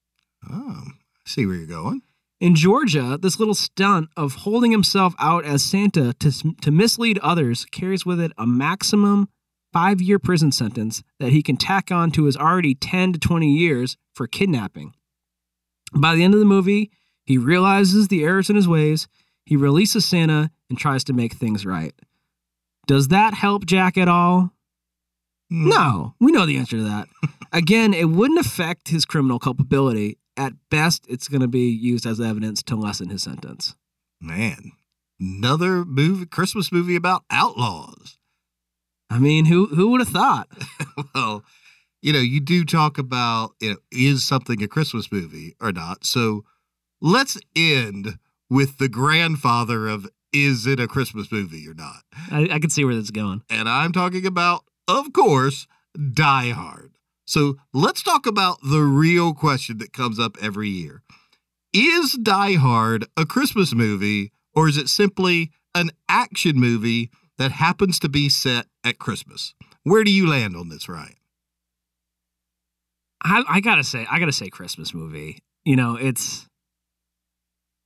oh, 0.49 0.83
I 0.87 1.29
see 1.29 1.45
where 1.45 1.55
you're 1.55 1.67
going. 1.67 2.01
In 2.39 2.55
Georgia, 2.55 3.19
this 3.21 3.37
little 3.37 3.53
stunt 3.53 4.09
of 4.17 4.33
holding 4.37 4.71
himself 4.71 5.13
out 5.19 5.45
as 5.45 5.63
Santa 5.63 6.13
to, 6.13 6.55
to 6.61 6.71
mislead 6.71 7.19
others 7.19 7.65
carries 7.65 8.03
with 8.03 8.19
it 8.19 8.31
a 8.35 8.47
maximum 8.47 9.29
five 9.71 10.01
year 10.01 10.19
prison 10.19 10.51
sentence 10.51 11.03
that 11.19 11.31
he 11.31 11.43
can 11.43 11.55
tack 11.55 11.91
on 11.91 12.11
to 12.11 12.25
his 12.25 12.35
already 12.35 12.73
10 12.73 13.13
to 13.13 13.19
20 13.19 13.47
years 13.47 13.95
for 14.13 14.25
kidnapping. 14.25 14.93
By 15.93 16.15
the 16.15 16.23
end 16.23 16.33
of 16.33 16.39
the 16.39 16.45
movie, 16.45 16.91
he 17.25 17.37
realizes 17.37 18.07
the 18.07 18.23
errors 18.23 18.49
in 18.49 18.55
his 18.55 18.67
ways, 18.67 19.07
he 19.45 19.55
releases 19.55 20.05
Santa, 20.05 20.51
and 20.69 20.77
tries 20.77 21.03
to 21.05 21.13
make 21.13 21.33
things 21.33 21.65
right. 21.65 21.93
Does 22.88 23.09
that 23.09 23.34
help 23.34 23.65
Jack 23.65 23.97
at 23.97 24.07
all? 24.07 24.51
Hmm. 25.49 25.69
No, 25.69 26.15
we 26.19 26.32
know 26.32 26.45
the 26.45 26.57
answer 26.57 26.77
to 26.77 26.84
that. 26.84 27.07
Again, 27.51 27.93
it 27.93 28.09
wouldn't 28.09 28.39
affect 28.39 28.89
his 28.89 29.05
criminal 29.05 29.39
culpability. 29.39 30.17
At 30.38 30.53
best, 30.69 31.05
it's 31.09 31.27
going 31.27 31.41
to 31.41 31.47
be 31.47 31.69
used 31.69 32.05
as 32.05 32.21
evidence 32.21 32.63
to 32.63 32.75
lessen 32.75 33.09
his 33.09 33.23
sentence. 33.23 33.75
Man. 34.19 34.71
Another 35.19 35.86
movie, 35.86 36.25
Christmas 36.25 36.71
movie 36.71 36.95
about 36.95 37.25
outlaws. 37.29 38.17
I 39.11 39.19
mean, 39.19 39.45
who 39.45 39.67
who 39.67 39.89
would 39.89 40.01
have 40.01 40.09
thought? 40.09 40.47
well, 41.15 41.43
you 42.01 42.11
know, 42.11 42.19
you 42.19 42.39
do 42.39 42.63
talk 42.63 42.97
about 42.97 43.51
you 43.59 43.71
know, 43.71 43.77
is 43.91 44.23
something 44.23 44.63
a 44.63 44.67
Christmas 44.67 45.11
movie 45.11 45.55
or 45.61 45.71
not. 45.71 46.05
So 46.05 46.43
let's 47.01 47.38
end 47.55 48.17
with 48.49 48.77
the 48.77 48.89
grandfather 48.89 49.88
of 49.88 50.09
is 50.34 50.65
it 50.67 50.79
a 50.79 50.88
Christmas 50.88 51.32
movie 51.32 51.67
or 51.67 51.73
not? 51.73 52.03
I, 52.32 52.47
I 52.51 52.59
can 52.59 52.69
see 52.69 52.86
where 52.86 52.95
this 52.95 53.05
is 53.05 53.11
going. 53.11 53.43
And 53.49 53.67
I'm 53.67 53.91
talking 53.91 54.25
about, 54.25 54.63
of 54.88 55.13
course, 55.13 55.67
Die 56.13 56.49
Hard. 56.49 56.91
So 57.25 57.57
let's 57.73 58.03
talk 58.03 58.25
about 58.25 58.59
the 58.61 58.82
real 58.82 59.34
question 59.34 59.77
that 59.79 59.93
comes 59.93 60.19
up 60.19 60.38
every 60.41 60.69
year. 60.69 61.03
Is 61.73 62.13
Die 62.21 62.53
Hard 62.55 63.05
a 63.15 63.25
Christmas 63.25 63.73
movie 63.73 64.32
or 64.53 64.67
is 64.67 64.77
it 64.77 64.89
simply 64.89 65.51
an 65.73 65.91
action 66.09 66.59
movie 66.59 67.09
that 67.38 67.51
happens 67.51 67.99
to 67.99 68.09
be 68.09 68.29
set 68.29 68.67
at 68.84 68.99
Christmas. 68.99 69.55
Where 69.84 70.03
do 70.03 70.11
you 70.11 70.29
land 70.29 70.55
on 70.55 70.69
this, 70.69 70.88
Ryan? 70.88 71.15
I, 73.23 73.43
I 73.47 73.59
gotta 73.61 73.84
say, 73.84 74.05
I 74.09 74.19
gotta 74.19 74.32
say, 74.32 74.49
Christmas 74.49 74.93
movie. 74.93 75.39
You 75.65 75.75
know, 75.75 75.95
it's 75.95 76.47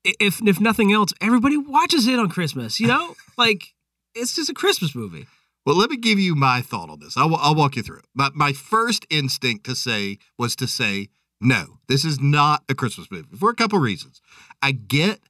if 0.05 0.41
if 0.45 0.61
nothing 0.61 0.93
else, 0.93 1.13
everybody 1.19 1.57
watches 1.57 2.07
it 2.07 2.19
on 2.19 2.29
Christmas. 2.29 2.79
You 2.79 2.87
know, 2.87 3.15
like 3.37 3.73
it's 4.13 4.35
just 4.35 4.49
a 4.49 4.53
Christmas 4.53 4.95
movie. 4.95 5.27
Well, 5.65 5.75
let 5.75 5.89
me 5.89 5.97
give 5.97 6.19
you 6.19 6.35
my 6.35 6.61
thought 6.61 6.91
on 6.91 6.99
this. 6.99 7.17
I'll, 7.17 7.35
I'll 7.35 7.55
walk 7.55 7.75
you 7.75 7.81
through 7.81 7.97
it. 7.97 8.05
My, 8.13 8.29
my 8.35 8.53
first 8.53 9.05
instinct 9.09 9.65
to 9.65 9.75
say 9.75 10.19
was 10.37 10.55
to 10.57 10.67
say, 10.67 11.09
no, 11.41 11.79
this 11.87 12.05
is 12.05 12.19
not 12.19 12.63
a 12.69 12.75
Christmas 12.75 13.09
movie 13.09 13.35
for 13.35 13.49
a 13.49 13.55
couple 13.55 13.79
reasons. 13.79 14.21
I 14.61 14.73
get 14.73 15.21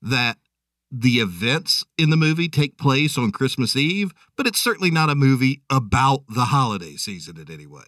that 0.00 0.38
the 0.90 1.20
events 1.20 1.84
in 1.98 2.10
the 2.10 2.16
movie 2.16 2.48
take 2.48 2.78
place 2.78 3.16
on 3.16 3.32
Christmas 3.32 3.76
Eve, 3.76 4.12
but 4.36 4.46
it's 4.46 4.60
certainly 4.60 4.90
not 4.90 5.10
a 5.10 5.14
movie 5.14 5.62
about 5.70 6.24
the 6.28 6.46
holiday 6.46 6.96
season 6.96 7.38
in 7.38 7.50
any 7.50 7.66
way. 7.66 7.84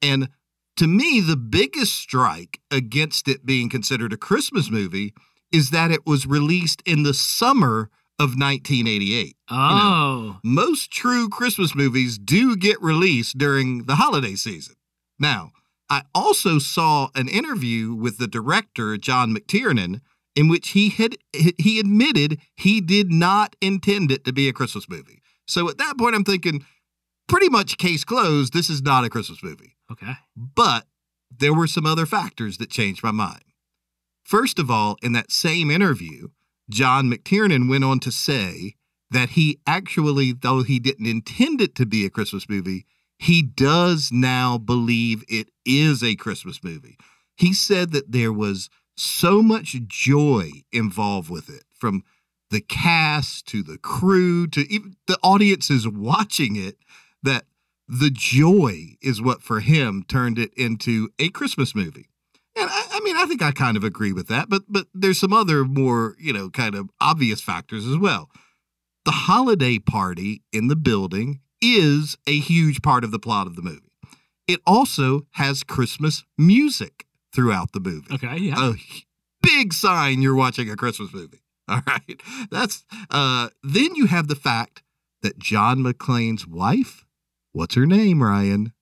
And 0.00 0.28
to 0.76 0.86
me, 0.86 1.20
the 1.20 1.36
biggest 1.36 1.94
strike 1.94 2.60
against 2.70 3.26
it 3.26 3.44
being 3.44 3.68
considered 3.68 4.12
a 4.12 4.16
Christmas 4.16 4.70
movie 4.70 5.12
is 5.52 5.70
that 5.70 5.90
it 5.90 6.06
was 6.06 6.26
released 6.26 6.82
in 6.84 7.02
the 7.02 7.14
summer 7.14 7.90
of 8.18 8.30
1988. 8.30 9.36
Oh, 9.50 9.54
You 9.54 9.60
know, 9.74 9.80
oh. 10.34 10.40
most 10.42 10.90
true 10.90 11.28
Christmas 11.28 11.74
movies 11.74 12.18
do 12.18 12.56
get 12.56 12.80
released 12.82 13.38
during 13.38 13.84
the 13.84 13.94
holiday 13.96 14.34
season. 14.34 14.74
Now, 15.18 15.52
I 15.88 16.02
also 16.14 16.58
saw 16.58 17.08
an 17.14 17.28
interview 17.28 17.94
with 17.94 18.18
the 18.18 18.26
director, 18.26 18.96
John 18.98 19.34
McTiernan, 19.34 20.00
in 20.36 20.48
which 20.48 20.70
he 20.70 20.90
had 20.90 21.16
he 21.32 21.80
admitted 21.80 22.38
he 22.54 22.80
did 22.80 23.10
not 23.10 23.56
intend 23.60 24.10
it 24.12 24.24
to 24.24 24.32
be 24.32 24.48
a 24.48 24.52
Christmas 24.52 24.88
movie. 24.88 25.22
So 25.46 25.68
at 25.68 25.78
that 25.78 25.96
point 25.96 26.14
I'm 26.14 26.24
thinking 26.24 26.64
pretty 27.26 27.48
much 27.48 27.78
case 27.78 28.04
closed, 28.04 28.52
this 28.52 28.68
is 28.70 28.82
not 28.82 29.04
a 29.04 29.10
Christmas 29.10 29.42
movie. 29.42 29.76
okay. 29.90 30.12
But 30.36 30.86
there 31.36 31.54
were 31.54 31.66
some 31.66 31.86
other 31.86 32.06
factors 32.06 32.58
that 32.58 32.70
changed 32.70 33.02
my 33.02 33.10
mind. 33.10 33.42
First 34.28 34.58
of 34.58 34.70
all, 34.70 34.98
in 35.02 35.12
that 35.12 35.32
same 35.32 35.70
interview, 35.70 36.28
John 36.68 37.10
McTiernan 37.10 37.66
went 37.66 37.82
on 37.82 37.98
to 38.00 38.12
say 38.12 38.74
that 39.10 39.30
he 39.30 39.58
actually, 39.66 40.34
though 40.34 40.62
he 40.62 40.78
didn't 40.78 41.06
intend 41.06 41.62
it 41.62 41.74
to 41.76 41.86
be 41.86 42.04
a 42.04 42.10
Christmas 42.10 42.46
movie, 42.46 42.84
he 43.18 43.40
does 43.40 44.10
now 44.12 44.58
believe 44.58 45.24
it 45.30 45.48
is 45.64 46.04
a 46.04 46.14
Christmas 46.14 46.62
movie. 46.62 46.98
He 47.38 47.54
said 47.54 47.92
that 47.92 48.12
there 48.12 48.30
was 48.30 48.68
so 48.98 49.42
much 49.42 49.76
joy 49.86 50.50
involved 50.72 51.30
with 51.30 51.48
it 51.48 51.64
from 51.72 52.02
the 52.50 52.60
cast 52.60 53.46
to 53.46 53.62
the 53.62 53.78
crew 53.78 54.46
to 54.48 54.70
even 54.70 54.96
the 55.06 55.18
audiences 55.22 55.88
watching 55.88 56.54
it 56.54 56.76
that 57.22 57.46
the 57.88 58.10
joy 58.10 58.98
is 59.00 59.22
what 59.22 59.40
for 59.40 59.60
him 59.60 60.04
turned 60.06 60.38
it 60.38 60.52
into 60.52 61.08
a 61.18 61.30
Christmas 61.30 61.74
movie. 61.74 62.07
And 62.60 62.68
I, 62.70 62.84
I 62.92 63.00
mean, 63.04 63.16
I 63.16 63.26
think 63.26 63.42
I 63.42 63.50
kind 63.52 63.76
of 63.76 63.84
agree 63.84 64.12
with 64.12 64.28
that, 64.28 64.48
but 64.48 64.62
but 64.68 64.86
there's 64.94 65.18
some 65.18 65.32
other 65.32 65.64
more, 65.64 66.16
you 66.18 66.32
know, 66.32 66.50
kind 66.50 66.74
of 66.74 66.90
obvious 67.00 67.40
factors 67.40 67.86
as 67.86 67.96
well. 67.98 68.30
The 69.04 69.12
holiday 69.12 69.78
party 69.78 70.42
in 70.52 70.68
the 70.68 70.76
building 70.76 71.40
is 71.62 72.16
a 72.26 72.38
huge 72.38 72.82
part 72.82 73.04
of 73.04 73.10
the 73.10 73.18
plot 73.18 73.46
of 73.46 73.56
the 73.56 73.62
movie. 73.62 73.92
It 74.46 74.60
also 74.66 75.26
has 75.32 75.62
Christmas 75.62 76.24
music 76.36 77.06
throughout 77.34 77.72
the 77.72 77.80
movie 77.80 78.12
Okay. 78.14 78.36
Yeah. 78.38 78.70
a 78.70 78.74
big 79.42 79.72
sign 79.72 80.22
you're 80.22 80.34
watching 80.34 80.70
a 80.70 80.76
Christmas 80.76 81.12
movie. 81.12 81.42
All 81.68 81.82
right. 81.86 82.20
That's 82.50 82.84
uh 83.10 83.48
then 83.62 83.94
you 83.94 84.06
have 84.06 84.28
the 84.28 84.34
fact 84.34 84.82
that 85.22 85.38
John 85.38 85.78
McClane's 85.82 86.46
wife, 86.46 87.04
what's 87.52 87.74
her 87.74 87.86
name, 87.86 88.22
Ryan? 88.22 88.72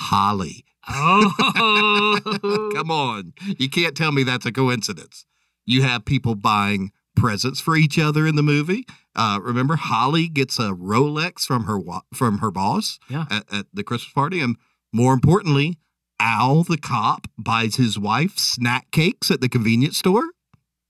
Holly. 0.00 0.64
Oh. 0.88 2.70
Come 2.74 2.90
on. 2.90 3.32
You 3.58 3.68
can't 3.68 3.96
tell 3.96 4.12
me 4.12 4.22
that's 4.22 4.46
a 4.46 4.52
coincidence. 4.52 5.24
You 5.64 5.82
have 5.82 6.04
people 6.04 6.34
buying 6.34 6.92
presents 7.14 7.60
for 7.60 7.76
each 7.76 7.98
other 7.98 8.26
in 8.26 8.36
the 8.36 8.42
movie. 8.42 8.86
Uh, 9.14 9.38
remember, 9.42 9.76
Holly 9.76 10.28
gets 10.28 10.58
a 10.58 10.70
Rolex 10.70 11.42
from 11.42 11.64
her 11.64 11.78
wa- 11.78 12.02
from 12.14 12.38
her 12.38 12.50
boss 12.50 12.98
Yeah. 13.08 13.26
at, 13.30 13.52
at 13.52 13.66
the 13.72 13.84
Christmas 13.84 14.12
party, 14.12 14.40
and 14.40 14.56
more 14.92 15.12
importantly, 15.12 15.78
Al 16.18 16.62
the 16.62 16.78
cop 16.78 17.26
buys 17.38 17.76
his 17.76 17.98
wife 17.98 18.38
snack 18.38 18.90
cakes 18.90 19.30
at 19.30 19.40
the 19.40 19.48
convenience 19.48 19.98
store. 19.98 20.24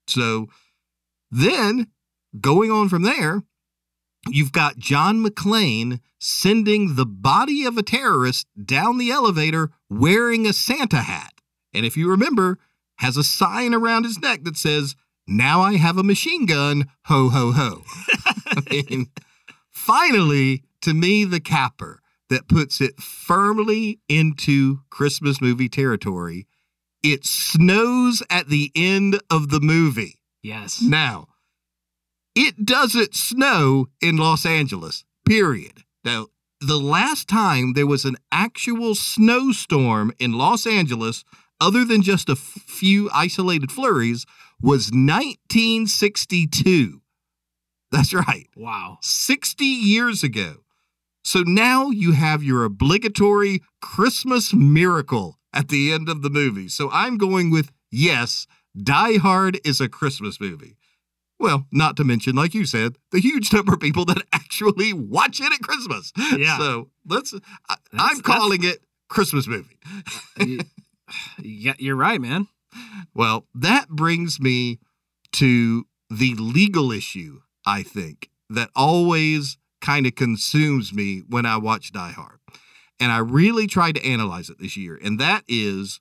So 0.06 0.46
then, 1.30 1.88
going 2.40 2.70
on 2.70 2.88
from 2.88 3.02
there, 3.02 3.42
you've 4.28 4.52
got 4.52 4.78
John 4.78 5.24
McClane 5.24 6.00
sending 6.18 6.94
the 6.94 7.06
body 7.06 7.64
of 7.64 7.76
a 7.76 7.82
terrorist 7.82 8.46
down 8.62 8.98
the 8.98 9.10
elevator 9.10 9.70
wearing 9.90 10.46
a 10.46 10.52
Santa 10.52 11.02
hat. 11.02 11.34
And 11.74 11.84
if 11.84 11.96
you 11.96 12.08
remember, 12.08 12.58
has 12.98 13.16
a 13.16 13.24
sign 13.24 13.74
around 13.74 14.04
his 14.04 14.20
neck 14.20 14.44
that 14.44 14.56
says, 14.56 14.94
Now 15.26 15.60
I 15.60 15.76
have 15.76 15.98
a 15.98 16.04
machine 16.04 16.46
gun, 16.46 16.88
ho, 17.06 17.28
ho, 17.28 17.52
ho. 17.52 17.82
I 18.46 18.62
mean, 18.70 19.06
finally, 19.70 20.62
to 20.82 20.94
me, 20.94 21.24
the 21.24 21.40
capper 21.40 22.00
that 22.28 22.48
puts 22.48 22.80
it 22.80 23.00
firmly 23.00 24.00
into 24.08 24.80
Christmas 24.90 25.40
movie 25.40 25.68
territory. 25.68 26.46
It 27.02 27.24
snows 27.24 28.22
at 28.30 28.48
the 28.48 28.70
end 28.76 29.20
of 29.28 29.50
the 29.50 29.60
movie. 29.60 30.20
yes. 30.42 30.80
Now, 30.80 31.26
it 32.34 32.64
doesn't 32.64 33.14
snow 33.14 33.86
in 34.00 34.16
Los 34.16 34.46
Angeles, 34.46 35.04
period. 35.26 35.84
Now, 36.04 36.28
the 36.60 36.78
last 36.78 37.28
time 37.28 37.72
there 37.74 37.86
was 37.86 38.04
an 38.04 38.16
actual 38.30 38.94
snowstorm 38.94 40.12
in 40.18 40.32
Los 40.32 40.66
Angeles, 40.66 41.24
other 41.60 41.84
than 41.84 42.02
just 42.02 42.28
a 42.28 42.36
few 42.36 43.10
isolated 43.12 43.72
flurries, 43.72 44.24
was 44.60 44.90
1962. 44.92 47.00
That's 47.90 48.14
right, 48.14 48.46
Wow. 48.56 48.98
60 49.02 49.64
years 49.64 50.22
ago. 50.22 50.58
So 51.24 51.42
now 51.46 51.90
you 51.90 52.12
have 52.12 52.42
your 52.42 52.64
obligatory 52.64 53.62
Christmas 53.80 54.52
miracle 54.54 55.38
at 55.52 55.68
the 55.68 55.92
end 55.92 56.08
of 56.08 56.22
the 56.22 56.30
movie. 56.30 56.68
So 56.68 56.90
I'm 56.90 57.18
going 57.18 57.50
with 57.50 57.70
yes, 57.90 58.46
Die 58.80 59.18
Hard 59.18 59.60
is 59.64 59.80
a 59.80 59.88
Christmas 59.88 60.40
movie. 60.40 60.76
Well, 61.42 61.66
not 61.72 61.96
to 61.96 62.04
mention, 62.04 62.36
like 62.36 62.54
you 62.54 62.64
said, 62.64 62.96
the 63.10 63.18
huge 63.20 63.52
number 63.52 63.74
of 63.74 63.80
people 63.80 64.04
that 64.06 64.22
actually 64.32 64.92
watch 64.92 65.40
it 65.40 65.52
at 65.52 65.58
Christmas. 65.60 66.12
Yeah. 66.36 66.56
So 66.56 66.90
let's, 67.06 67.34
I, 67.68 67.76
I'm 67.92 68.20
calling 68.20 68.62
it 68.62 68.78
Christmas 69.08 69.46
movie. 69.48 69.76
Uh, 70.40 70.44
you- 70.46 70.60
yeah, 71.42 71.74
you're 71.78 71.96
right, 71.96 72.20
man. 72.20 72.46
Well, 73.14 73.46
that 73.54 73.88
brings 73.90 74.40
me 74.40 74.78
to 75.32 75.84
the 76.08 76.34
legal 76.36 76.90
issue, 76.92 77.40
I 77.66 77.82
think, 77.82 78.30
that 78.48 78.70
always 78.74 79.58
kind 79.82 80.06
of 80.06 80.14
consumes 80.14 80.92
me 80.94 81.22
when 81.28 81.44
I 81.44 81.56
watch 81.58 81.92
Die 81.92 82.12
Hard. 82.12 82.38
And 83.00 83.10
I 83.12 83.18
really 83.18 83.66
tried 83.66 83.96
to 83.96 84.06
analyze 84.06 84.48
it 84.48 84.58
this 84.58 84.76
year. 84.76 84.98
And 85.04 85.18
that 85.18 85.42
is, 85.48 86.00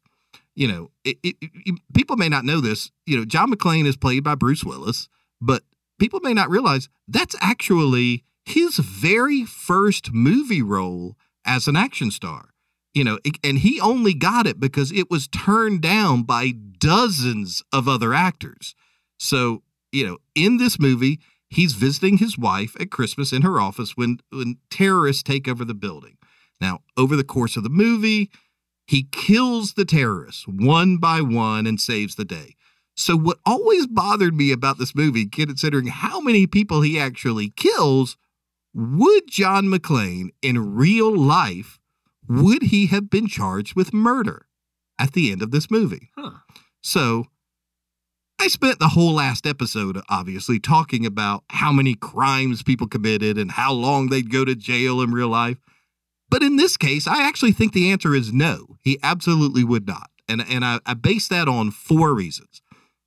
you 0.55 0.67
know, 0.67 0.91
it, 1.03 1.17
it, 1.23 1.35
it- 1.41 1.79
people 1.93 2.15
may 2.15 2.29
not 2.29 2.45
know 2.45 2.61
this. 2.61 2.91
You 3.05 3.17
know, 3.17 3.25
John 3.25 3.51
McClane 3.51 3.87
is 3.87 3.97
played 3.97 4.23
by 4.23 4.35
Bruce 4.35 4.63
Willis, 4.63 5.09
but 5.41 5.63
people 5.99 6.19
may 6.21 6.33
not 6.33 6.49
realize 6.49 6.89
that's 7.07 7.35
actually 7.41 8.23
his 8.45 8.77
very 8.77 9.43
first 9.45 10.13
movie 10.13 10.61
role 10.61 11.17
as 11.45 11.67
an 11.67 11.75
action 11.75 12.11
star 12.11 12.51
you 12.93 13.03
know, 13.03 13.19
and 13.43 13.59
he 13.59 13.79
only 13.79 14.13
got 14.13 14.47
it 14.47 14.59
because 14.59 14.91
it 14.91 15.09
was 15.09 15.27
turned 15.27 15.81
down 15.81 16.23
by 16.23 16.51
dozens 16.51 17.63
of 17.71 17.87
other 17.87 18.13
actors. 18.13 18.75
So, 19.17 19.63
you 19.91 20.05
know, 20.05 20.17
in 20.35 20.57
this 20.57 20.79
movie, 20.79 21.19
he's 21.49 21.73
visiting 21.73 22.17
his 22.17 22.37
wife 22.37 22.75
at 22.79 22.91
Christmas 22.91 23.31
in 23.31 23.43
her 23.43 23.61
office 23.61 23.95
when 23.95 24.19
when 24.31 24.57
terrorists 24.69 25.23
take 25.23 25.47
over 25.47 25.63
the 25.63 25.73
building. 25.73 26.17
Now, 26.59 26.79
over 26.97 27.15
the 27.15 27.23
course 27.23 27.55
of 27.55 27.63
the 27.63 27.69
movie, 27.69 28.29
he 28.85 29.07
kills 29.11 29.73
the 29.73 29.85
terrorists 29.85 30.47
one 30.47 30.97
by 30.97 31.21
one 31.21 31.65
and 31.65 31.79
saves 31.79 32.15
the 32.15 32.25
day. 32.25 32.55
So, 32.95 33.17
what 33.17 33.39
always 33.45 33.87
bothered 33.87 34.33
me 34.33 34.51
about 34.51 34.77
this 34.77 34.93
movie, 34.93 35.25
considering 35.25 35.87
how 35.87 36.19
many 36.19 36.45
people 36.45 36.81
he 36.81 36.99
actually 36.99 37.49
kills, 37.49 38.17
would 38.73 39.27
John 39.27 39.65
McClane 39.65 40.29
in 40.41 40.75
real 40.75 41.15
life 41.15 41.79
would 42.27 42.63
he 42.63 42.87
have 42.87 43.09
been 43.09 43.27
charged 43.27 43.75
with 43.75 43.93
murder 43.93 44.47
at 44.97 45.13
the 45.13 45.31
end 45.31 45.41
of 45.41 45.51
this 45.51 45.69
movie? 45.69 46.11
Huh. 46.17 46.31
So 46.81 47.25
I 48.39 48.47
spent 48.47 48.79
the 48.79 48.89
whole 48.89 49.13
last 49.13 49.45
episode, 49.45 50.01
obviously, 50.09 50.59
talking 50.59 51.05
about 51.05 51.43
how 51.49 51.71
many 51.71 51.93
crimes 51.93 52.63
people 52.63 52.87
committed 52.87 53.37
and 53.37 53.51
how 53.51 53.73
long 53.73 54.07
they'd 54.09 54.31
go 54.31 54.45
to 54.45 54.55
jail 54.55 55.01
in 55.01 55.11
real 55.11 55.27
life. 55.27 55.57
But 56.29 56.41
in 56.41 56.55
this 56.55 56.77
case, 56.77 57.07
I 57.07 57.27
actually 57.27 57.51
think 57.51 57.73
the 57.73 57.91
answer 57.91 58.15
is 58.15 58.31
no. 58.31 58.77
He 58.81 58.97
absolutely 59.03 59.63
would 59.63 59.85
not. 59.85 60.09
And, 60.29 60.41
and 60.47 60.63
I, 60.63 60.79
I 60.85 60.93
base 60.93 61.27
that 61.27 61.49
on 61.49 61.71
four 61.71 62.13
reasons. 62.13 62.60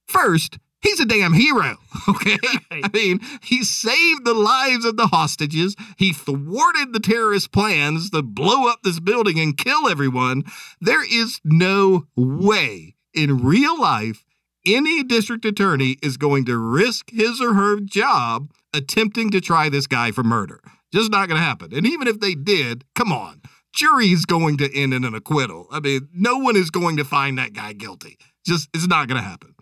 First, 0.06 0.58
He's 0.84 1.00
a 1.00 1.06
damn 1.06 1.32
hero, 1.32 1.78
okay? 2.10 2.36
I 2.70 2.90
mean, 2.92 3.20
he 3.42 3.64
saved 3.64 4.26
the 4.26 4.34
lives 4.34 4.84
of 4.84 4.98
the 4.98 5.06
hostages. 5.06 5.74
He 5.96 6.12
thwarted 6.12 6.92
the 6.92 7.00
terrorist 7.00 7.52
plans 7.52 8.10
to 8.10 8.22
blow 8.22 8.68
up 8.68 8.82
this 8.82 9.00
building 9.00 9.40
and 9.40 9.56
kill 9.56 9.88
everyone. 9.88 10.44
There 10.82 11.02
is 11.02 11.40
no 11.42 12.06
way 12.16 12.96
in 13.14 13.42
real 13.42 13.80
life 13.80 14.26
any 14.66 15.02
district 15.02 15.44
attorney 15.44 15.96
is 16.02 16.16
going 16.16 16.44
to 16.46 16.58
risk 16.58 17.10
his 17.10 17.40
or 17.40 17.54
her 17.54 17.80
job 17.80 18.50
attempting 18.72 19.30
to 19.30 19.40
try 19.40 19.68
this 19.68 19.86
guy 19.86 20.10
for 20.10 20.22
murder. 20.22 20.60
Just 20.92 21.10
not 21.10 21.28
going 21.28 21.38
to 21.38 21.44
happen. 21.46 21.74
And 21.74 21.86
even 21.86 22.08
if 22.08 22.20
they 22.20 22.34
did, 22.34 22.84
come 22.94 23.12
on, 23.12 23.40
jury's 23.74 24.24
going 24.24 24.58
to 24.58 24.74
end 24.74 24.94
in 24.94 25.04
an 25.04 25.14
acquittal. 25.14 25.66
I 25.70 25.80
mean, 25.80 26.08
no 26.14 26.38
one 26.38 26.56
is 26.56 26.70
going 26.70 26.96
to 26.98 27.04
find 27.04 27.38
that 27.38 27.52
guy 27.52 27.72
guilty. 27.72 28.18
Just, 28.46 28.68
it's 28.74 28.86
not 28.86 29.08
going 29.08 29.20
to 29.20 29.28
happen. 29.28 29.54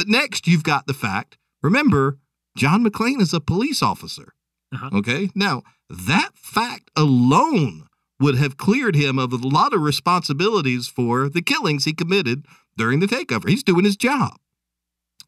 But 0.00 0.08
next, 0.08 0.46
you've 0.46 0.62
got 0.62 0.86
the 0.86 0.94
fact 0.94 1.36
remember, 1.62 2.16
John 2.56 2.82
McClane 2.82 3.20
is 3.20 3.34
a 3.34 3.38
police 3.40 3.82
officer. 3.82 4.32
Uh-huh. 4.72 4.88
Okay. 4.94 5.28
Now, 5.34 5.62
that 5.90 6.30
fact 6.36 6.90
alone 6.96 7.86
would 8.18 8.36
have 8.36 8.56
cleared 8.56 8.96
him 8.96 9.18
of 9.18 9.34
a 9.34 9.36
lot 9.36 9.74
of 9.74 9.82
responsibilities 9.82 10.88
for 10.88 11.28
the 11.28 11.42
killings 11.42 11.84
he 11.84 11.92
committed 11.92 12.46
during 12.78 13.00
the 13.00 13.06
takeover. 13.06 13.46
He's 13.46 13.62
doing 13.62 13.84
his 13.84 13.98
job. 13.98 14.38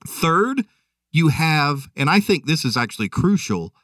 Third, 0.08 0.64
you 1.10 1.28
have, 1.28 1.90
and 1.94 2.08
I 2.08 2.20
think 2.20 2.46
this 2.46 2.64
is 2.64 2.74
actually 2.74 3.10
crucial, 3.10 3.74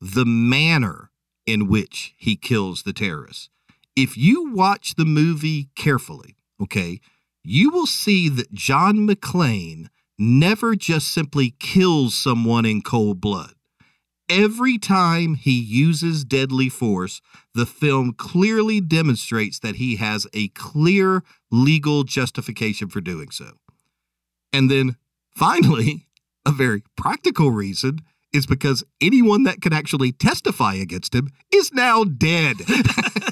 the 0.00 0.24
manner 0.24 1.10
in 1.44 1.66
which 1.66 2.14
he 2.18 2.36
kills 2.36 2.84
the 2.84 2.92
terrorists. 2.92 3.48
If 3.96 4.16
you 4.16 4.52
watch 4.52 4.94
the 4.94 5.06
movie 5.06 5.70
carefully, 5.74 6.36
okay, 6.62 7.00
you 7.42 7.70
will 7.70 7.86
see 7.86 8.28
that 8.28 8.54
John 8.54 9.08
McClane 9.08 9.88
never 10.18 10.74
just 10.74 11.08
simply 11.08 11.54
kills 11.58 12.14
someone 12.14 12.64
in 12.64 12.82
cold 12.82 13.20
blood. 13.20 13.52
Every 14.28 14.76
time 14.76 15.34
he 15.34 15.52
uses 15.52 16.24
deadly 16.24 16.68
force, 16.68 17.20
the 17.54 17.66
film 17.66 18.12
clearly 18.12 18.80
demonstrates 18.80 19.60
that 19.60 19.76
he 19.76 19.96
has 19.96 20.26
a 20.32 20.48
clear 20.48 21.22
legal 21.50 22.02
justification 22.02 22.88
for 22.88 23.00
doing 23.00 23.30
so. 23.30 23.52
And 24.52 24.68
then 24.70 24.96
finally, 25.36 26.06
a 26.44 26.50
very 26.50 26.82
practical 26.96 27.50
reason 27.52 28.00
is 28.32 28.46
because 28.46 28.84
anyone 29.00 29.44
that 29.44 29.60
could 29.60 29.72
actually 29.72 30.12
testify 30.12 30.74
against 30.74 31.14
him 31.14 31.30
is 31.52 31.72
now 31.72 32.04
dead. 32.04 32.56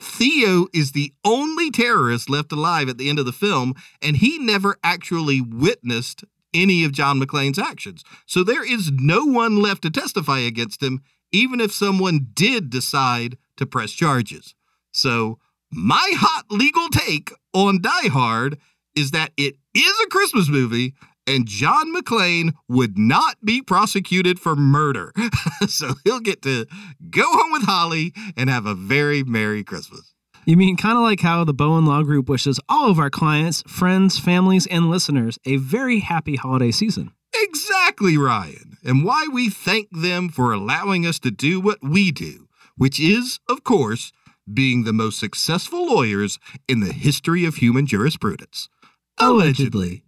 Theo 0.00 0.66
is 0.72 0.92
the 0.92 1.12
only 1.24 1.70
terrorist 1.70 2.28
left 2.28 2.52
alive 2.52 2.88
at 2.88 2.98
the 2.98 3.08
end 3.08 3.18
of 3.18 3.26
the 3.26 3.32
film, 3.32 3.74
and 4.02 4.16
he 4.16 4.38
never 4.38 4.76
actually 4.82 5.40
witnessed 5.40 6.24
any 6.54 6.84
of 6.84 6.92
John 6.92 7.20
McClane's 7.20 7.58
actions. 7.58 8.04
So 8.26 8.42
there 8.42 8.64
is 8.64 8.90
no 8.90 9.24
one 9.24 9.60
left 9.60 9.82
to 9.82 9.90
testify 9.90 10.40
against 10.40 10.82
him, 10.82 11.02
even 11.32 11.60
if 11.60 11.72
someone 11.72 12.28
did 12.34 12.70
decide 12.70 13.36
to 13.56 13.66
press 13.66 13.92
charges. 13.92 14.54
So, 14.92 15.38
my 15.70 16.14
hot 16.16 16.46
legal 16.50 16.88
take 16.88 17.30
on 17.52 17.82
Die 17.82 18.08
Hard 18.08 18.58
is 18.94 19.10
that 19.10 19.32
it 19.36 19.56
is 19.74 20.00
a 20.02 20.08
Christmas 20.08 20.48
movie, 20.48 20.94
and 21.28 21.46
John 21.46 21.94
McClane 21.94 22.54
would 22.68 22.98
not 22.98 23.36
be 23.44 23.60
prosecuted 23.60 24.40
for 24.40 24.56
murder. 24.56 25.12
so 25.68 25.94
he'll 26.04 26.20
get 26.20 26.42
to 26.42 26.66
go 27.10 27.24
home 27.24 27.52
with 27.52 27.62
Holly 27.62 28.12
and 28.36 28.48
have 28.48 28.66
a 28.66 28.74
very 28.74 29.22
Merry 29.22 29.62
Christmas. 29.62 30.14
You 30.46 30.56
mean 30.56 30.78
kind 30.78 30.96
of 30.96 31.02
like 31.02 31.20
how 31.20 31.44
the 31.44 31.52
Bowen 31.52 31.84
Law 31.84 32.02
Group 32.02 32.28
wishes 32.28 32.58
all 32.70 32.90
of 32.90 32.98
our 32.98 33.10
clients, 33.10 33.62
friends, 33.66 34.18
families, 34.18 34.66
and 34.66 34.88
listeners 34.88 35.38
a 35.44 35.56
very 35.56 36.00
happy 36.00 36.36
holiday 36.36 36.70
season. 36.70 37.12
Exactly, 37.34 38.16
Ryan. 38.16 38.78
And 38.82 39.04
why 39.04 39.26
we 39.30 39.50
thank 39.50 39.88
them 39.90 40.30
for 40.30 40.52
allowing 40.52 41.04
us 41.04 41.18
to 41.20 41.30
do 41.30 41.60
what 41.60 41.82
we 41.82 42.10
do, 42.10 42.48
which 42.76 42.98
is, 42.98 43.38
of 43.48 43.62
course, 43.62 44.12
being 44.50 44.84
the 44.84 44.94
most 44.94 45.18
successful 45.18 45.86
lawyers 45.86 46.38
in 46.66 46.80
the 46.80 46.94
history 46.94 47.44
of 47.44 47.56
human 47.56 47.86
jurisprudence. 47.86 48.70
Allegedly. 49.18 50.04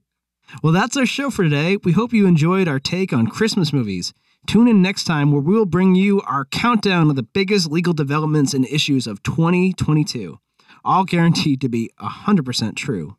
Well, 0.63 0.73
that's 0.73 0.97
our 0.97 1.07
show 1.07 1.31
for 1.31 1.43
today. 1.43 1.77
We 1.85 1.93
hope 1.93 2.13
you 2.13 2.27
enjoyed 2.27 2.69
our 2.69 2.81
take 2.81 3.13
on 3.13 3.29
Christmas 3.29 3.73
movies. 3.73 4.13
Tune 4.47 4.69
in 4.69 4.83
next 4.83 5.05
time 5.05 5.33
where 5.33 5.41
we'll 5.41 5.67
bring 5.67 5.95
you 5.95 6.21
our 6.23 6.45
countdown 6.45 7.11
of 7.11 7.17
the 7.17 7.23
biggest 7.23 7.71
legal 7.71 7.93
developments 7.93 8.55
and 8.55 8.67
issues 8.67 9.07
of 9.07 9.23
2022, 9.23 10.39
all 10.85 11.05
guaranteed 11.05 11.61
to 11.61 11.69
be 11.69 11.91
100% 12.01 12.77
true. 12.77 13.17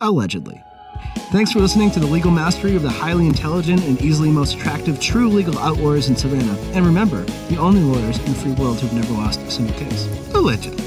Allegedly. 0.00 0.60
Thanks 1.30 1.52
for 1.52 1.60
listening 1.60 1.90
to 1.92 2.00
the 2.00 2.06
legal 2.06 2.30
mastery 2.30 2.76
of 2.76 2.82
the 2.82 2.90
highly 2.90 3.26
intelligent 3.26 3.82
and 3.84 4.00
easily 4.00 4.30
most 4.30 4.56
attractive 4.56 5.00
true 5.00 5.28
legal 5.28 5.58
outlaws 5.58 6.08
in 6.08 6.16
Savannah. 6.16 6.58
And 6.72 6.86
remember, 6.86 7.22
the 7.48 7.58
only 7.58 7.80
lawyers 7.80 8.18
in 8.18 8.32
the 8.32 8.38
free 8.38 8.52
world 8.52 8.80
who've 8.80 8.92
never 8.92 9.12
lost 9.12 9.40
a 9.40 9.50
single 9.50 9.76
case. 9.76 10.06
Allegedly. 10.34 10.85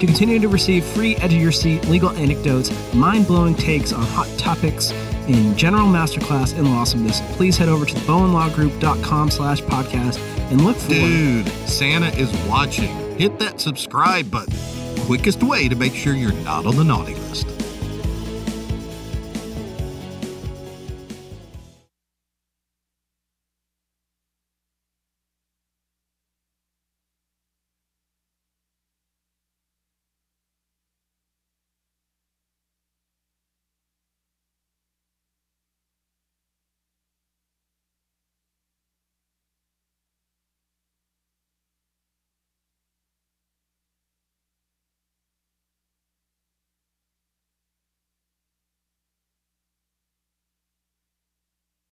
Continue 0.00 0.38
to 0.38 0.48
receive 0.48 0.84
free 0.84 1.16
edge 1.16 1.34
of 1.34 1.40
your 1.40 1.52
seat 1.52 1.84
legal 1.88 2.10
anecdotes, 2.10 2.70
mind 2.94 3.26
blowing 3.26 3.54
takes 3.54 3.92
on 3.92 4.02
hot 4.02 4.28
topics, 4.38 4.92
in 5.28 5.56
general 5.56 5.86
masterclass 5.86 6.56
in 6.56 6.66
awesomeness, 6.66 7.20
please 7.36 7.58
head 7.58 7.68
over 7.68 7.84
to 7.84 7.94
bowenlawgroup.com 7.94 9.30
slash 9.30 9.60
podcast 9.62 10.18
and 10.50 10.64
look 10.64 10.76
for 10.76 10.88
Dude, 10.90 11.48
Santa 11.68 12.08
is 12.16 12.32
watching. 12.46 12.88
Hit 13.18 13.38
that 13.40 13.60
subscribe 13.60 14.30
button. 14.30 14.54
Quickest 15.04 15.42
way 15.42 15.68
to 15.68 15.74
make 15.74 15.94
sure 15.94 16.14
you're 16.14 16.32
not 16.32 16.64
on 16.64 16.76
the 16.76 16.84
naughty 16.84 17.14
list. 17.14 17.57